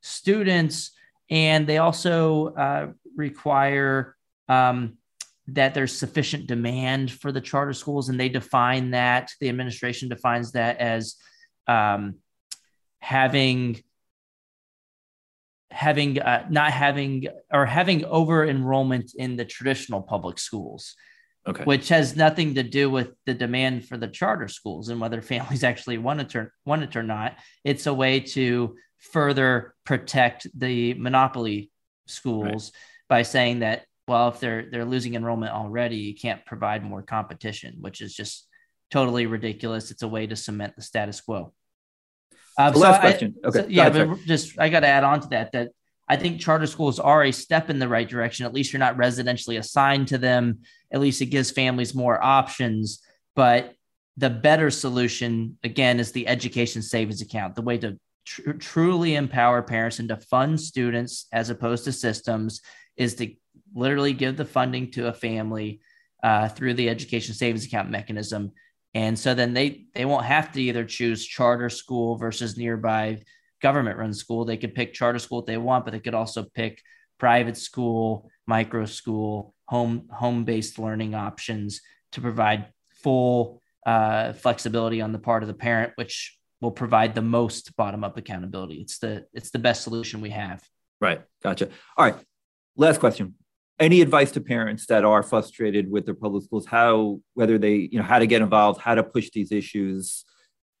students. 0.00 0.92
And 1.30 1.66
they 1.66 1.78
also 1.78 2.48
uh, 2.54 2.92
require 3.16 4.16
um, 4.48 4.98
that 5.48 5.74
there's 5.74 5.96
sufficient 5.96 6.46
demand 6.46 7.10
for 7.10 7.32
the 7.32 7.40
charter 7.40 7.72
schools. 7.72 8.08
And 8.08 8.18
they 8.18 8.28
define 8.28 8.90
that, 8.92 9.30
the 9.40 9.48
administration 9.48 10.08
defines 10.08 10.52
that 10.52 10.78
as 10.78 11.16
um, 11.66 12.16
having 13.00 13.82
having 15.70 16.20
uh, 16.20 16.46
not 16.50 16.70
having 16.70 17.26
or 17.50 17.64
having 17.64 18.04
over 18.04 18.46
enrollment 18.46 19.14
in 19.14 19.36
the 19.36 19.44
traditional 19.44 20.02
public 20.02 20.38
schools 20.38 20.94
okay. 21.46 21.64
which 21.64 21.88
has 21.88 22.16
nothing 22.16 22.54
to 22.54 22.62
do 22.62 22.90
with 22.90 23.12
the 23.26 23.34
demand 23.34 23.86
for 23.86 23.96
the 23.96 24.08
charter 24.08 24.48
schools 24.48 24.88
and 24.88 25.00
whether 25.00 25.22
families 25.32 25.64
actually 25.64 25.98
want 25.98 26.20
it 26.20 26.34
or 26.36 26.52
want 26.64 26.82
it 26.82 26.96
or 26.96 27.02
not 27.02 27.36
it's 27.64 27.86
a 27.86 27.94
way 27.94 28.20
to 28.20 28.76
further 28.98 29.74
protect 29.84 30.46
the 30.58 30.94
monopoly 30.94 31.70
schools 32.06 32.72
right. 32.74 33.16
by 33.16 33.22
saying 33.22 33.60
that 33.60 33.84
well 34.06 34.28
if 34.28 34.40
they're 34.40 34.68
they're 34.70 34.84
losing 34.84 35.14
enrollment 35.14 35.52
already 35.52 35.96
you 35.96 36.14
can't 36.14 36.44
provide 36.46 36.84
more 36.84 37.02
competition 37.02 37.76
which 37.80 38.00
is 38.00 38.14
just 38.14 38.46
totally 38.90 39.26
ridiculous 39.26 39.90
it's 39.90 40.02
a 40.02 40.08
way 40.08 40.26
to 40.26 40.36
cement 40.36 40.74
the 40.76 40.82
status 40.82 41.20
quo 41.20 41.52
uh, 42.58 42.72
so 42.72 42.78
last 42.80 43.00
question. 43.00 43.34
Okay. 43.44 43.60
So, 43.60 43.66
yeah, 43.68 43.88
but 43.88 44.18
just 44.26 44.58
I 44.58 44.68
got 44.68 44.80
to 44.80 44.86
add 44.86 45.04
on 45.04 45.20
to 45.20 45.28
that 45.28 45.52
that 45.52 45.70
I 46.08 46.16
think 46.16 46.40
charter 46.40 46.66
schools 46.66 46.98
are 46.98 47.24
a 47.24 47.32
step 47.32 47.70
in 47.70 47.78
the 47.78 47.88
right 47.88 48.08
direction. 48.08 48.44
At 48.44 48.52
least 48.52 48.72
you're 48.72 48.80
not 48.80 48.96
residentially 48.96 49.58
assigned 49.58 50.08
to 50.08 50.18
them. 50.18 50.60
At 50.92 51.00
least 51.00 51.22
it 51.22 51.26
gives 51.26 51.50
families 51.50 51.94
more 51.94 52.22
options. 52.22 53.00
But 53.34 53.74
the 54.16 54.30
better 54.30 54.70
solution, 54.70 55.58
again, 55.64 55.98
is 55.98 56.12
the 56.12 56.28
education 56.28 56.82
savings 56.82 57.22
account, 57.22 57.54
the 57.54 57.62
way 57.62 57.78
to 57.78 57.98
tr- 58.26 58.52
truly 58.52 59.14
empower 59.14 59.62
parents 59.62 59.98
and 59.98 60.08
to 60.10 60.16
fund 60.16 60.60
students 60.60 61.26
as 61.32 61.50
opposed 61.50 61.84
to 61.84 61.92
systems 61.92 62.60
is 62.96 63.14
to 63.16 63.34
literally 63.74 64.12
give 64.12 64.36
the 64.36 64.44
funding 64.44 64.90
to 64.92 65.08
a 65.08 65.12
family 65.12 65.80
uh, 66.22 66.48
through 66.48 66.74
the 66.74 66.88
education 66.88 67.34
savings 67.34 67.64
account 67.64 67.90
mechanism 67.90 68.52
and 68.94 69.18
so 69.18 69.34
then 69.34 69.54
they 69.54 69.86
they 69.94 70.04
won't 70.04 70.24
have 70.24 70.52
to 70.52 70.62
either 70.62 70.84
choose 70.84 71.26
charter 71.26 71.70
school 71.70 72.16
versus 72.16 72.56
nearby 72.56 73.22
government 73.60 73.98
run 73.98 74.12
school. 74.12 74.44
They 74.44 74.56
could 74.56 74.74
pick 74.74 74.92
charter 74.92 75.18
school 75.18 75.40
if 75.40 75.46
they 75.46 75.56
want, 75.56 75.84
but 75.84 75.92
they 75.92 76.00
could 76.00 76.14
also 76.14 76.44
pick 76.54 76.82
private 77.18 77.56
school, 77.56 78.30
micro 78.46 78.84
school, 78.84 79.54
home 79.72 80.08
home 80.10 80.44
based 80.44 80.78
learning 80.78 81.14
options 81.14 81.80
to 82.12 82.20
provide 82.20 82.66
full 83.02 83.60
uh, 83.86 84.34
flexibility 84.34 85.00
on 85.00 85.12
the 85.12 85.18
part 85.18 85.42
of 85.42 85.48
the 85.48 85.54
parent, 85.54 85.92
which 85.96 86.38
will 86.60 86.70
provide 86.70 87.14
the 87.14 87.22
most 87.22 87.74
bottom 87.76 88.04
up 88.04 88.18
accountability. 88.18 88.76
It's 88.76 88.98
the 88.98 89.26
it's 89.32 89.50
the 89.50 89.58
best 89.58 89.82
solution 89.82 90.20
we 90.20 90.30
have. 90.30 90.62
Right. 91.00 91.22
Gotcha. 91.42 91.70
All 91.96 92.04
right. 92.04 92.16
Last 92.76 93.00
question 93.00 93.34
any 93.80 94.00
advice 94.00 94.30
to 94.32 94.40
parents 94.40 94.86
that 94.86 95.04
are 95.04 95.22
frustrated 95.22 95.90
with 95.90 96.04
their 96.04 96.14
public 96.14 96.44
schools 96.44 96.66
how 96.66 97.18
whether 97.34 97.58
they 97.58 97.74
you 97.90 97.98
know 97.98 98.04
how 98.04 98.18
to 98.18 98.26
get 98.26 98.42
involved 98.42 98.80
how 98.80 98.94
to 98.94 99.02
push 99.02 99.30
these 99.30 99.50
issues 99.50 100.24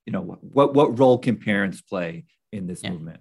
you 0.06 0.12
know 0.12 0.20
what 0.20 0.74
what 0.74 0.98
role 0.98 1.18
can 1.18 1.36
parents 1.36 1.80
play 1.80 2.24
in 2.52 2.66
this 2.66 2.82
yeah. 2.82 2.90
movement 2.90 3.20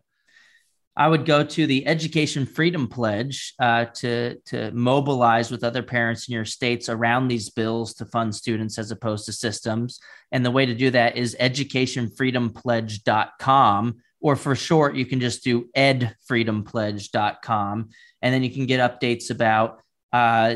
I 0.98 1.08
would 1.08 1.26
go 1.26 1.42
to 1.44 1.66
the 1.66 1.88
Education 1.88 2.46
Freedom 2.46 2.88
Pledge 2.88 3.54
uh, 3.60 3.86
to 3.96 4.38
to 4.48 4.72
mobilize 4.72 5.50
with 5.50 5.64
other 5.64 5.84
parents 5.84 6.28
in 6.28 6.34
your 6.34 6.44
states 6.46 6.90
around 6.90 7.30
these 7.30 7.50
bills 7.50 7.94
to 7.96 8.06
fund 8.06 8.36
students 8.36 8.78
as 8.78 8.92
opposed 8.92 9.26
to 9.26 9.32
systems. 9.32 10.02
And 10.32 10.46
the 10.46 10.52
way 10.52 10.66
to 10.66 10.76
do 10.76 10.92
that 10.92 11.16
is 11.16 11.38
educationfreedompledge.com, 11.40 13.96
or 14.20 14.36
for 14.36 14.54
short, 14.56 14.96
you 14.96 15.06
can 15.06 15.22
just 15.22 15.44
do 15.44 15.70
edfreedompledge.com 15.78 17.90
and 18.22 18.34
then 18.34 18.44
you 18.44 18.52
can 18.52 18.66
get 18.66 18.80
updates 18.80 19.32
about 19.32 19.82
uh, 20.12 20.56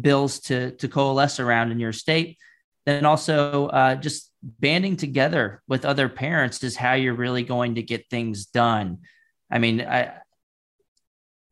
bills 0.00 0.40
to 0.40 0.70
to 0.72 0.88
coalesce 0.88 1.40
around 1.40 1.72
in 1.72 1.78
your 1.78 1.92
state. 1.92 2.38
Then 2.86 3.04
also 3.04 3.66
uh, 3.66 3.96
just 3.96 4.32
banding 4.42 4.96
together 4.96 5.62
with 5.68 5.84
other 5.84 6.08
parents 6.08 6.64
is 6.64 6.74
how 6.74 6.94
you're 6.94 7.12
really 7.12 7.42
going 7.42 7.74
to 7.74 7.82
get 7.82 8.08
things 8.08 8.46
done. 8.46 9.00
I 9.50 9.58
mean, 9.58 9.80
I, 9.80 10.12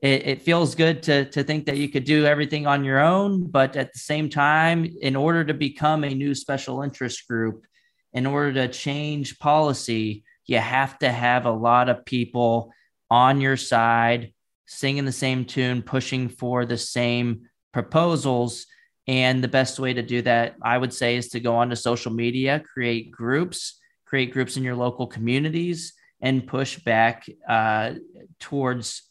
it, 0.01 0.26
it 0.26 0.42
feels 0.42 0.74
good 0.74 1.03
to 1.05 1.24
to 1.30 1.42
think 1.42 1.66
that 1.66 1.78
you 1.78 1.88
could 1.88 2.05
do 2.05 2.26
everything 2.26 2.66
on 2.66 2.84
your 2.84 3.01
own, 3.01 3.51
but 3.51 3.76
at 3.76 3.92
the 3.92 3.99
same 3.99 4.28
time, 4.28 4.84
in 5.01 5.16
order 5.16 5.44
to 5.44 5.55
become 5.55 6.05
a 6.05 6.14
new 6.14 6.34
special 6.34 6.82
interest 6.82 7.26
group, 7.26 7.64
in 8.12 8.26
order 8.26 8.53
to 8.55 8.68
change 8.68 9.38
policy, 9.38 10.24
you 10.47 10.59
have 10.59 10.99
to 10.99 11.11
have 11.11 11.47
a 11.47 11.51
lot 11.51 11.88
of 11.88 12.05
people 12.05 12.72
on 13.11 13.40
your 13.40 13.57
side 13.57 14.32
singing 14.66 15.05
the 15.05 15.12
same 15.12 15.44
tune, 15.44 15.82
pushing 15.82 16.28
for 16.28 16.64
the 16.64 16.78
same 16.78 17.49
proposals. 17.72 18.66
And 19.09 19.42
the 19.42 19.49
best 19.49 19.78
way 19.78 19.94
to 19.94 20.03
do 20.03 20.22
that, 20.22 20.57
I 20.61 20.76
would 20.76 20.92
say, 20.92 21.16
is 21.16 21.28
to 21.28 21.40
go 21.40 21.55
onto 21.57 21.76
social 21.76 22.12
media, 22.12 22.61
create 22.61 23.12
groups, 23.12 23.78
create 24.05 24.32
groups 24.32 24.57
in 24.57 24.64
your 24.64 24.74
local 24.74 25.07
communities, 25.07 25.92
and 26.27 26.45
push 26.45 26.77
back 26.81 27.24
uh, 27.49 27.93
towards 28.41 29.03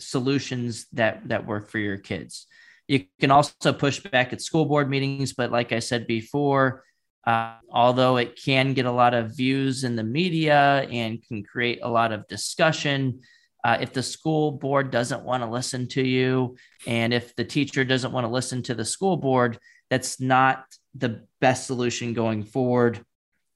solutions 0.00 0.86
that 0.92 1.28
that 1.28 1.46
work 1.46 1.70
for 1.70 1.78
your 1.78 1.98
kids. 1.98 2.46
You 2.88 3.04
can 3.20 3.30
also 3.30 3.72
push 3.72 4.00
back 4.00 4.32
at 4.32 4.42
school 4.42 4.66
board 4.66 4.90
meetings, 4.90 5.34
but 5.34 5.52
like 5.52 5.70
I 5.70 5.78
said 5.78 6.08
before, 6.08 6.82
uh, 7.24 7.54
although 7.70 8.16
it 8.16 8.40
can 8.44 8.74
get 8.74 8.86
a 8.86 8.98
lot 9.02 9.14
of 9.14 9.36
views 9.36 9.84
in 9.84 9.94
the 9.94 10.02
media 10.02 10.88
and 10.90 11.22
can 11.26 11.44
create 11.44 11.78
a 11.80 11.88
lot 11.88 12.10
of 12.10 12.26
discussion, 12.26 13.20
uh, 13.64 13.78
if 13.80 13.92
the 13.92 14.02
school 14.02 14.50
board 14.50 14.90
doesn't 14.90 15.24
want 15.24 15.44
to 15.44 15.48
listen 15.48 15.86
to 15.88 16.02
you, 16.02 16.56
and 16.88 17.14
if 17.14 17.36
the 17.36 17.44
teacher 17.44 17.84
doesn't 17.84 18.12
want 18.12 18.26
to 18.26 18.32
listen 18.38 18.62
to 18.64 18.74
the 18.74 18.84
school 18.84 19.16
board, 19.16 19.58
that's 19.90 20.20
not 20.20 20.64
the 20.96 21.22
best 21.40 21.68
solution 21.68 22.14
going 22.14 22.42
forward. 22.42 22.98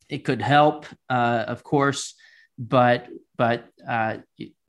It 0.08 0.24
could 0.24 0.40
help, 0.40 0.86
uh, 1.10 1.44
of 1.48 1.64
course, 1.64 2.14
but 2.58 3.08
but 3.36 3.68
uh, 3.88 4.18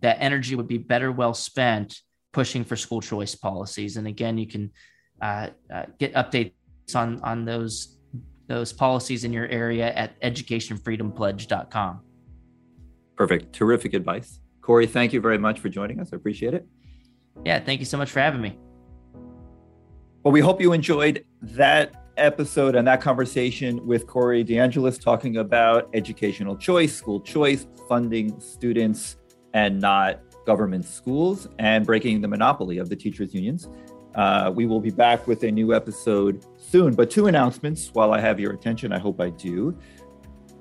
that 0.01 0.17
energy 0.21 0.55
would 0.55 0.67
be 0.67 0.77
better 0.77 1.11
well 1.11 1.33
spent 1.33 2.01
pushing 2.31 2.63
for 2.63 2.75
school 2.75 3.01
choice 3.01 3.33
policies. 3.35 3.97
And 3.97 4.07
again, 4.07 4.37
you 4.37 4.47
can 4.47 4.71
uh, 5.21 5.49
uh, 5.73 5.85
get 5.97 6.13
updates 6.13 6.53
on 6.95 7.19
on 7.21 7.45
those 7.45 7.97
those 8.47 8.73
policies 8.73 9.23
in 9.23 9.33
your 9.33 9.47
area 9.47 9.93
at 9.93 10.19
educationfreedompledge.com. 10.21 12.01
Perfect. 13.15 13.53
Terrific 13.53 13.93
advice. 13.93 14.39
Corey, 14.61 14.87
thank 14.87 15.13
you 15.13 15.21
very 15.21 15.37
much 15.37 15.59
for 15.59 15.69
joining 15.69 15.99
us. 15.99 16.09
I 16.13 16.15
appreciate 16.15 16.53
it. 16.53 16.65
Yeah, 17.45 17.59
thank 17.59 17.79
you 17.79 17.85
so 17.85 17.97
much 17.97 18.09
for 18.09 18.19
having 18.19 18.41
me. 18.41 18.57
Well, 20.23 20.31
we 20.31 20.41
hope 20.41 20.59
you 20.59 20.73
enjoyed 20.73 21.25
that 21.41 21.93
episode 22.19 22.75
and 22.75 22.87
that 22.87 23.01
conversation 23.01 23.85
with 23.85 24.07
Corey 24.07 24.43
DeAngelis 24.43 25.01
talking 25.01 25.37
about 25.37 25.89
educational 25.93 26.55
choice, 26.55 26.95
school 26.95 27.19
choice, 27.21 27.67
funding 27.87 28.39
students 28.39 29.17
and 29.53 29.79
not 29.79 30.21
government 30.45 30.85
schools, 30.85 31.47
and 31.59 31.85
breaking 31.85 32.21
the 32.21 32.27
monopoly 32.27 32.77
of 32.77 32.89
the 32.89 32.95
teachers' 32.95 33.33
unions. 33.33 33.69
Uh, 34.15 34.51
we 34.53 34.65
will 34.65 34.79
be 34.79 34.89
back 34.89 35.27
with 35.27 35.43
a 35.43 35.51
new 35.51 35.73
episode 35.73 36.45
soon, 36.57 36.93
but 36.93 37.09
two 37.09 37.27
announcements 37.27 37.89
while 37.93 38.13
I 38.13 38.19
have 38.19 38.39
your 38.39 38.53
attention. 38.53 38.91
I 38.91 38.99
hope 38.99 39.21
I 39.21 39.29
do. 39.29 39.77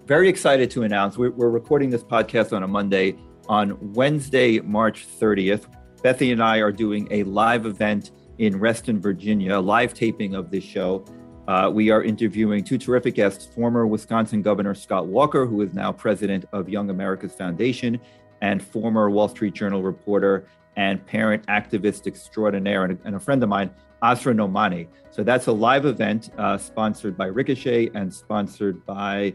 Very 0.06 0.28
excited 0.28 0.70
to 0.72 0.82
announce 0.82 1.18
we're, 1.18 1.30
we're 1.30 1.50
recording 1.50 1.90
this 1.90 2.02
podcast 2.02 2.54
on 2.54 2.62
a 2.62 2.68
Monday 2.68 3.16
on 3.48 3.92
Wednesday, 3.94 4.60
March 4.60 5.06
30th. 5.20 5.66
Bethany 6.02 6.32
and 6.32 6.42
I 6.42 6.58
are 6.58 6.72
doing 6.72 7.08
a 7.10 7.24
live 7.24 7.66
event 7.66 8.12
in 8.38 8.58
Reston, 8.58 9.00
Virginia, 9.00 9.58
a 9.58 9.60
live 9.60 9.94
taping 9.94 10.34
of 10.34 10.50
this 10.50 10.64
show. 10.64 11.04
Uh, 11.48 11.70
we 11.70 11.88
are 11.88 12.02
interviewing 12.02 12.62
two 12.62 12.76
terrific 12.76 13.14
guests 13.14 13.46
former 13.46 13.86
Wisconsin 13.86 14.42
Governor 14.42 14.74
Scott 14.74 15.06
Walker, 15.06 15.46
who 15.46 15.62
is 15.62 15.72
now 15.72 15.90
president 15.90 16.44
of 16.52 16.68
Young 16.68 16.90
America's 16.90 17.32
Foundation, 17.32 17.98
and 18.42 18.62
former 18.62 19.08
Wall 19.08 19.30
Street 19.30 19.54
Journal 19.54 19.82
reporter 19.82 20.46
and 20.76 21.04
parent 21.06 21.46
activist 21.46 22.06
extraordinaire, 22.06 22.84
and 22.84 22.92
a, 22.92 23.06
and 23.06 23.16
a 23.16 23.18
friend 23.18 23.42
of 23.42 23.48
mine, 23.48 23.70
Asra 24.02 24.34
Nomani. 24.34 24.88
So 25.10 25.24
that's 25.24 25.46
a 25.46 25.52
live 25.52 25.86
event 25.86 26.30
uh, 26.36 26.58
sponsored 26.58 27.16
by 27.16 27.26
Ricochet 27.26 27.92
and 27.94 28.12
sponsored 28.12 28.84
by 28.84 29.32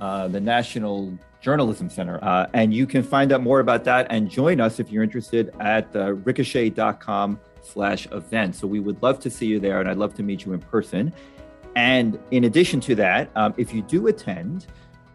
uh, 0.00 0.26
the 0.26 0.40
National 0.40 1.16
Journalism 1.40 1.88
Center. 1.88 2.18
Uh, 2.20 2.48
and 2.52 2.74
you 2.74 2.84
can 2.84 3.04
find 3.04 3.30
out 3.30 3.42
more 3.42 3.60
about 3.60 3.84
that 3.84 4.08
and 4.10 4.28
join 4.28 4.60
us 4.60 4.80
if 4.80 4.90
you're 4.90 5.04
interested 5.04 5.54
at 5.60 5.94
uh, 5.94 6.14
ricochet.com 6.14 7.38
slash 7.62 8.06
event. 8.10 8.56
So 8.56 8.66
we 8.66 8.80
would 8.80 9.02
love 9.02 9.20
to 9.20 9.30
see 9.30 9.46
you 9.46 9.60
there 9.60 9.80
and 9.80 9.88
I'd 9.88 9.96
love 9.96 10.14
to 10.14 10.22
meet 10.22 10.44
you 10.44 10.52
in 10.52 10.60
person. 10.60 11.12
And 11.76 12.18
in 12.30 12.44
addition 12.44 12.80
to 12.80 12.94
that, 12.96 13.30
um, 13.34 13.54
if 13.56 13.74
you 13.74 13.82
do 13.82 14.06
attend, 14.06 14.66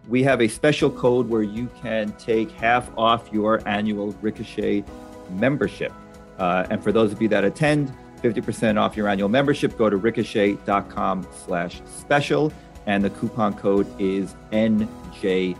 we 0.07 0.23
have 0.23 0.41
a 0.41 0.47
special 0.47 0.89
code 0.89 1.29
where 1.29 1.43
you 1.43 1.69
can 1.81 2.11
take 2.13 2.51
half 2.51 2.89
off 2.97 3.31
your 3.31 3.67
annual 3.67 4.11
Ricochet 4.21 4.83
membership. 5.29 5.93
Uh, 6.37 6.65
and 6.69 6.83
for 6.83 6.91
those 6.91 7.11
of 7.11 7.21
you 7.21 7.27
that 7.29 7.43
attend, 7.43 7.93
50% 8.21 8.79
off 8.79 8.97
your 8.97 9.07
annual 9.07 9.29
membership, 9.29 9.77
go 9.77 9.89
to 9.89 9.97
ricochet.com 9.97 11.27
slash 11.45 11.81
special. 11.85 12.51
And 12.85 13.03
the 13.03 13.09
coupon 13.11 13.53
code 13.53 13.87
is 13.99 14.35
NJ 14.51 15.57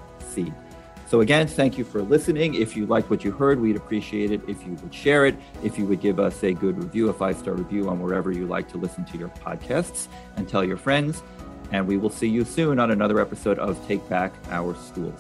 so, 1.10 1.22
again, 1.22 1.48
thank 1.48 1.76
you 1.80 1.84
for 1.84 2.04
listening. 2.04 2.54
If 2.54 2.78
you 2.78 2.86
liked 2.86 3.10
what 3.10 3.24
you 3.24 3.32
heard, 3.32 3.60
we'd 3.60 3.76
appreciate 3.76 4.32
it 4.32 4.42
if 4.48 4.64
you 4.64 4.74
would 4.74 4.94
share 4.94 5.26
it, 5.26 5.36
if 5.64 5.76
you 5.76 5.86
would 5.88 6.02
give 6.02 6.20
us 6.20 6.44
a 6.44 6.54
good 6.54 6.78
review, 6.78 7.10
a 7.10 7.14
five 7.14 7.36
star 7.36 7.56
review 7.56 7.90
on 7.90 8.00
wherever 8.00 8.32
you 8.32 8.46
like 8.46 8.70
to 8.70 8.78
listen 8.78 9.04
to 9.06 9.18
your 9.18 9.30
podcasts, 9.30 10.08
and 10.38 10.48
tell 10.48 10.64
your 10.64 10.78
friends. 10.78 11.24
And 11.72 11.88
we 11.88 11.98
will 11.98 12.12
see 12.12 12.28
you 12.28 12.46
soon 12.46 12.78
on 12.78 12.92
another 12.92 13.20
episode 13.20 13.58
of 13.58 13.84
Take 13.88 14.08
Back 14.08 14.36
Our 14.52 14.76
Schools. 14.76 15.20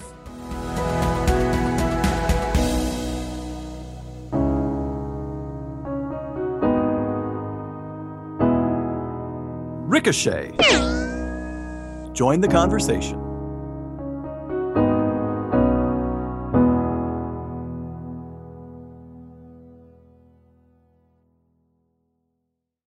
Ricochet. 9.87 10.51
Join 12.13 12.41
the 12.41 12.47
conversation. 12.47 13.28